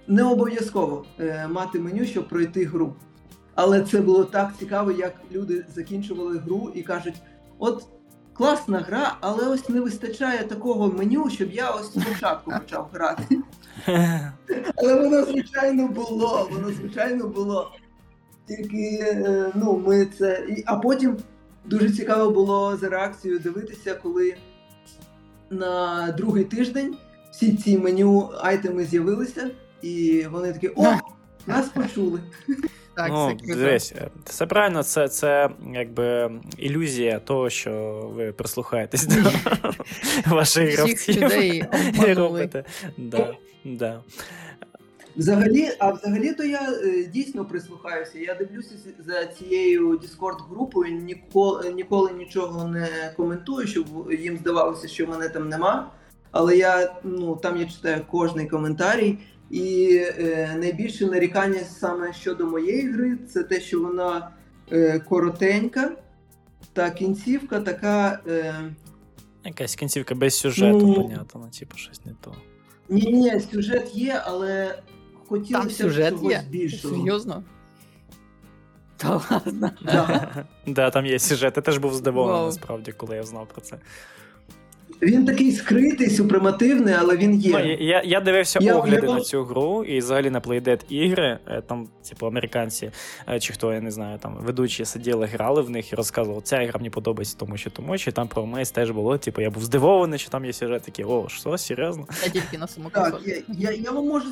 [0.09, 2.95] не обов'язково е, мати меню, щоб пройти гру.
[3.55, 7.15] Але це було так цікаво, як люди закінчували гру і кажуть:
[7.59, 7.87] от
[8.35, 13.39] класна гра, але ось не вистачає такого меню, щоб я ось спочатку почав грати.
[14.77, 17.73] Але воно звичайно було, воно звичайно було.
[18.49, 20.47] Тільки е, ну, ми це.
[20.67, 21.17] А потім
[21.65, 24.37] дуже цікаво було за реакцією дивитися, коли
[25.51, 26.97] на другий тиждень
[27.31, 29.51] всі ці меню айтеми з'явилися,
[29.83, 30.85] і вони такі: о,
[31.47, 32.21] нас почули.
[32.97, 37.73] Так, ну, це дивись, е, все правильно, це, це якби ілюзія того, що
[38.15, 39.31] ви прислухаєтесь до
[40.35, 41.33] ваших гравців.
[42.09, 42.65] і робите.
[42.99, 44.03] Да, да.
[45.17, 48.19] Взагалі, а взагалі-то я е, дійсно прислухаюся.
[48.19, 48.75] Я дивлюся
[49.07, 53.87] за цією Discord групою, ніколи, ніколи нічого не коментую, щоб
[54.21, 55.91] їм здавалося, що мене там нема.
[56.31, 59.19] Але я ну там я читаю кожний коментарій,
[59.51, 64.31] і е, найбільше нарікання саме щодо моєї гри, це те, що вона
[64.73, 65.91] е, коротенька,
[66.73, 68.21] та кінцівка така.
[68.29, 68.55] Е,
[69.45, 70.95] Якась кінцівка без сюжету, Ну.
[70.95, 72.35] понятно, ну, типу, щось не то.
[72.89, 74.79] ні, ні, сюжет є, але
[75.29, 76.43] хотілося Там б сюжет чогось є?
[76.51, 76.95] більшого.
[76.97, 77.45] Серйозно?
[78.97, 79.71] Та ладно.
[79.85, 80.45] Да.
[80.67, 81.53] Да, там є сюжет.
[81.57, 82.47] Я теж був здивований, Вау.
[82.47, 83.77] насправді, коли я знав про це.
[85.03, 87.53] Він такий скритий, супремативний, але він є.
[87.53, 91.39] Ну, я, я, дивився Я- огляди я- на цю гру, і взагалі на Playdead ігри,
[91.47, 92.91] е, там, типу, американці,
[93.29, 96.57] е, чи хто, я не знаю, там ведучі сиділи, грали в них і розказували, ця
[96.57, 99.19] гра мені подобається тому, що тому, що там про Мейс теж було.
[99.19, 102.07] Типу, я був здивований, що там є сюжет такий, о, що, серйозно?
[102.25, 104.27] Я тільки на саму Так, я, я, я вам можу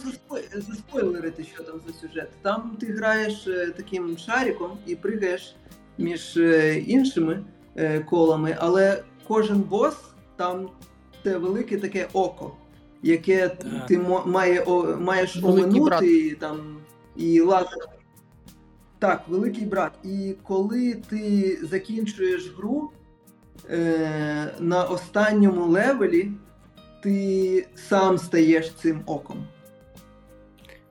[0.55, 2.29] заспойлерити, що там за сюжет.
[2.43, 5.55] Там ти граєш е, таким шариком і пригаєш
[5.99, 6.37] між
[6.87, 7.43] іншими
[8.11, 9.95] колами, але кожен бос
[10.43, 10.69] там
[11.25, 12.53] це велике таке око,
[13.03, 13.87] яке Так.
[13.87, 16.03] ти має, о, маєш Великий брат.
[16.03, 16.77] оминути там
[17.17, 17.89] і лазер.
[18.99, 19.93] Так, великий брат.
[20.05, 22.91] І коли ти закінчуєш гру
[23.71, 26.31] е, на останньому левелі,
[27.03, 29.45] ти сам стаєш цим оком.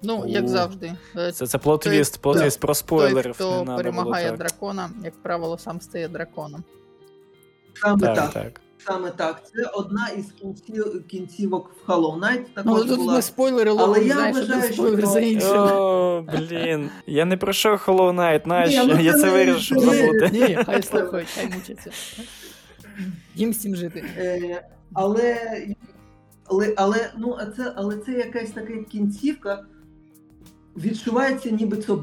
[0.04, 0.94] Ну, як завжди.
[1.18, 3.34] Е, Це, це plot twist, plot twist про Той, спойлерів.
[3.34, 4.48] хто перемагає було так.
[4.48, 6.64] дракона, як правило, сам стає драконом.
[7.82, 8.62] Саме Так, так, так.
[8.86, 9.42] Саме так.
[9.48, 13.14] Це одна із кінців, кінцівок в Hollow Knight Ну, тут була.
[13.14, 15.58] ми спойлери Але я вважаю, один спойлер за іншим.
[15.58, 16.90] О, блін.
[17.08, 18.86] Я не пройшов Hollow Knight, нащо?
[18.86, 20.30] ну Я це вирішив, щоб забути.
[20.34, 21.92] Ні, хай слухають, хай мучаться.
[23.36, 24.04] Їм з цим жити.
[24.18, 24.64] Е,
[24.94, 25.38] але,
[26.46, 29.64] але, але, ну, а це, але це якась така кінцівка.
[30.78, 31.94] Відчувається, ніби це,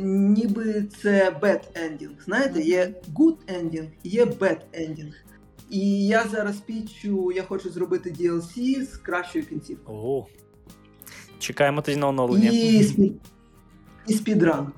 [0.00, 2.10] ніби це bad ending.
[2.24, 5.12] Знаєте, є good ending, є bad ending.
[5.70, 9.98] І я зараз пічу, я хочу зробити DLC з кращою кінцівкою.
[9.98, 10.26] О.
[11.38, 12.50] Чекаємо тоді на оновлення.
[12.50, 13.12] І, спід,
[14.06, 14.72] і speedrun.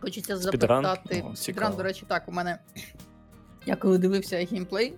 [0.00, 0.84] Хочеться Speedrun?
[0.84, 1.24] запитати.
[1.32, 2.58] О, speedrun, до речі, так, у мене.
[3.66, 4.94] Я коли дивився геймплей,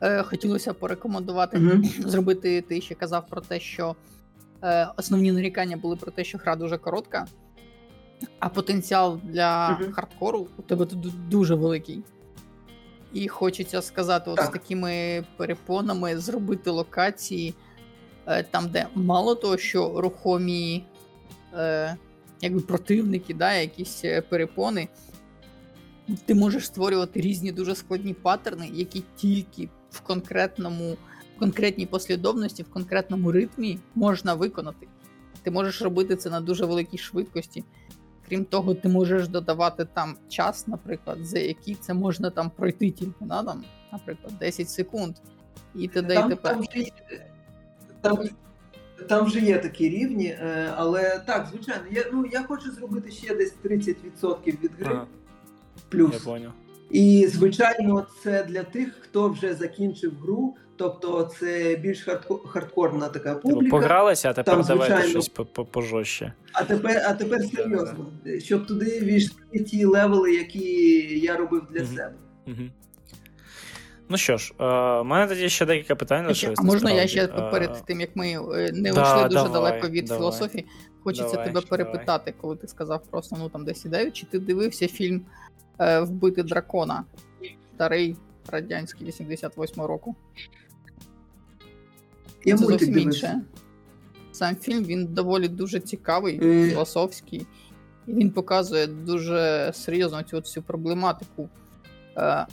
[0.00, 1.84] е, хотілося порекомендувати Мгм.
[1.84, 2.60] зробити.
[2.60, 3.96] Ти ще казав про те, що
[4.62, 7.26] е, основні нарікання були про те, що гра дуже коротка,
[8.38, 9.92] а потенціал для Мгм.
[9.92, 12.02] хардкору у тебе тут дуже великий.
[13.12, 17.54] І хочеться сказати, от з такими перепонами зробити локації,
[18.26, 20.84] е, там, де мало того, що рухомі
[21.54, 21.96] е,
[22.40, 24.88] якби противники, да, якісь е, перепони.
[26.26, 30.96] Ти можеш створювати різні дуже складні паттерни, які тільки в конкретному,
[31.36, 34.88] в конкретній послідовності, в конкретному ритмі можна виконати.
[35.42, 37.64] Ти можеш робити це на дуже великій швидкості.
[38.28, 43.24] Крім того, ти можеш додавати там час, наприклад, за який це можна там пройти тільки
[43.24, 45.16] на там, наприклад, 10 секунд.
[45.74, 46.14] І т.д.
[46.14, 46.48] і Там, т.п.
[46.48, 46.92] там, вже, є-
[48.00, 48.18] там,
[49.08, 53.34] там вже є такі рівні, е, але так, звичайно, я, ну, я хочу зробити ще
[53.34, 54.94] десь 30% від гри.
[54.94, 55.06] Ага,
[55.88, 56.26] плюс.
[56.26, 56.52] я.
[56.90, 62.08] І, звичайно, це для тих, хто вже закінчив гру, тобто це більш
[62.48, 63.76] хардкорна така Типу, публіка.
[63.76, 65.82] погралися, а тепер Там, давайте щось по- по-
[66.52, 68.06] А тепер, а тепер серйозно,
[68.38, 70.64] щоб туди війшли ті левели, які
[71.20, 71.94] я робив для Мгм.
[71.96, 72.14] себе.
[74.10, 74.64] Ну що ж, е,
[75.00, 76.58] у мене тоді ще декілька питань лишилось.
[76.58, 79.52] А можна я ще Е, перед тим, як ми е, не Да, уйшли дуже давай,
[79.52, 80.18] далеко від давай.
[80.20, 80.66] філософії,
[81.04, 81.68] хочеться Давай, тебе давай.
[81.68, 85.22] перепитати, коли ти сказав про основну там 10 чи ти дивився фільм
[85.80, 87.04] е, Вбити дракона,
[87.74, 88.16] старий
[88.50, 90.14] радянський 88 року.
[92.44, 93.26] Я Це мультик зовсім дивився.
[93.26, 93.40] інше.
[94.32, 96.70] Сам фільм він доволі дуже цікавий, Е.
[96.70, 97.46] філософський,
[98.06, 101.48] і він показує дуже серйозно цю, цю проблематику
[102.16, 102.46] е,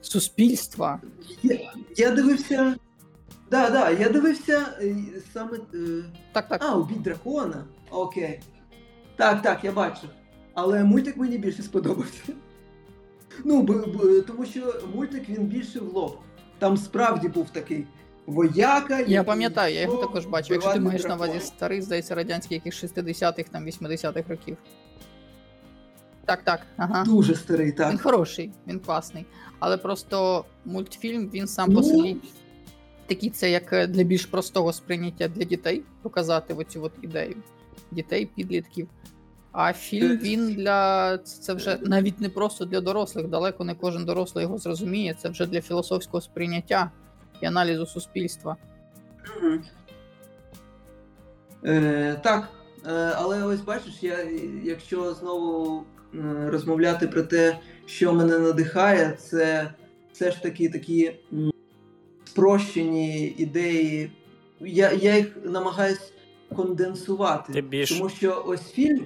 [0.00, 1.00] суспільства.
[1.42, 1.58] Я,
[1.96, 2.76] я дивився.
[3.50, 4.96] Да, да, я дивився е,
[5.32, 5.58] саме.
[5.74, 5.78] е,
[6.32, 6.64] Так, так.
[6.64, 7.64] А, убіть дракона.
[7.90, 8.40] Окей.
[9.16, 10.10] Так, так, я бачив.
[10.54, 12.32] Але мультик мені більше сподобався.
[13.44, 16.18] Ну, б, б, тому що мультик він більше в лоб.
[16.58, 17.86] Там справді був такий
[18.26, 19.00] вояка.
[19.00, 20.52] Я пам'ятаю, я його також бачив.
[20.52, 24.56] Якщо ти маєш на увазі старий, здається, радянський яких 60-х, там 80-х років.
[26.24, 26.60] Так, так.
[26.76, 27.04] Ага.
[27.04, 29.26] Дуже старий, Він хороший, він класний.
[29.58, 31.76] Але просто мультфільм він сам Ну.
[31.76, 32.16] по собі
[33.06, 37.36] такий, це як е, для більш простого сприйняття для дітей, показати оцю от ідею
[37.90, 38.88] дітей, підлітків.
[39.52, 40.16] А фільм Е.
[40.16, 44.58] він для це це вже навіть не просто для дорослих, далеко не кожен дорослий його
[44.58, 45.14] зрозуміє.
[45.22, 46.90] Це вже для філософського сприйняття
[47.40, 48.56] і аналізу суспільства.
[51.64, 52.48] Е, так,
[52.86, 54.18] е, але ось бачиш, я,
[54.62, 55.84] якщо знову
[56.14, 56.18] е,
[56.50, 59.70] розмовляти про те, що мене надихає, це
[60.12, 61.50] все ж таки такі м,
[62.24, 64.10] спрощені ідеї.
[64.60, 66.12] Я, я їх намагаюсь
[66.56, 67.52] конденсувати.
[67.52, 69.04] Ти більш- Тому що ось фільм,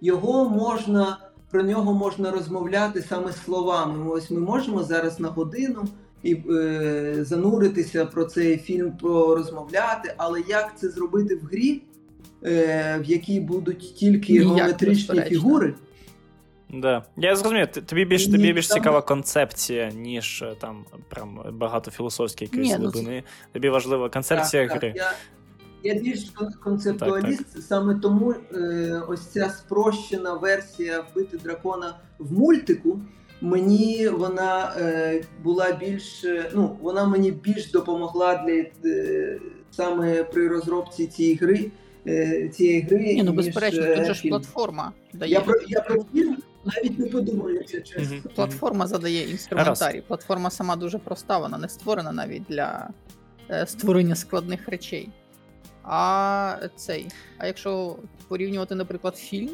[0.00, 1.18] його можна,
[1.50, 4.10] про нього можна розмовляти саме словами.
[4.10, 5.84] Ось ми можемо зараз на годину
[6.22, 11.82] і е, зануритися про цей фільм, порозмовляти, але як це зробити в грі,
[12.44, 15.74] е, в якій будуть тільки Ніяк, геометричні фігури?
[16.70, 17.04] Да.
[17.16, 22.76] Я зрозумів, тобі більш тобі більш цікава концепція, ніж е, там прям багато філософської якоїсь
[22.78, 23.22] ну, глибини.
[23.52, 24.94] Тобі важлива концепція Так, гри.
[24.96, 25.14] так,
[25.82, 32.32] я, я більш кон- концептуаліст, саме тому е, ось ця спрощена версія вбити дракона в
[32.32, 33.00] мультику.
[33.40, 39.38] Мені вона е, була більш е, ну вона мені більш допомогла для е,
[39.70, 41.70] саме при розробці цієї гри.
[42.06, 44.30] Е, цієї гри Ні, ну безперечно, е, тут же ж фільм.
[44.30, 45.32] платформа дає.
[45.32, 48.16] Я про я про фільм навіть не подумав, якщо чесно.
[48.16, 48.22] Мгм.
[48.34, 50.02] Платформа задає інструментарій.
[50.08, 52.88] Платформа сама дуже проста, вона не створена навіть для
[53.50, 55.08] е, створення складних речей.
[55.82, 57.06] А цей.
[57.38, 57.96] А якщо
[58.28, 59.50] порівнювати, наприклад, фільм,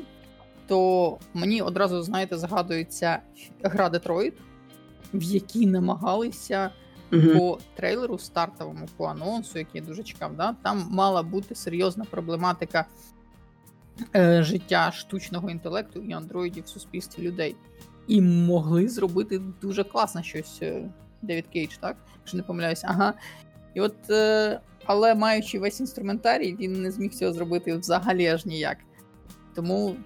[0.72, 3.18] то мені одразу, знаєте, згадується
[3.62, 4.34] гра Детройт,
[5.14, 6.70] в якій намагалися
[7.10, 7.38] Мгм.
[7.38, 12.86] по трейлеру стартовому, по анонсу, який я дуже чекав, да, там мала бути серйозна проблематика
[14.14, 17.56] е, життя штучного інтелекту і андроїдів в суспільстві людей.
[18.08, 20.90] І могли зробити дуже класно щось е,
[21.22, 21.96] Девід Кейдж, так?
[22.18, 23.14] Якщо не помиляюсь, ага.
[23.74, 28.76] І от, е, але маючи весь інструментарій, він не зміг цього зробити взагалі аж ніяк.
[29.54, 29.96] Тому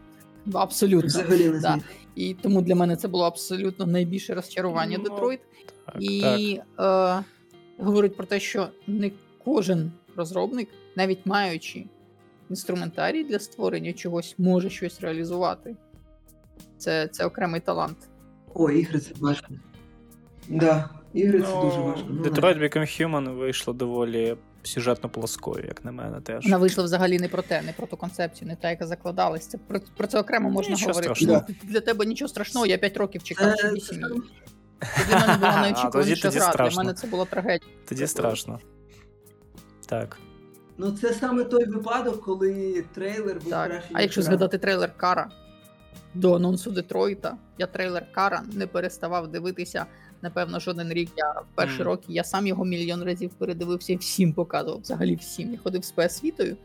[0.52, 1.08] абсолютно.
[1.08, 1.78] Взагалі не Да.
[2.14, 5.40] І тому для мене це було абсолютно найбільше розчарування Ну, Детройт.
[5.86, 6.02] Так, так.
[6.02, 7.22] І е,
[7.78, 9.10] говорить про те, що не
[9.44, 11.84] кожен розробник, навіть маючи
[12.50, 15.76] інструментарій для створення чогось, може щось реалізувати.
[16.78, 17.96] Це, це окремий талант.
[18.54, 19.46] О, ігри це важко.
[20.48, 22.06] Да, ігри це дуже важко.
[22.10, 24.36] Ну, Detroit Become Human вийшло доволі
[24.66, 26.44] сюжетно плоскою, як на мене теж.
[26.44, 29.46] Вона вийшла взагалі не про те, не про ту концепцію, не та, яка закладалась.
[29.46, 31.14] Це про, про це окремо можна Нічого говорити.
[31.14, 31.44] страшного.
[31.48, 34.08] Ну, Для тебе нічого страшного, я 5 років чекав Це- чи це 8 саме-
[35.08, 36.68] Тоді в мене була найочікуваніша гра.
[36.70, 37.70] Для мене це була трагедія.
[37.88, 38.58] Тоді страшно.
[39.86, 40.18] Так.
[40.78, 43.70] Ну, це саме той випадок, коли трейлер був Так.
[43.70, 43.90] кращий.
[43.94, 45.30] А якщо згадати трейлер Кара
[46.14, 49.86] до анонсу Детройта, я трейлер Кара не переставав дивитися,
[50.22, 51.10] напевно, жоден рік.
[51.16, 51.84] Я в перші Мгм.
[51.84, 54.80] роки я сам його мільйон разів передивився і всім показував.
[54.80, 55.52] Взагалі всім.
[55.52, 56.56] Я ходив з PS-світою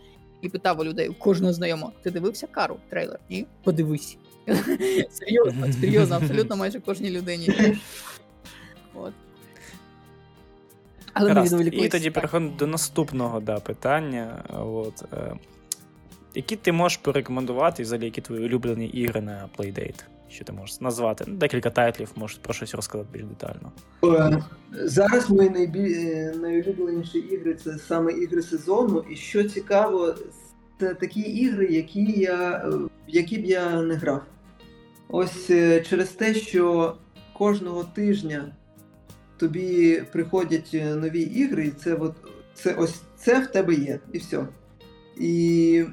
[0.42, 3.20] і питав у людей, у кожного знайомого, ти дивився Кару трейлер?
[3.30, 3.46] Ні?
[3.64, 4.18] Подивись.
[5.10, 7.78] серйозно, серйозно, абсолютно майже кожній людині.
[8.94, 9.14] От.
[11.14, 14.44] Але ми І тоді переходимо до наступного да, питання.
[14.54, 15.34] От, е,
[16.36, 20.04] які ти можеш порекомендувати, взагалі, які твої улюблені ігри на Playdate?
[20.32, 21.24] Що ти можеш назвати?
[21.28, 23.72] Ну, Декілька тайтлів, можеш про щось розказати більш детально.
[24.04, 25.96] Е, Зараз мої найбіль...
[25.96, 29.04] е, найулюбленіші ігри це саме ігри сезону.
[29.10, 30.16] І що цікаво,
[30.80, 34.24] це такі ігри, які я, е, в які б я не грав.
[35.10, 35.48] Ось
[35.90, 36.96] через те, що
[37.34, 38.56] кожного тижня
[39.38, 42.14] тобі приходять нові ігри, і це от
[42.54, 44.48] це ось це в тебе є, і все.
[45.18, 45.84] І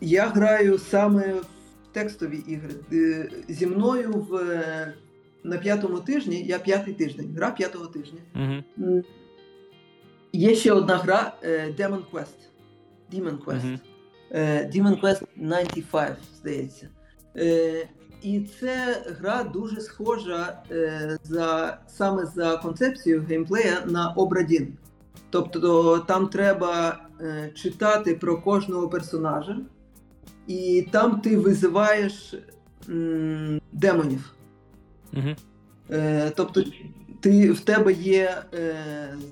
[0.00, 1.46] я граю саме в
[1.92, 2.74] текстові ігри.
[2.92, 4.94] Е, Зі мною в, е,
[5.44, 8.18] на п'ятому тижні, я п'ятий тиждень, гра п'ятого тижня.
[8.78, 9.04] М,
[10.32, 12.36] Є ще одна гра е, Demon Quest.
[13.12, 13.78] Demon Quest.
[14.30, 16.88] Е, Demon Quest 95, здається.
[18.22, 20.62] І це гра дуже схожа
[21.24, 24.72] за, саме за концепцією геймплея на Обрадін.
[25.30, 27.00] Тобто там треба
[27.54, 29.56] читати про кожного персонажа,
[30.50, 32.34] і там ти визиваєш
[32.88, 34.32] м, демонів.
[35.12, 35.28] Угу.
[35.90, 36.64] Е, тобто,
[37.20, 38.74] ти, в тебе є, е,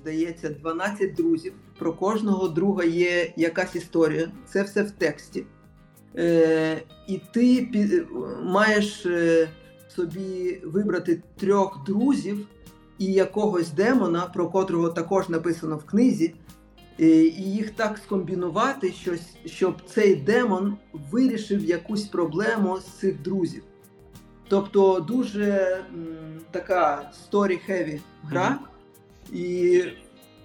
[0.01, 1.53] здається, 12 друзів.
[1.79, 4.31] Про кожного друга є якась історія.
[4.45, 5.45] Це все в тексті.
[6.17, 8.05] Е, і ти пі-
[8.43, 9.49] маєш е,
[9.95, 12.47] собі вибрати трьох друзів
[12.97, 16.33] і якогось демона, про котрого також написано в книзі,
[16.99, 17.07] і
[17.37, 20.77] їх так скомбінувати, щось, щоб цей демон
[21.11, 23.63] вирішив якусь проблему з цих друзів.
[24.47, 25.43] Тобто дуже
[25.93, 26.07] м,
[26.51, 28.59] така story-heavy гра.
[29.33, 29.83] І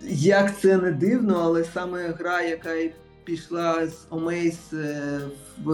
[0.08, 2.70] як це не дивно, але саме гра, яка
[3.24, 4.06] пішла з
[4.72, 5.20] е,
[5.64, 5.72] в,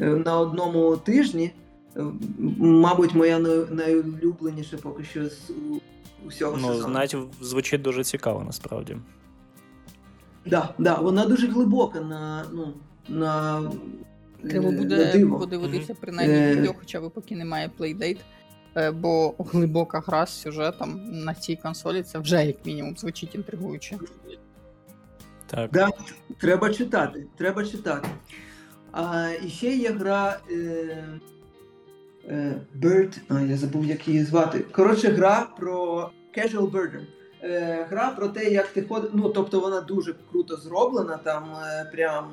[0.00, 1.50] е, на одному тижні,
[1.96, 2.04] е,
[2.58, 3.38] мабуть, моя
[3.70, 5.50] найулюбленіша поки що з
[6.26, 6.94] усього Ну, сезону.
[6.94, 8.96] навіть звучить дуже цікаво, насправді.
[10.46, 12.74] Да, да, вона дуже глибока на, ну,
[13.08, 13.62] на,
[14.42, 15.38] Треба е, на буде диво.
[15.38, 16.56] подивитися принаймні Е.
[16.56, 18.18] відео, хоча б поки немає плейдейт.
[18.76, 23.98] Е, Бо глибока гра з сюжетом на цій консолі це вже як мінімум звучить інтригуюче.
[25.46, 25.70] Так.
[25.72, 25.88] Да,
[26.40, 28.08] треба читати, треба читати.
[28.92, 30.54] А і ще є гра е,
[32.28, 34.60] е, Bird, а я забув, як її звати.
[34.60, 37.00] Коротше, гра про Casual Burger.
[37.44, 39.10] Е, гра про те, як ти ходиш.
[39.14, 42.30] Ну, тобто вона дуже круто зроблена, там е, прям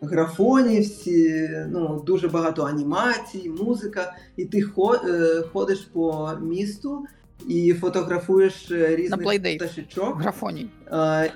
[0.00, 7.04] графоні всі, ну, дуже багато анімацій, музика, і ти хо, е, ходиш по місту
[7.48, 10.20] і фотографуєш е, різних пташечок.
[10.20, 10.70] Графоній.
[10.86, 11.32] Е,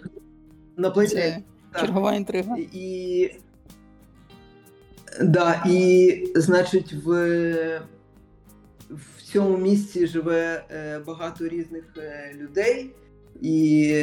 [0.76, 1.80] на так.
[1.80, 2.56] чергова інтрига.
[2.72, 3.30] І.
[5.20, 7.08] Да, і, значить, в,
[8.90, 12.90] в цьому місці живе е, багато різних е, людей,
[13.42, 13.94] і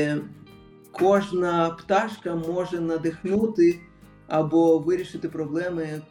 [0.92, 3.80] кожна пташка може надихнути
[4.28, 6.02] або вирішити проблеми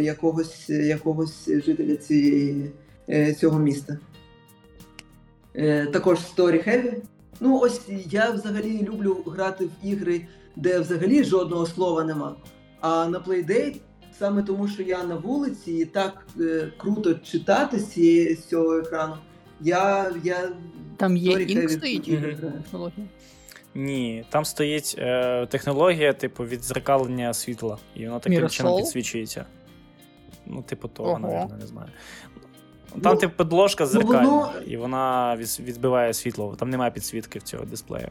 [0.00, 2.70] якогось, якогось жителя цієї,
[3.08, 3.98] е, цього міста.
[5.54, 7.02] Е, також Story Heavy.
[7.40, 7.80] Ну, ось
[8.10, 10.26] я взагалі люблю грати в ігри,
[10.56, 12.36] де взагалі жодного слова нема.
[12.80, 13.76] А на Playdate,
[14.18, 19.14] саме тому, що я на вулиці і так е, круто читати з цього екрану,
[19.60, 20.48] я, я
[20.96, 23.06] Там є інк стоїть технологія.
[23.74, 28.76] Ні, там стоїть е, технологія, типу, відзеркалення світла, і воно таким Mirror чином Soul?
[28.76, 29.44] підсвічується.
[30.46, 31.18] Ну, типу, того, Ого.
[31.18, 31.88] напевно, не знаю.
[33.02, 36.56] Там, Ну, типу, подложка ну, зеркальна, воно- і вона відбиває світло.
[36.58, 38.08] Там немає підсвітки в цього дисплею.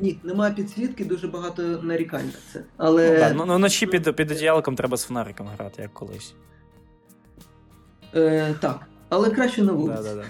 [0.00, 2.64] Ні, немає підсвітки, дуже багато нарікань на це.
[2.76, 6.34] Але Ну, так, ну, ну, вночі під, під одіялком треба з фонариком грати, як колись.
[8.14, 8.86] е, так.
[9.14, 10.02] Але краще на вулиці.
[10.02, 10.24] Да, да, да.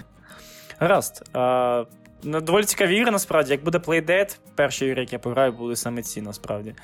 [0.79, 1.23] Гаразд.
[1.33, 1.83] А,
[2.23, 3.51] ну, доволі цікаві ігри, насправді.
[3.51, 6.75] Як буде Playdate, перші ігри, які я пограю, будуть саме ці, насправді.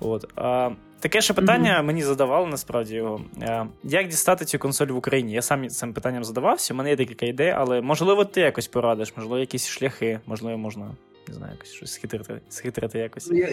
[0.00, 0.24] От.
[0.36, 0.70] А,
[1.00, 3.20] таке ще питання мені задавали, насправді його.
[3.42, 5.32] А, як дістати цю консоль в Україні?
[5.32, 9.12] Я сам цим питанням задавався, у мене є декілька ідей, але можливо ти якось порадиш,
[9.16, 10.90] можливо, якісь шляхи, можливо, можна,
[11.28, 13.30] не знаю, якось щось схитрити, схитрити якось.
[13.30, 13.48] Ну, я,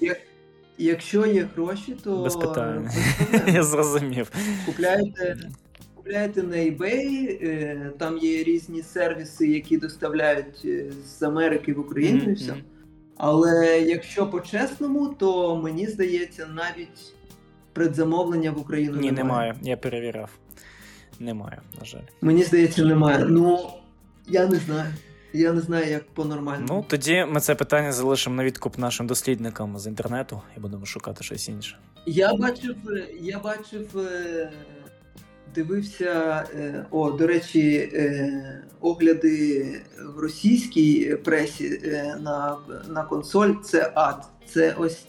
[0.00, 0.16] я,
[0.78, 2.90] якщо є гроші, то Без питань.
[3.46, 4.30] Я зрозумів.
[4.66, 5.36] купляєте,
[6.02, 12.30] купляєте на eBay, е, там є різні сервіси, які доставляють е, з Америки в Україну
[12.30, 12.54] і все.
[13.16, 17.14] Але якщо по-чесному, то мені здається, навіть
[17.72, 19.24] предзамовлення в Україну Ні, немає.
[19.24, 19.54] немає.
[19.62, 20.30] Я перевіряв.
[21.20, 22.02] Немає, на жаль.
[22.20, 23.24] Мені здається, немає.
[23.28, 23.70] Ну
[24.28, 24.94] я не знаю.
[25.34, 26.74] Я не знаю, як по-нормальному.
[26.74, 31.24] Ну, тоді ми це питання залишимо на відкуп нашим дослідникам з інтернету і будемо шукати
[31.24, 31.78] щось інше.
[32.06, 32.76] Я бачив,
[33.20, 34.50] я бачив, е,
[35.54, 39.66] дивився, е, о, до речі, е, огляди
[40.16, 42.56] в російській пресі е, на,
[42.88, 44.28] на консоль це ад.
[44.46, 45.06] Це ось,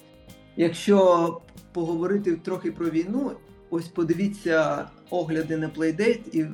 [0.55, 1.41] якщо
[1.73, 3.31] поговорити трохи про війну,
[3.69, 6.45] ось подивіться огляди на Playdate, і,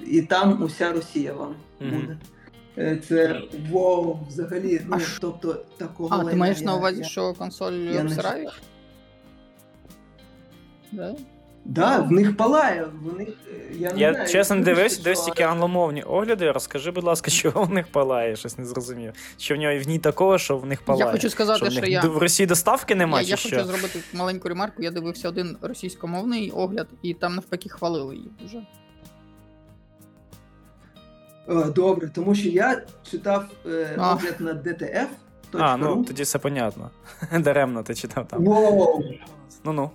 [0.00, 2.18] і там уся Росія вам буде.
[3.08, 3.42] Це
[3.72, 6.08] вау, взагалі, ну А тобто такого.
[6.12, 8.62] А, ти маєш я- на увазі, я- що консоль обсирають?
[10.92, 11.16] Да?
[11.64, 13.28] Да, в них палає, в них.
[13.28, 16.50] е, Я, не Я знаю, чесно я дивився, що- тільки англомовні огляди.
[16.52, 19.12] Розкажи, будь ласка, чого в них палає, щось не зрозумів.
[19.38, 21.06] Що в нього в ній такого, що в них палає.
[21.06, 23.64] Я хочу сказати, що в що, я, в Росії доставки немає, я чи хочу що?
[23.64, 24.82] зробити маленьку ремарку.
[24.82, 28.58] Я дивився один російськомовний огляд, і там навпаки хвалили її дуже.
[31.48, 35.06] Е, Добре, тому що я читав е, огляд на DTF.
[35.52, 36.90] А, ну тоді все понятно.
[37.38, 38.44] Даремно ти читав там.
[38.44, 39.04] Воу!
[39.64, 39.90] Ну-ну.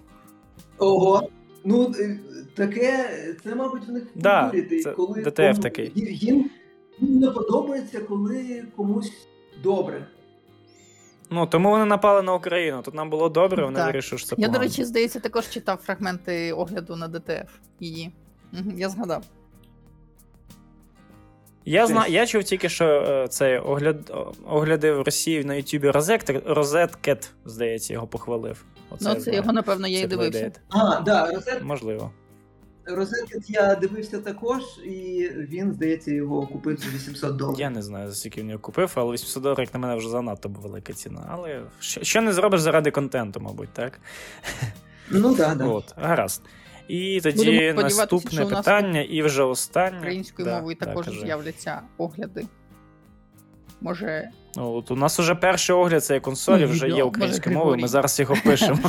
[0.77, 1.29] Ого.
[1.63, 2.19] Ну, е,
[2.55, 3.09] таке,
[3.43, 5.91] це, мабуть, в них в Да, культурі, це коли кому- такий.
[5.95, 6.49] Їм, їм
[7.19, 9.11] не подобається, коли комусь
[9.63, 10.07] добре.
[11.31, 12.81] Ну, тому вони напали на Україну.
[12.81, 14.53] Тут нам було добре, вони вирішили, що це Я, погано.
[14.53, 18.11] до речі, здається, також читав фрагменти огляду на DTF її.
[18.75, 19.23] Я згадав.
[21.65, 24.13] Я знаю, я чув тільки, що е, цей огляд,
[24.47, 28.63] огляди в Росії на Ютубі RedСет, RedHead, здається, його похвалив.
[28.89, 30.51] Оце ну, це його, напевно, я і дивився.
[30.69, 32.11] А, да, розет, Можливо.
[32.85, 37.59] розеткет я дивився також, і він, здається, його купив за 800 доларів.
[37.59, 40.09] Я не знаю, за скільки він його купив, але 800 доларів, як на мене, вже
[40.09, 41.25] занадто велика ціна.
[41.29, 43.99] Але що, що не зробиш заради контенту, мабуть, так?
[45.11, 45.69] Ну так, да, да.
[45.69, 46.41] От, гаразд.
[46.87, 49.97] І тоді наступне питання, і вже останнє.
[49.97, 51.21] Українською да, мовою також кажи.
[51.21, 52.45] з'являться огляди.
[53.81, 54.29] Може.
[54.55, 58.19] Ну, от У нас вже перший огляд цієї консолі вже є українською мовою, ми зараз
[58.19, 58.79] їх опишемо.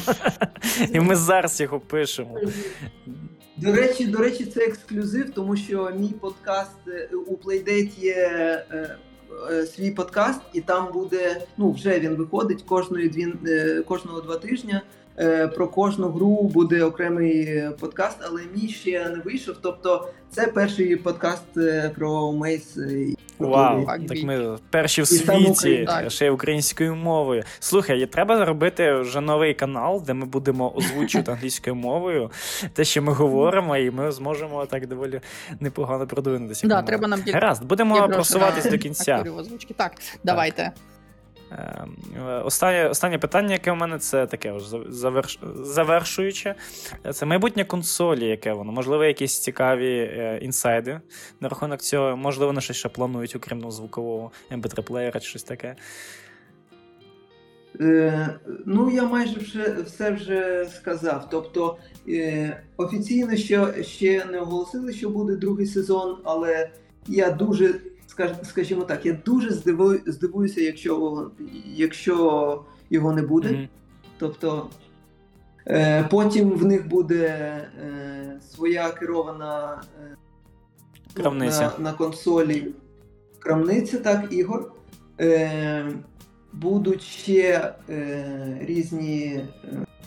[0.92, 2.38] І ми зараз їх опишемо.
[3.56, 8.14] До речі, до речі, це ексклюзив, тому що мій подкаст е, у Playdate є
[8.70, 8.96] е,
[9.50, 13.34] е, свій подкаст, і там буде, ну вже він виходить кожної дві,
[13.82, 14.74] кожного два тижні.
[15.18, 19.56] Е, про кожну гру буде окремий подкаст, але мій ще не вийшов.
[19.62, 21.44] Тобто, це перший подкаст
[21.96, 22.78] про Мейс.
[23.40, 27.42] Вау, так ми перші в світі, ще й українською мовою.
[27.58, 32.30] Слухай, треба зробити вже новий канал, де ми будемо озвучувати англійською мовою
[32.72, 35.20] те, що ми говоримо, і ми зможемо так доволі
[35.60, 36.66] непогано продвинутися.
[36.66, 39.24] Да, треба нам Гаразд, будемо просуватись до кінця.
[39.76, 39.92] Так,
[40.24, 40.72] давайте.
[41.52, 41.96] Ем,
[42.44, 44.54] останнє останнє питання, яке у мене, це таке
[44.88, 45.38] заверш...
[45.54, 46.54] завершуюче.
[47.12, 48.72] Це майбутнє консолі, яке воно.
[48.72, 51.00] Можливо, якісь цікаві е, інсайди
[51.40, 52.16] на рахунок цього.
[52.16, 55.76] Можливо, вони щось ще планують, окрім ну, звукового mp3 плеєра чи щось таке.
[57.80, 58.28] Е,
[58.66, 61.28] Ну, я майже вже все вже сказав.
[61.30, 61.78] Тобто
[62.08, 66.70] е, офіційно ще, ще не оголосили, що буде другий сезон, але
[67.06, 67.74] я дуже
[68.42, 71.30] скажімо так, я дуже здивую, здивуюся, якщо
[71.64, 73.48] якщо його не буде.
[73.48, 73.68] Mm-hmm.
[74.18, 74.70] Тобто
[75.66, 80.16] е, потім в них буде е, своя керована е,
[81.14, 81.72] крамниця.
[81.78, 82.74] На, на консолі
[83.38, 84.72] крамниця, так, ігор.
[85.20, 85.92] Е,
[86.52, 89.46] Будуть ще е, різні е,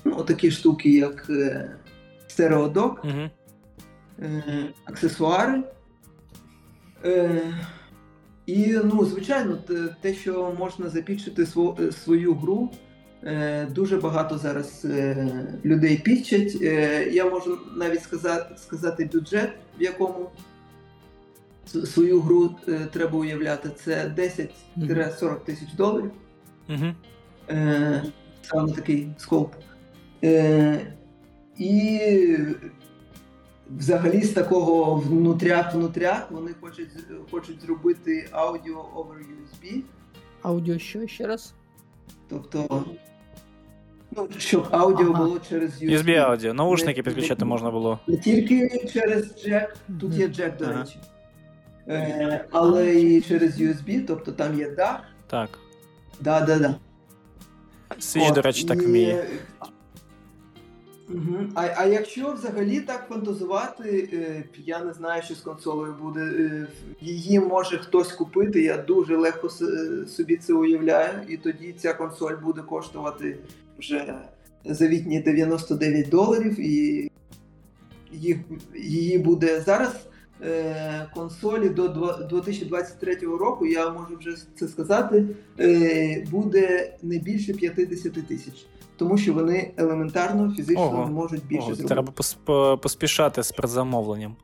[0.04, 1.72] ну, такі штуки, як е,
[2.28, 3.30] стереодок, mm-hmm.
[4.20, 5.64] е, аксесуари.
[7.06, 7.42] Е,
[8.46, 9.58] і, ну, звичайно,
[10.02, 12.70] те, що можна запічити е, свою гру,
[13.24, 15.30] е, дуже багато зараз е,
[15.66, 16.62] людей пічать.
[17.12, 19.50] Я можу навіть сказати сказати бюджет,
[19.80, 20.30] в якому
[21.66, 22.56] свою гру
[22.94, 23.70] треба уявляти.
[23.84, 24.14] Це
[24.78, 26.12] 10-40 тисяч доларів.
[28.42, 29.56] Саме такий скоп.
[31.58, 32.00] І
[33.70, 36.90] Взагалі, з такого внутряк-внутряк вони хочуть
[37.32, 39.82] хочуть зробити аудіо over USB.
[40.42, 41.54] Аудіо що ще раз?
[42.30, 42.86] Тобто,
[44.12, 45.24] ну, щоб аудіо ага.
[45.24, 45.98] було через USB.
[45.98, 46.54] USB аудіо.
[46.54, 48.00] Наушники підключати можна було.
[48.08, 51.00] Не тільки через джек, тут є джек, до речі.
[51.88, 55.02] Е, але і через USB, тобто там є дах.
[55.28, 55.50] Так.
[56.20, 56.76] Да, да, да.
[58.00, 59.26] Свіч, до речі, так вміє.
[61.10, 61.38] Угу.
[61.56, 66.22] А а якщо взагалі так фантазувати, е, я не знаю, що з консолею буде.
[66.22, 66.68] Е,
[67.02, 69.50] її може хтось купити, я дуже легко
[70.08, 73.38] собі це уявляю, і тоді ця консоль буде коштувати
[73.80, 74.16] вже
[74.66, 77.10] завітні 99 доларів, і
[78.12, 78.38] їх,
[78.76, 79.92] її буде зараз.
[80.46, 81.88] Е, консолі до
[82.30, 85.26] 2023 року, я можу вже це сказати,
[86.32, 88.66] буде не більше 50 тисяч
[88.98, 91.06] тому що вони елементарно фізично Ого.
[91.06, 91.96] не можуть більше Ого, зробити.
[91.96, 92.14] Треба
[92.78, 94.36] поспішати з предзамовленням.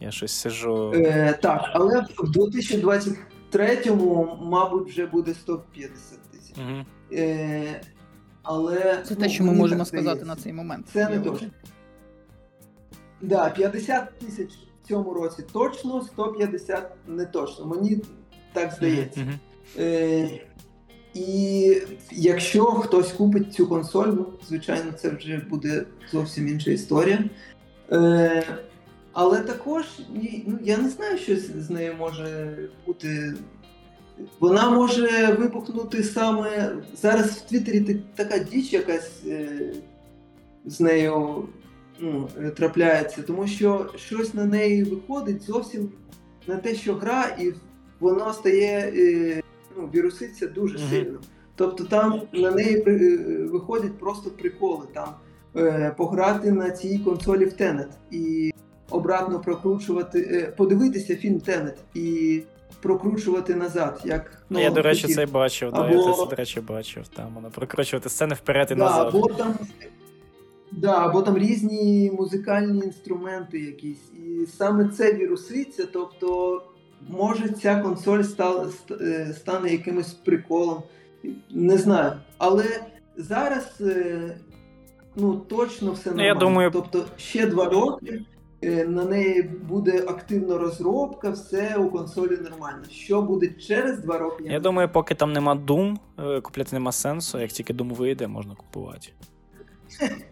[0.00, 0.92] Я щось сижу.
[0.94, 6.56] Е, Так, але в 2023-му, мабуть, вже буде 150 тисяч.
[6.58, 6.84] Угу.
[7.12, 7.80] Е,
[8.42, 10.86] але Це те, ну, що ми можемо сказати на цей момент.
[10.92, 11.48] Це не точно.
[13.20, 14.50] Так, да, 50 тисяч
[14.84, 17.66] в цьому році точно, 150 не точно.
[17.66, 18.02] Мені
[18.52, 19.26] так здається.
[19.78, 20.40] Е,
[21.14, 21.76] і
[22.10, 27.24] якщо хтось купить цю консоль, ну, звичайно, це вже буде зовсім інша історія.
[27.92, 28.44] Е,
[29.12, 29.84] Але також
[30.46, 32.56] ну, я не знаю, що з нею може
[32.86, 33.34] бути.
[34.40, 36.76] Вона може вибухнути саме.
[36.96, 39.72] Зараз в Твіттері така діч якась е,
[40.64, 41.44] з нею
[42.00, 45.92] ну, трапляється, тому що щось на неї виходить зовсім
[46.46, 47.52] не те, що гра, і
[48.00, 48.92] воно стає.
[48.96, 49.42] Е,
[49.80, 50.90] ну, віруситься дуже mm-hmm.
[50.90, 51.18] сильно.
[51.54, 53.16] Тобто там на неї е,
[53.52, 54.86] виходять просто приколи.
[54.94, 55.08] Там
[55.56, 58.52] е, пограти на цій консолі в Тенет і
[58.90, 62.42] обратно прокручувати, е, подивитися фільм Тенет і
[62.82, 64.00] прокручувати назад.
[64.04, 65.68] як ну, Я, до речі, це бачив.
[65.72, 65.82] Або...
[65.82, 67.08] Да, я це, до речі, бачив.
[67.08, 69.06] Там воно прокручувати сцени вперед і да, назад.
[69.14, 69.54] Або там,
[70.72, 74.12] да, або там різні музикальні інструменти якісь.
[74.12, 75.86] І саме це віруситься.
[75.92, 76.62] тобто
[77.08, 78.22] може ця консоль
[79.00, 80.82] е, стане якимось приколом.
[81.50, 82.12] Не знаю.
[82.38, 82.64] Але
[83.16, 84.36] зараз е,
[85.16, 86.28] ну, точно все нормально.
[86.28, 86.70] Я думаю...
[86.70, 88.22] Тобто ще два роки.
[88.62, 92.84] Е, на неї буде активна розробка, все у консолі нормально.
[92.90, 94.44] Що буде через два роки?
[94.44, 95.96] Я, я думаю, поки там нема Doom,
[96.42, 97.38] купляти нема сенсу.
[97.38, 99.08] Як тільки Doom вийде, можна купувати.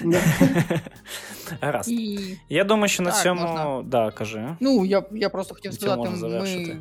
[1.60, 1.88] Гаразд.
[1.88, 2.36] І...
[2.48, 3.40] Я думаю, що на Так, цьому.
[3.40, 3.82] можна.
[3.86, 4.56] Да, кажи.
[4.60, 6.76] Ну, я, я просто хотів сказати, ми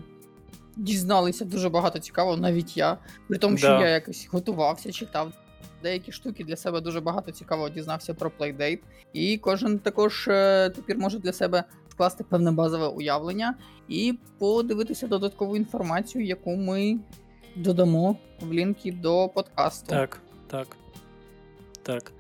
[0.78, 2.98] дізналися дуже багато цікавого, навіть я.
[3.28, 3.82] При тому, що Да.
[3.82, 5.32] я якось готувався, читав
[5.84, 8.80] деякі штуки для себе дуже багато цікавого дізнався про Playdate.
[9.14, 13.56] І кожен також е, тепер може для себе скласти певне базове уявлення
[13.88, 17.00] і подивитися додаткову інформацію, яку ми
[17.56, 19.88] додамо в лінки до подкасту.
[19.90, 20.68] Так, так.
[21.84, 22.12] Так.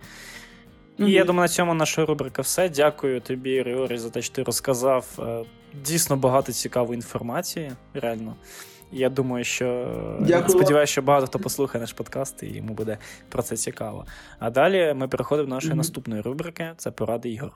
[0.99, 2.69] І я думаю, на цьому наша рубрика все.
[2.69, 5.43] Дякую тобі, Ріорі, за те, що ти розказав е,
[5.85, 7.71] дійсно багато цікавої інформації.
[7.93, 8.35] Реально.
[8.91, 9.65] Я думаю, що
[10.21, 10.49] Дякую.
[10.49, 12.97] сподіваюся, що багато хто послухає наш подкаст і йому буде
[13.29, 14.05] про це цікаво.
[14.39, 15.77] А далі ми переходимо до нашої Мгм.
[15.77, 17.51] наступної рубрики це поради ігор.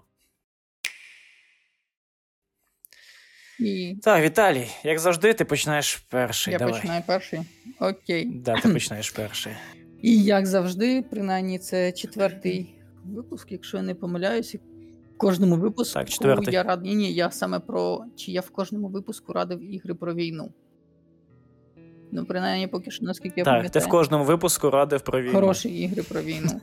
[3.59, 6.51] І Так, Віталій, як завжди, ти починаєш перший.
[6.53, 6.73] я Давай.
[6.73, 7.39] починаю перший.
[7.80, 8.26] Окей.
[8.35, 9.53] Да, ти починаєш перший.
[10.01, 14.59] І як завжди, принаймні, це четвертий випуск, якщо я не помиляюся.
[15.15, 16.53] В кожному випуску Так, четвертий.
[16.53, 16.83] я рад.
[16.83, 20.51] Ні, ні, я саме про чи я в кожному випуску радив ігри про війну.
[22.11, 25.33] Ну, принаймні, поки що, наскільки я так, ти в кожному випуску радив про війну.
[25.33, 26.51] Хороші ігри про війну.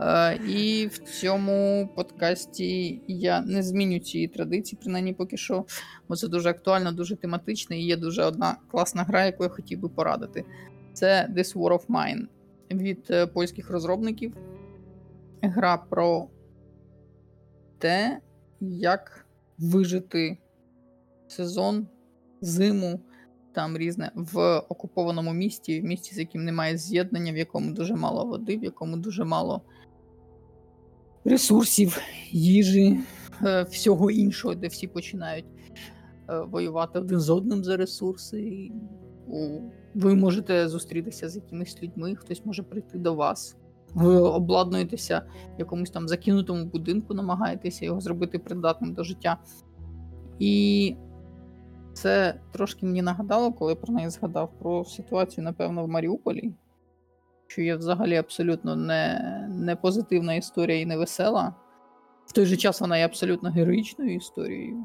[0.00, 5.64] Е, і в цьому подкасті я не зміню цієї традиції, принаймні поки що,
[6.08, 9.80] бо це дуже актуально, дуже тематично, і є дуже одна класна гра, яку я хотів
[9.80, 10.44] би порадити.
[10.92, 12.26] Це This War of Mine
[12.70, 14.32] від е, польських розробників.
[15.42, 16.28] Гра про
[17.78, 18.20] те,
[18.60, 19.26] як
[19.58, 20.38] вижити
[21.28, 21.86] сезон,
[22.40, 23.00] зиму,
[23.52, 28.24] там різне в окупованому місті, в місті, з яким немає з'єднання, в якому дуже мало
[28.24, 29.62] води, в якому дуже мало
[31.24, 31.98] ресурсів,
[32.30, 33.00] їжі,
[33.42, 35.46] е, всього іншого, де всі починають
[36.28, 38.70] е, воювати один з одним за ресурси.
[39.94, 43.56] Ви можете зустрітися з якимись людьми, хтось може прийти до вас.
[43.94, 45.22] Ви обладнуєтеся
[45.56, 49.38] в якомусь там закинутому будинку, намагаєтеся його зробити придатним до життя.
[50.38, 50.96] І
[51.92, 56.54] це трошки мені нагадало, коли про неї згадав про ситуацію, напевно, в Маріуполі,
[57.46, 61.54] що є взагалі абсолютно не, не позитивна історія і не весела.
[62.26, 64.84] В той же час вона є абсолютно героїчною історією.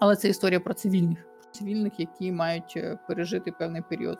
[0.00, 4.18] Але це історія про цивільних, про цивільних, які мають е, пережити певний період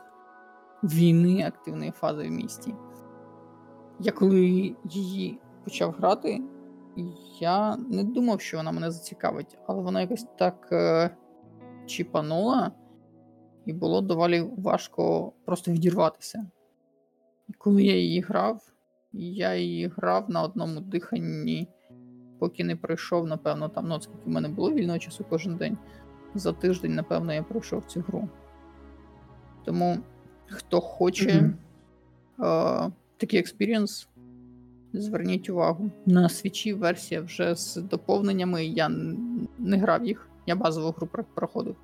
[0.83, 2.75] війни, активної фази в місті.
[4.01, 6.43] Я коли її почав грати,
[7.41, 11.11] я не думав, що вона мене зацікавить, але вона якось так е,
[11.87, 12.71] чіпанула,
[13.67, 16.47] і було доволі важко просто відірватися.
[17.49, 18.73] І коли я її грав,
[19.13, 21.69] я її грав на одному диханні,
[22.39, 25.79] поки не пройшов, напевно, там, ну, скільки в мене було вільного часу кожен день.
[26.35, 28.29] За тиждень, напевно, я пройшов цю гру.
[29.65, 29.99] Тому,
[30.47, 31.57] хто хоче Мгм.
[32.47, 34.09] е, такий experience,
[34.93, 35.91] зверніть увагу.
[36.07, 38.67] На Switch-і версія вже з доповненнями.
[38.67, 38.89] Я
[39.59, 41.77] не грав їх, я базову гру проходив.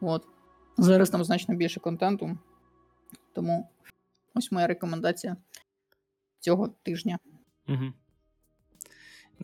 [0.00, 0.26] От.
[0.78, 2.38] Зараз там значно більше контенту.
[3.32, 3.68] Тому
[4.34, 5.36] ось моя рекомендація
[6.38, 7.18] цього тижня.
[7.68, 7.92] Угу.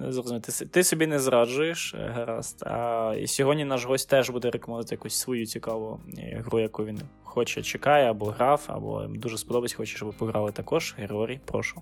[0.00, 0.40] Зрозуміло.
[0.40, 2.62] Ти, ти собі не зраджуєш, е, гаразд.
[2.66, 7.00] А і сьогодні наш гость теж буде рекомендувати якусь свою цікаву е, гру, яку він
[7.22, 10.94] хоче, чекає, або грав, або дуже сподобається, хоче, щоб ви пограли також.
[10.98, 11.80] Григорій, прошу.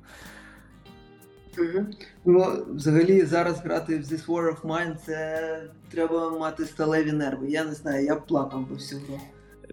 [2.24, 7.46] Ну, взагалі, зараз грати в This War of Mine це треба мати сталеві нерви.
[7.50, 9.20] Я не знаю, я б плакав би всю гру.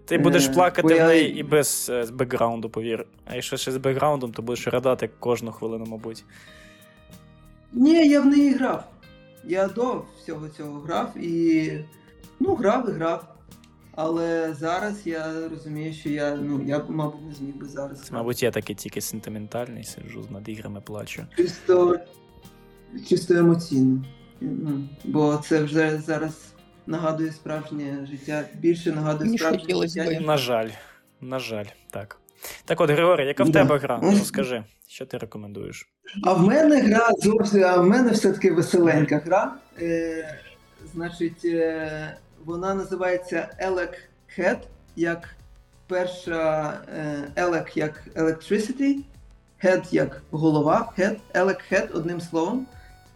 [0.04, 3.06] Ти будеш Е, плакати в я- неї і без бекграунду, повір.
[3.26, 6.24] А якщо ще з бекграундом, то будеш радати кожну хвилину, мабуть.
[7.72, 8.84] Ні, я в неї грав.
[9.44, 11.72] Я до всього цього грав і.
[12.40, 13.28] Ну, грав і грав.
[13.94, 18.02] Але зараз я розумію, що я, ну, я мабуть, не зміг би зараз.
[18.02, 21.26] Це, мабуть, я такий тільки сентиментальний, сиджу над іграми, плачу.
[21.36, 21.98] Чисто,
[23.08, 24.04] чисто емоційно.
[24.40, 26.52] Ну, бо це вже зараз
[26.86, 28.44] нагадує справжнє життя.
[28.54, 30.20] Більше нагадує справжнє життя.
[30.20, 30.68] На жаль,
[31.20, 32.18] на жаль, так.
[32.64, 33.58] Так от, Григорій, яка в Да.
[33.62, 34.00] тебе гра?
[34.02, 35.88] Розкажи, що ти рекомендуєш?
[36.24, 39.54] А в мене гра зовсім, а в мене все-таки веселенька гра.
[39.80, 40.38] Е,
[40.94, 43.94] значить, е, вона називається Elec
[44.38, 44.58] Head,
[44.96, 45.28] як
[45.86, 48.96] перша е, Elec як Electricity,
[49.64, 52.66] Head як голова, Head, Elec Head одним словом.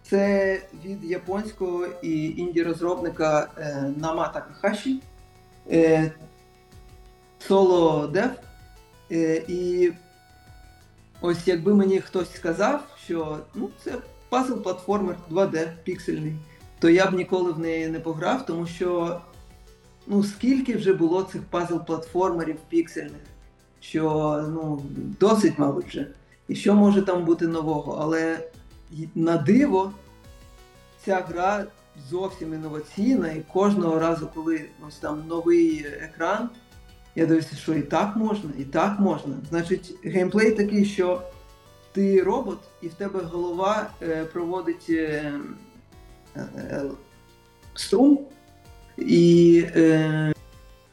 [0.03, 5.03] Це від японського і інді-розробника е, Нама Такахаші.
[5.71, 6.13] Е,
[7.39, 8.31] соло дев.
[9.11, 9.93] Е, і
[11.21, 13.95] Ось якби мені хтось сказав, що ну, це
[14.31, 16.37] пазл-платформер 2D піксельний,
[16.79, 19.21] то я б ніколи в неї не пограв, тому що
[20.07, 23.23] ну, скільки вже було цих пазл-платформерів піксельних,
[23.81, 24.83] що ну,
[25.21, 26.07] досить, мабуть, вже.
[26.49, 27.99] І що може там бути нового?
[28.01, 28.39] Але
[29.15, 29.93] на диво,
[31.05, 31.65] ця гра
[32.11, 36.49] зовсім інноваційна, і кожного разу, коли ось там новий екран,
[37.17, 39.35] я дивлюся, що і так можна, і так можна.
[39.49, 41.23] Значить, геймплей такий, що
[41.93, 45.33] ти робот, і в тебе голова е, проводить е,
[46.37, 46.83] е,
[47.75, 48.19] струм,
[48.99, 50.35] і е,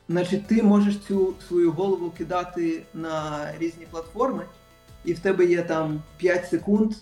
[0.09, 4.45] значить, ти можеш цю свою голову кидати на різні платформи,
[5.05, 6.93] і в тебе є там 5 секунд,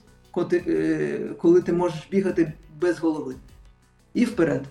[0.53, 3.35] е, коли ти можеш бігати без голови.
[4.13, 4.63] І вперед.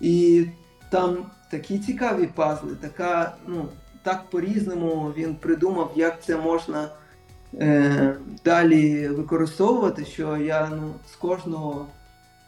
[0.00, 0.46] І
[0.90, 3.68] там такі цікаві пазли, така, ну,
[4.02, 6.88] так по-різному він придумав, як це можна
[7.54, 11.86] е, далі використовувати, що я ну, з кожного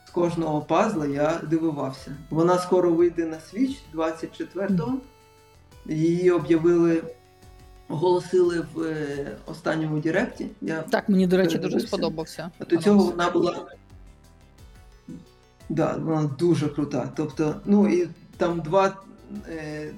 [0.07, 2.17] з кожного пазла я дивувався.
[2.31, 4.99] Вона скоро вийде на Switch 24-го.
[5.87, 7.03] Її об'явили,
[7.89, 10.47] оголосили в е, останньому Директі.
[10.61, 12.51] Я Так, мені, до речі, дуже сподобався.
[12.59, 13.67] А до цього вона була.
[15.69, 17.13] Да, вона дуже крута.
[17.17, 18.97] Тобто, ну і там два.
[19.49, 19.91] Е,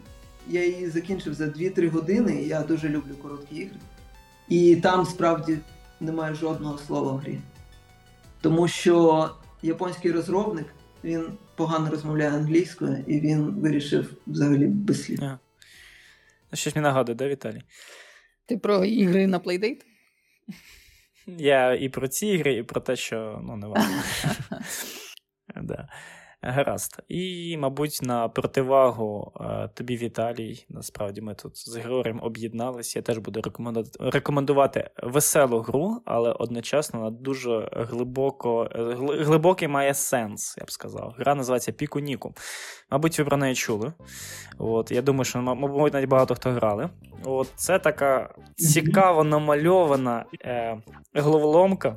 [0.49, 3.77] Я її закінчив за 2-3 години, і я дуже люблю короткі ігри.
[4.49, 5.59] І там справді
[6.01, 7.39] немає жодного слова в грі.
[8.41, 9.31] Тому що
[9.62, 10.66] японський розробник
[11.05, 15.21] він погано розмовляє англійською, і він вирішив взагалі без слів.
[16.53, 17.62] Щось мені нагадує, да, Віталій?
[18.47, 19.81] Ти про ігри на Playdate?
[21.27, 24.03] Я і про ці ігри, і про те, що ну, не важливо.
[25.62, 25.89] да.
[26.47, 27.03] Гаразд.
[27.09, 32.99] І, мабуть, на противагу е, тобі, Віталій, насправді ми тут з Григорієм об'єдналися.
[32.99, 33.43] Я теж буду
[34.01, 38.69] рекомендувати веселу гру, але одночасно вона дуже глибоко,
[39.21, 41.15] глибокий має сенс, я б сказав.
[41.19, 42.35] Гра називається Піку Ніку.
[42.91, 43.93] Мабуть, ви про неї чули.
[44.59, 46.89] От, Я думаю, що, мабуть, навіть багато хто грали.
[47.25, 50.79] От, Це така цікаво намальована е,
[51.15, 51.97] головоломка.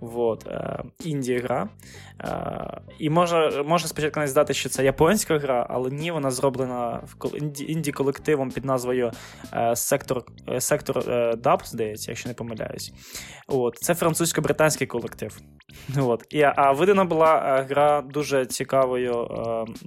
[0.00, 1.68] Вот, е, інді гра.
[2.20, 7.02] Е, і може може спочатку не здати, що це японська гра, але ні, вона зроблена
[7.68, 9.10] інді колективом під назвою
[9.52, 10.24] е, Сектор
[10.58, 10.98] Сектор
[11.36, 12.92] Dub, здається, якщо не помиляюсь.
[13.48, 15.38] От, Це французько-британський колектив.
[15.96, 16.24] От.
[16.30, 19.28] І, А видана була гра дуже цікавою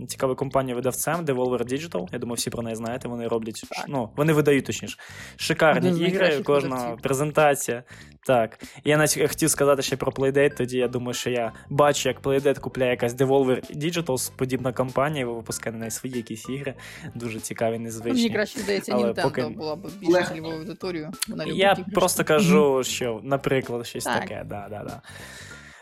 [0.08, 2.08] цікавою компанією видавцем Devolver Digital.
[2.12, 3.08] Я думаю, всі про неї знаєте.
[3.08, 4.98] Вони роблять, ну, вони видають точніше.
[5.36, 7.84] Шикарні ігри, кожна презентація.
[8.26, 8.60] Так.
[8.84, 12.60] Я навіть хотів сказати ще про Playdate, тоді я думаю, що я бачу, як Playdate
[12.60, 16.74] купляє якась Devolver Digital, подібна компанія, випускає на неї свої якісь ігри.
[17.16, 18.22] Дуже цікаві, незвичні.
[18.22, 19.44] Мені краще здається, Nintendo поки...
[19.44, 21.12] була б більш цільовою аудиторією.
[21.48, 24.22] Я просто кажу, що, наприклад, щось так.
[24.22, 24.46] таке.
[24.46, 25.02] Да, да, да.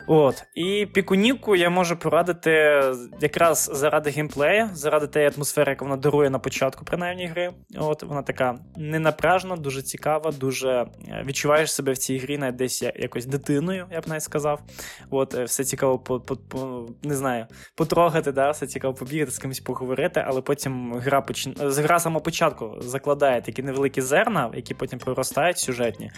[0.08, 0.44] От.
[0.56, 2.82] І пікуніку я можу порадити
[3.22, 7.54] якраз заради геймплея, заради тієї атмосфери, яку вона дарує на початку, принаймні гри.
[7.78, 10.70] От Вона така ненапряжна, дуже цікава, дуже
[11.08, 14.62] е, відчуваєш себе в цій грі навіть десь якось дитиною, я б навіть сказав.
[15.10, 19.38] От, е, Все цікаво по, по, по не знаю, потрогати, да, все цікаво побігати, з
[19.38, 21.48] кимось поговорити, але потім гра поч...
[21.60, 26.12] гра самого початку закладає такі невеликі зерна, які потім проростають сюжетні,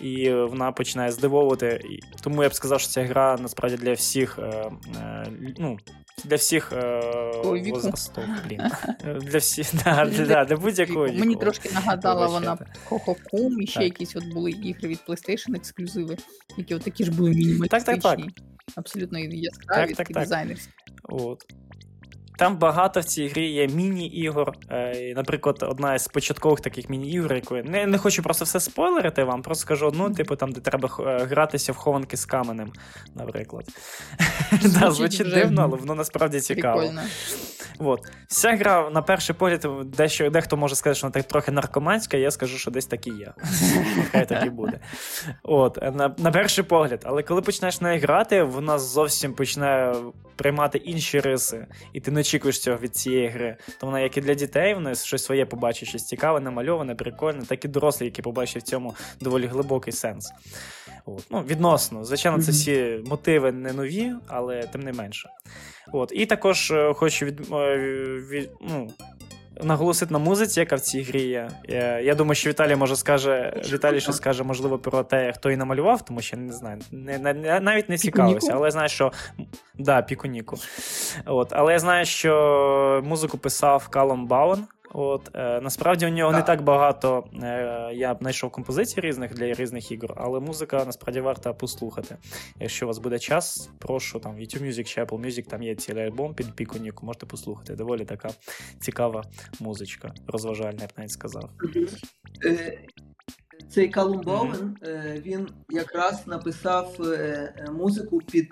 [0.00, 1.80] і вона починає здивовувати.
[2.22, 4.38] Тому я б сказав, що ця гра насправді для всіх.
[4.38, 5.26] Е, е,
[5.58, 5.76] ну,
[6.24, 7.00] для всіх е,
[7.44, 8.60] возрастов, блін.
[9.20, 11.18] Для всіх, да, для, для будь-якого віку.
[11.18, 12.58] Мені трошки нагадала вона
[12.88, 13.84] Кохокум, і ще так.
[13.84, 16.16] якісь от були ігри від PlayStation ексклюзиви,
[16.56, 17.84] які от такі ж були мінімалістичні.
[17.84, 18.28] Так, так, так.
[18.76, 20.22] Абсолютно яскраві, так, так, так.
[20.22, 20.72] дизайнерські.
[21.02, 21.44] От.
[22.38, 24.52] Там багато в цій грі є міні-ігор.
[24.70, 29.42] Е, наприклад, одна із початкових таких міні-ігор, якої не не хочу просто все спойлерити вам,
[29.42, 32.72] просто скажу одну, типу, там, де треба е, гратися в хованки з каменем,
[33.14, 33.64] наприклад.
[34.62, 36.82] Звучить, звучить дивно, але воно насправді цікаво.
[37.84, 38.00] От.
[38.28, 42.30] Вся гра, на перший погляд, дещо, дехто може сказати, що вона так трохи наркоманська, я
[42.30, 43.32] скажу, що десь так і є.
[44.12, 44.80] Хай так і буде.
[45.42, 49.94] От, На на перший погляд, але коли починаєш неї грати, вона зовсім починає
[50.36, 53.56] приймати інші риси, і ти не очікуєш цього від цієї гри.
[53.80, 57.64] То вона, як і для дітей, вони щось своє побачить, щось цікаве, намальоване, прикольне, так
[57.64, 60.32] і дорослі, які побачать в цьому доволі глибокий сенс.
[61.06, 61.24] От.
[61.30, 62.04] Ну, Відносно.
[62.04, 65.28] Звичайно, це всі мотиви не нові, але тим не менше.
[65.92, 66.12] От.
[66.14, 67.76] І також е, хочу від, е,
[68.30, 68.90] від, ну,
[69.62, 71.50] наголосити на музиці, яка в цій грі є.
[71.68, 75.56] Я, я думаю, що Віталій може скаже, Віталій що скаже, можливо, про те, хто її
[75.56, 79.12] намалював, тому що не знаю, не, не, навіть не цікавився, але я знаю, що.
[79.78, 80.56] Да, Пікуніку.
[81.26, 84.66] От, Але я знаю, що музику писав Калом Баун.
[84.96, 86.40] От е, насправді у нього так.
[86.40, 87.24] не так багато.
[87.42, 92.16] Е, я б знайшов композицій різних для різних ігор, але музика насправді варта послухати.
[92.60, 96.04] Якщо у вас буде час, прошу там YouTube Music чи Apple Music, там є цілий
[96.04, 97.74] альбом під піконіку, можете послухати.
[97.74, 98.30] Доволі така
[98.80, 99.24] цікава
[99.60, 101.50] музичка, розважальна, я б навіть сказав.
[102.44, 102.78] Е,
[103.70, 108.50] Цей Калум Боуен, е, він якраз написав е, музику під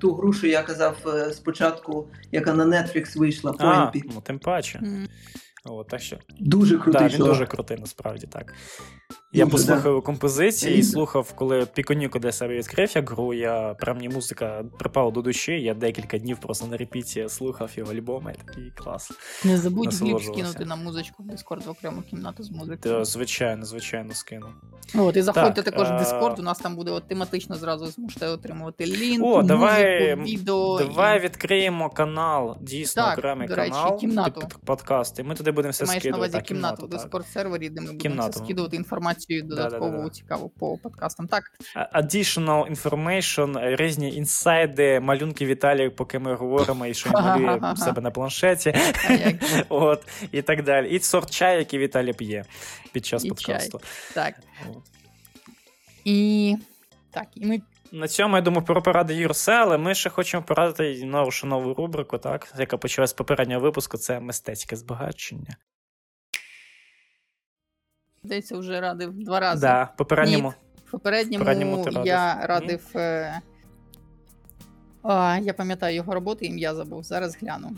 [0.00, 0.96] ту гру, що я казав
[1.32, 4.78] спочатку, яка на Netflix вийшла, А, ну тим паче.
[4.78, 5.08] М.
[5.68, 7.32] От, так що Дуже крутий Так, він чувак.
[7.32, 8.54] дуже крутий, насправді так.
[9.36, 14.08] Я послухав композиції і слухав, коли Піконіко для себе відкрив як гру, я прям мені
[14.08, 15.52] музика припала до душі.
[15.52, 19.12] Я декілька днів просто на репіті слухав його альбоми, і такий клас.
[19.44, 23.04] Не забудь гліб скинути на музичку в Discord в окрему кімнату з музикою.
[23.04, 24.46] звичайно, звичайно, скину.
[24.94, 27.86] От, і заходьте Так, також в а- Discord, у нас там буде от, тематично зразу
[27.86, 30.78] зможете отримувати лінк, О, давай- відео.
[30.78, 31.20] Давай і...
[31.20, 34.40] відкриємо канал, дійсно Так, окремий до речі, канал, кімнату.
[34.40, 36.90] під подкаст, і ми туди будемо все Ти маєш на увазі кімнату в.
[36.90, 38.30] Discord сервері, де ми будемо Кімнату.
[38.30, 40.10] все скидувати інформацію додаткову Да-да-да.
[40.10, 41.28] цікаву по подкастам.
[41.28, 41.52] Так,
[41.94, 48.02] Additional information, різні інсайди, малюнки Віталія, поки ми говоримо, і що він малює в себе
[48.02, 48.74] на планшеті.
[49.68, 50.90] От, і так далі.
[50.90, 52.44] І сорт чаю, який Віталій п'є
[52.92, 53.80] під час І подкасту.
[54.14, 54.34] так.
[54.70, 54.82] От.
[56.04, 56.56] І
[57.10, 57.60] так, і ми
[57.92, 62.18] На цьому, я думаю, про поради Юрсе, але ми ще хочемо порадити нашу нову рубрику,
[62.18, 65.56] так, яка почалась з попереднього випуску, це мистецьке збагачення.
[68.26, 69.60] Здається, вже радив два рази.
[69.60, 70.54] Да, попередньому.
[70.86, 72.46] В попередньому, Попередньому я Ні?
[72.46, 72.80] радив.
[72.96, 73.40] Е...
[75.02, 77.04] А, я пам'ятаю його роботи, ім'я забув.
[77.04, 77.76] Зараз гляну.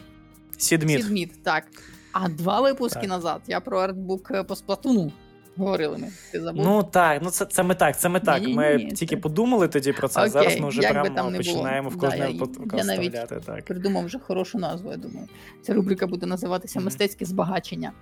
[0.59, 1.03] Сідміт.
[1.03, 1.65] Сідміт, так.
[2.12, 3.09] А два випуски Так.
[3.09, 5.12] назад я про артбук е, по Splatoon-у
[5.57, 6.09] говорили ми.
[6.33, 6.65] Ти забув?
[6.65, 8.41] Ну так, ну це, це ми так, це ми так.
[8.41, 11.97] Ні-ні-ні, Ми це- тільки подумали тоді про це, Окей, зараз ми вже прямо починаємо в
[11.97, 12.41] Да, кожний
[12.73, 13.45] я- я навіть.
[13.47, 13.65] Так.
[13.65, 15.29] Придумав вже хорошу назву, я думаю.
[15.62, 16.81] Ця рубрика буде називатися.
[16.81, 17.93] Мистецьке збагачення.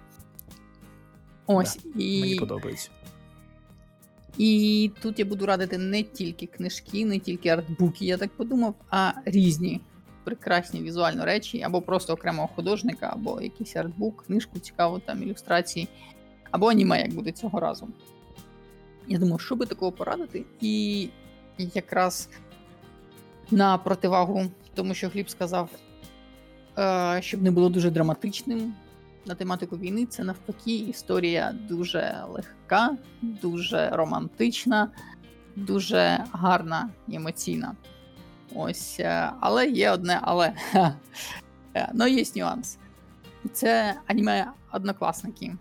[1.46, 1.78] Ось.
[1.94, 2.38] Мені І...
[2.38, 2.90] подобається.
[4.38, 9.12] І тут я буду радити не тільки книжки, не тільки артбуки, я так подумав, а
[9.24, 9.80] різні
[10.24, 15.88] прекрасні візуальні речі, або просто окремого художника, або якийсь артбук, книжку цікаву, там ілюстрації,
[16.50, 17.88] або аніме, як буде цього разу.
[19.08, 21.08] Я думаю, що би такого порадити, і
[21.58, 22.28] якраз
[23.50, 24.44] на противагу
[24.74, 25.70] тому, що Гліб сказав,
[26.78, 28.74] е, щоб не було дуже драматичним,
[29.26, 34.90] на тематику війни це навпаки історія дуже легка, дуже романтична,
[35.56, 37.76] дуже гарна і емоційна.
[38.54, 40.52] Ось, е, але є одне але.
[41.76, 42.78] Е, Ну, є нюанс.
[43.52, 45.56] Це аніме однокласники.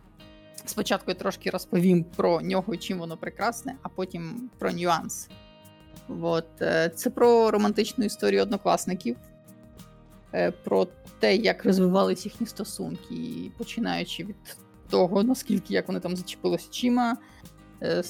[0.66, 5.30] Спочатку я трошки розповім про нього чим воно прекрасне, а потім про нюанс.
[6.22, 9.18] От, е, це про романтичну історію однокласників,
[10.64, 10.88] про
[11.20, 14.36] те, як розвивались їхні стосунки, починаючи від
[14.90, 17.18] того, наскільки як вони там зачепилися чима,
[17.82, 18.04] е,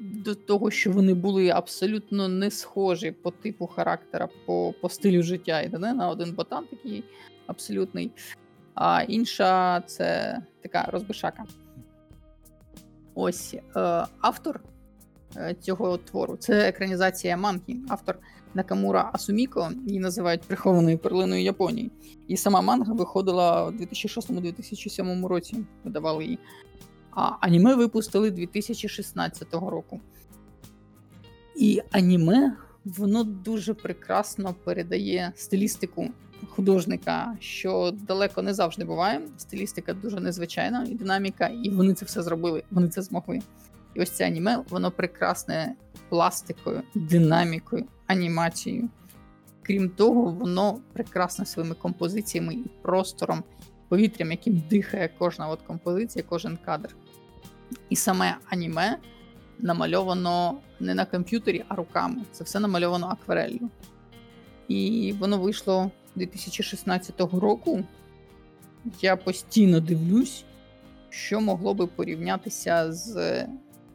[0.00, 5.60] до того, що вони були абсолютно не схожі по типу характера, по, по стилю життя.
[5.60, 7.04] І на один ботан такий
[7.46, 8.10] абсолютний,
[8.74, 11.44] а інша це така розбишака.
[13.14, 13.60] Ось е,
[14.20, 14.60] автор
[15.36, 17.76] е, цього твору це екранізація манги.
[17.88, 18.18] Автор
[18.56, 21.90] Накамура Асуміко, її називають прихованою перлиною Японії.
[22.28, 26.38] І сама манга виходила у 2006-2007 році, видавали її.
[27.10, 30.00] А аніме випустили 2016 року.
[31.56, 36.08] І аніме воно дуже прекрасно передає стилістику
[36.48, 39.20] художника, що далеко не завжди буває.
[39.36, 43.40] Стилістика дуже незвичайна і динаміка, і вони це все зробили, вони це змогли.
[43.94, 45.74] І ось це аніме, воно прекрасне
[46.08, 48.88] пластикою, динамікою, анімацією.
[49.62, 53.44] Крім того, воно прекрасне своїми композиціями і простором,
[53.88, 56.96] повітрям, яким дихає кожна от композиція, кожен кадр.
[57.88, 58.98] І саме аніме
[59.58, 62.22] намальовано не на комп'ютері, а руками.
[62.32, 63.70] Це все намальовано акварелью.
[64.68, 67.84] І воно вийшло 2016 року.
[69.00, 70.44] Я постійно дивлюсь,
[71.08, 73.46] що могло би порівнятися з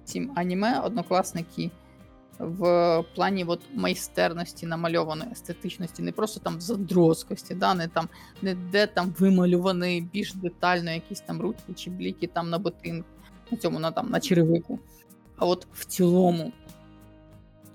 [0.05, 1.71] цим аніме однокласники
[2.41, 8.09] в плані от майстерності намальованої естетичності, не просто там задроскості, да, не там
[8.41, 13.09] не де там вималювані більш детально якісь там ручки чи бліки там на ботинку,
[13.51, 14.80] на цьому на там на черевику.
[15.38, 16.51] А от в цілому.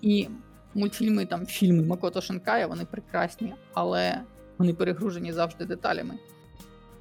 [0.02, 0.28] І
[0.74, 4.20] мультфільми, там фільми Макото Шинкая, вони прекрасні, але
[4.58, 6.14] вони перегружені завжди деталями.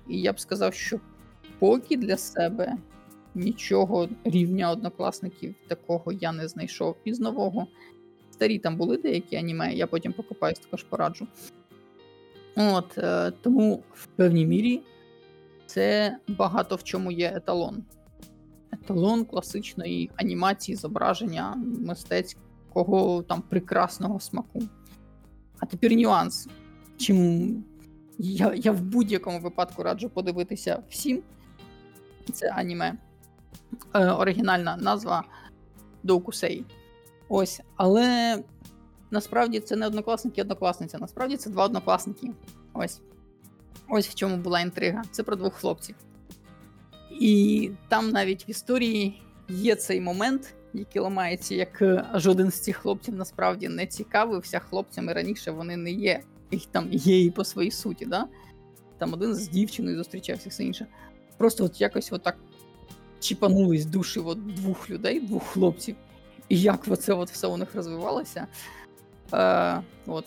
[0.08, 1.00] І я б сказав, що
[1.60, 2.74] поки для себе
[3.36, 7.68] нічого рівня однокласників такого я не знайшов із нового.
[8.32, 11.28] Старі там були деякі аніме, я потім покопаюсь, також пораджу.
[12.56, 14.82] От, е, тому в певній мірі
[15.66, 17.84] це багато в чому є еталон.
[18.72, 24.64] Еталон класичної анімації, зображення мистецького там прекрасного смаку.
[25.60, 26.48] А тепер нюанс.
[26.98, 27.64] Чим
[28.18, 31.24] я, я в будь-якому випадку раджу подивитися всім.
[32.34, 32.98] Це аніме.
[33.94, 35.24] Е, оригінальна назва
[36.04, 36.66] Доукусей.
[37.30, 38.38] Ось, але
[39.12, 40.98] насправді це не однокласники і однокласниця.
[40.98, 42.32] Насправді це два однокласники.
[42.74, 43.02] Ось.
[43.90, 45.04] Ось в чому була інтрига.
[45.12, 45.96] Це про двох хлопців.
[47.20, 52.78] І там навіть в історії є цей момент, який ламається, як е, жоден з цих
[52.78, 56.22] хлопців насправді не цікавився хлопцями раніше вони не є.
[56.52, 58.06] Їх там є і по своїй суті.
[58.06, 58.28] Да?
[58.98, 60.88] Там один з дівчиною зустрічався, все інше.
[61.38, 62.38] Просто от якось отак
[63.26, 65.96] чіпанулись душі от двох людей, двох хлопців.
[66.50, 68.48] І як оце от все у них розвивалося.
[69.34, 70.26] Е, от.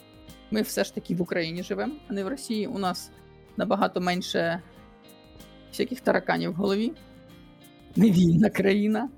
[0.50, 2.66] Ми все ж таки в Україні живемо, а не в Росії.
[2.66, 3.10] У нас
[3.56, 4.62] набагато менше
[5.70, 6.92] всяких тараканів в голові.
[7.96, 9.08] Не вільна країна.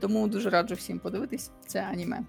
[0.00, 2.20] Тому дуже раджу всім подивитись це аніме.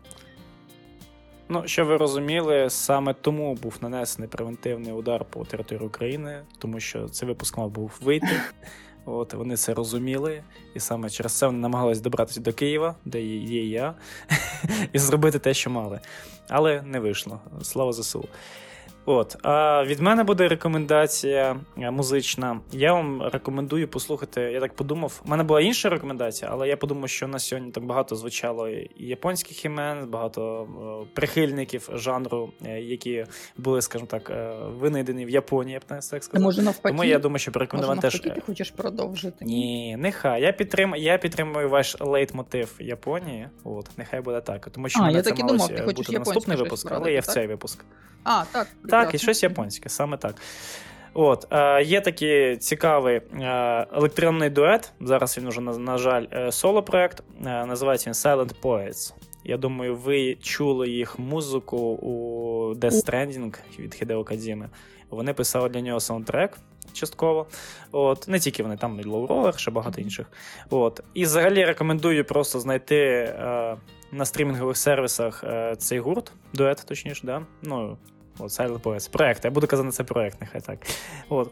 [1.49, 7.09] Ну, що ви розуміли, саме тому був нанесений превентивний удар по території України, тому що
[7.09, 8.41] цей випуск мав був вийти.
[9.05, 10.43] От Вони це розуміли,
[10.75, 13.93] і саме через це вони намагалися добратися до Києва, де є я,
[14.93, 15.99] і зробити те, що мали.
[16.49, 17.39] Але не вийшло.
[17.61, 18.27] Слава ЗСУ.
[19.05, 22.59] От, а від мене буде рекомендація е, музична.
[22.71, 24.41] Я вам рекомендую послухати.
[24.41, 25.21] Я так подумав.
[25.25, 28.91] У мене була інша рекомендація, але я подумав, що на сьогодні так багато звучало і
[28.97, 30.67] японських імен, багато
[31.03, 33.25] е, прихильників жанру, е, які
[33.57, 34.31] були, скажімо так,
[34.79, 36.43] винайдені в Японії, я б так сказав.
[36.43, 38.19] Може, навпаки, Тому я думаю, що порекомендувати теж.
[38.19, 39.45] Ти хочеш продовжити?
[39.45, 40.41] Ні, нехай.
[40.41, 43.49] Я підтримую, я підтримую ваш лейтмотив Японії.
[43.63, 44.69] От, нехай буде так.
[44.71, 47.13] Тому що а, мене я це так і думав, ти хочеш бути наступний випуск, але
[47.13, 47.85] я в цей випуск.
[48.23, 48.67] А, так.
[48.93, 50.35] Так, і щось японське, саме так.
[51.13, 54.91] От, е, Є такий цікавий е, електронний дует.
[55.01, 57.23] Зараз він уже, на, на жаль, е, соло-проект.
[57.45, 59.13] Е, називається він Silent Poets.
[59.43, 62.09] Я думаю, ви чули їх музику у
[62.73, 64.69] Death Stranding від Хідео Кадзіми.
[65.09, 66.57] Вони писали для нього саундтрек
[66.93, 67.47] частково.
[67.91, 70.31] От, Не тільки вони, там і Roller, ще багато інших.
[70.69, 71.03] От.
[71.13, 73.77] І взагалі рекомендую просто знайти е,
[74.11, 77.45] на стрімінгових сервісах е, цей гурт, дует, точніше, да?
[77.61, 77.97] ну,
[78.39, 79.11] От, Silent Poets.
[79.11, 79.45] Проект.
[79.45, 80.79] Я буду казати, це проект, нехай так.
[81.29, 81.51] От.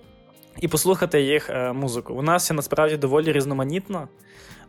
[0.60, 2.14] І послухати їх е, музику.
[2.14, 4.08] У нас все насправді доволі різноманітно,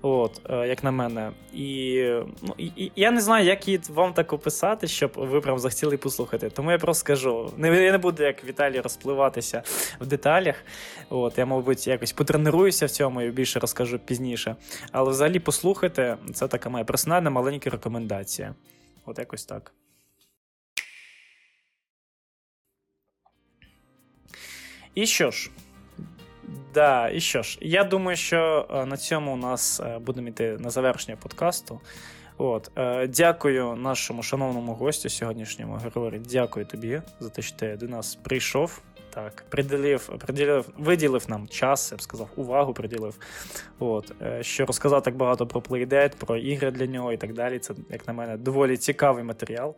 [0.02, 1.30] от, е, як на мене.
[1.52, 2.02] І
[2.42, 5.96] ну, і, і я не знаю, як її вам так описати, щоб ви прям захотіли
[5.96, 6.50] послухати.
[6.50, 9.62] Тому я просто скажу: не, я не буду, як Віталій, розпливатися
[10.00, 10.56] в деталях.
[11.10, 14.56] От, Я, мабуть, якось потренуюся в цьому і більше розкажу пізніше.
[14.92, 18.54] Але взагалі послухайте, це така моя персональна маленька рекомендація.
[19.06, 19.72] От якось так.
[24.94, 25.50] І що ж,
[26.74, 30.56] да, і що ж, я думаю, що е, на цьому у нас е, будемо йти
[30.60, 31.80] на завершення подкасту.
[32.38, 36.20] От, е, Дякую нашому шановному гостю сьогоднішньому Григорі.
[36.30, 38.82] Дякую тобі за те, що ти до нас прийшов.
[39.14, 43.18] Так, приділив, приділив, виділив нам час, я б сказав, увагу приділив.
[43.78, 47.58] От, Що розказав так багато про Playdead, про ігри для нього і так далі.
[47.58, 49.76] Це, як на мене, доволі цікавий матеріал,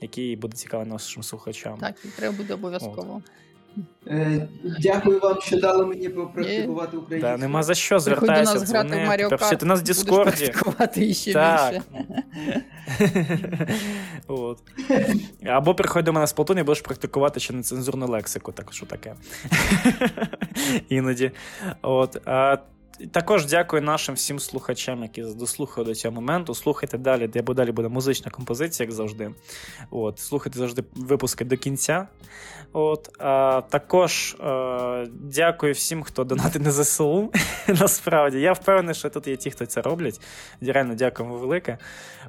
[0.00, 1.78] який буде цікавий нашим слухачам.
[1.78, 3.22] Так, і треба буде обов'язково.
[3.26, 3.30] От.
[4.06, 4.48] Е,
[4.80, 7.30] дякую вам, що дали мені попрактикувати українську.
[7.30, 10.52] Та Нема за що звертайся, дзвони, пишіть нас в Діскорді.
[11.32, 11.74] Так.
[14.28, 14.58] От.
[15.46, 19.14] Або приходь до мене з Платоні, будеш практикувати ще нецензурну лексику, так що таке.
[20.88, 21.30] Іноді.
[21.82, 22.16] От.
[22.24, 22.56] А,
[23.10, 26.54] також дякую нашим всім слухачам, які дослухали до цього моменту.
[26.54, 29.30] Слухайте далі, де далі буде музична композиція, як завжди.
[29.90, 32.08] От, Слухайте завжди випуски до кінця.
[32.72, 37.32] От, а, Також а, дякую всім, хто донатить на ЗСУ.
[37.68, 40.20] Насправді, я впевнений, що тут є ті, хто це роблять.
[40.60, 41.78] Реально дякуємо велике.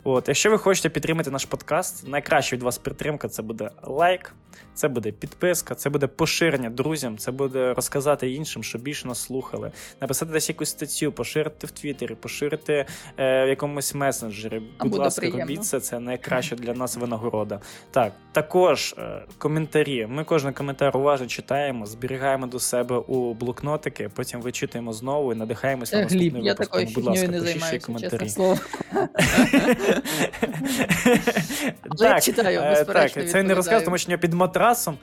[0.04, 4.34] От, Якщо ви хочете підтримати наш подкаст, найкраща від вас підтримка це буде лайк,
[4.74, 9.72] це буде підписка, це буде поширення друзям, це буде розказати іншим, щоб більше нас слухали.
[10.02, 12.86] Написати десь якусь статтю, поширити в Твіттері, поширити
[13.18, 14.62] е, в якомусь месенджері.
[14.80, 15.42] Будь ласка, приємно.
[15.42, 17.60] робіть це, це найкраще для нас винагорода.
[17.92, 20.08] Так, також е, коментарі.
[20.10, 25.96] Ми кожен коментар уважно читаємо, зберігаємо до себе у блокнотики, потім вичитуємо знову і надихаємося
[25.96, 26.76] на наступний Гліб, випуск.
[26.76, 28.58] Я Будь ласка, не займаюся, чесне слово.
[32.00, 34.98] Так, читаю, е, так, Це не розказ, тому що під матрасом.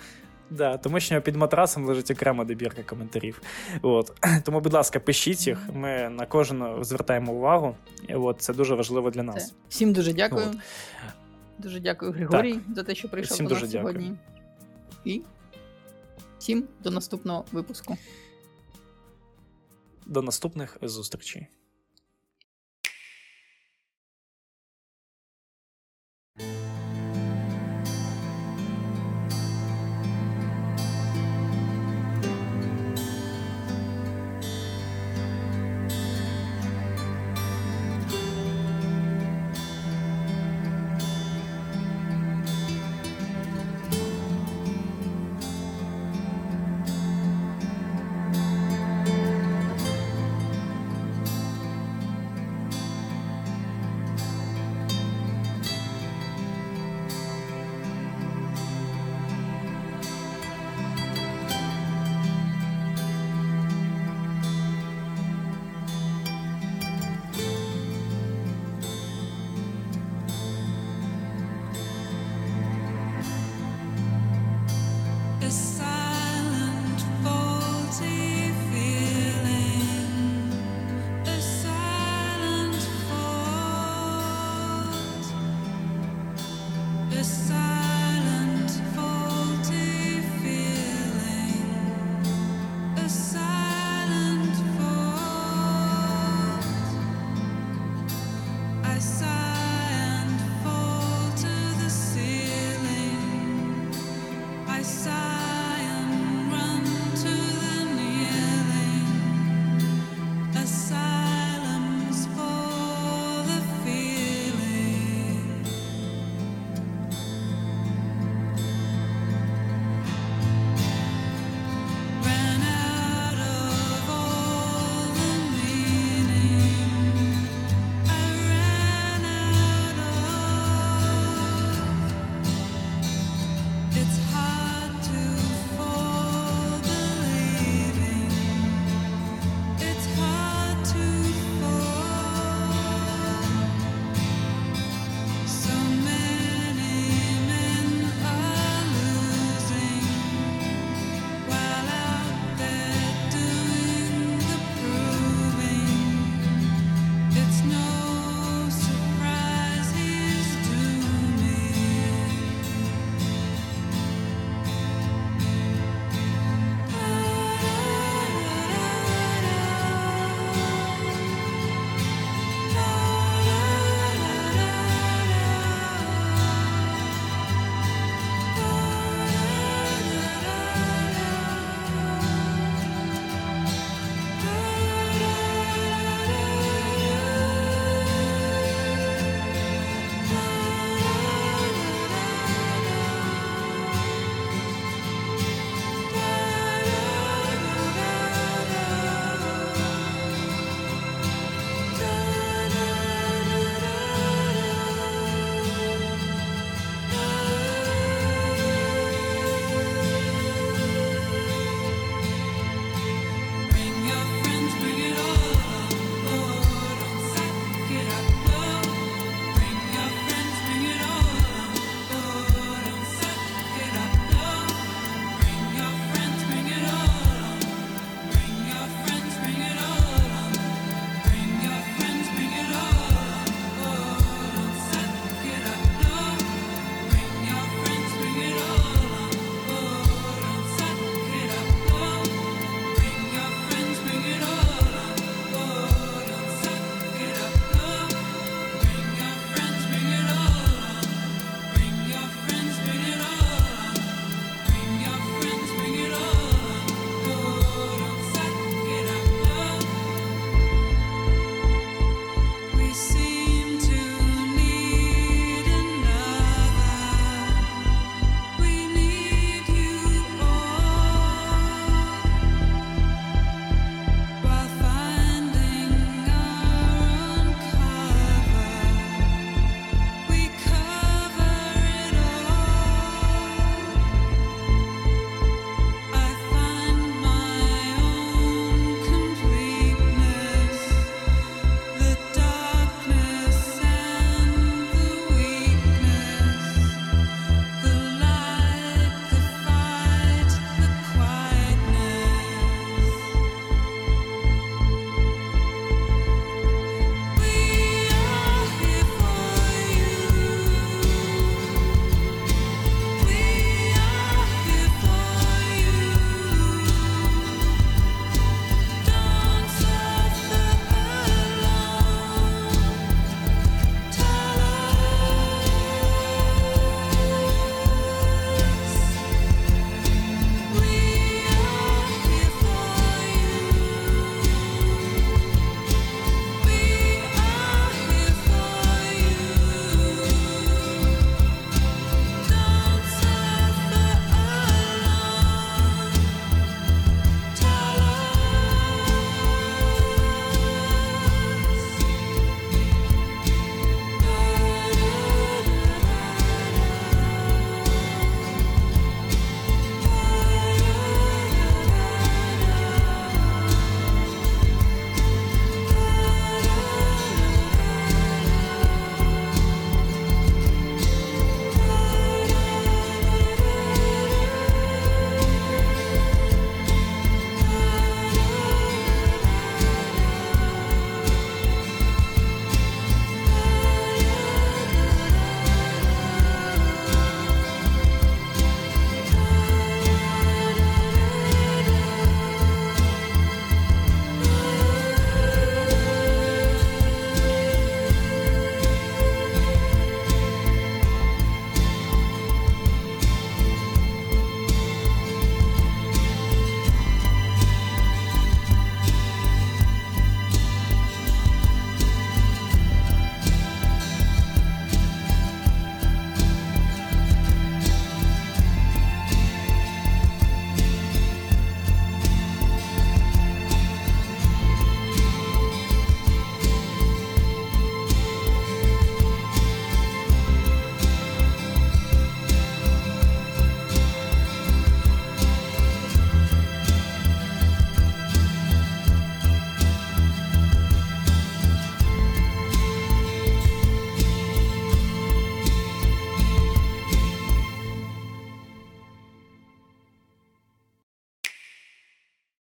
[0.53, 3.43] Да, тому що під матрасом лежить окрема добірка коментарів.
[3.83, 4.13] От.
[4.45, 5.59] Тому, будь ласка, пишіть їх.
[5.75, 7.77] Ми на кожен звертаємо увагу.
[8.09, 9.49] От Це дуже важливо для нас.
[9.49, 9.55] Це.
[9.69, 10.47] Всім дуже дякую.
[10.47, 10.57] От.
[11.59, 12.63] Дуже дякую, Григорій, так.
[12.75, 14.13] за те, що прийшов всім до нас дуже сьогодні.
[15.05, 15.23] І
[16.39, 17.97] всім до наступного випуску.
[20.07, 21.47] До наступних зустрічей.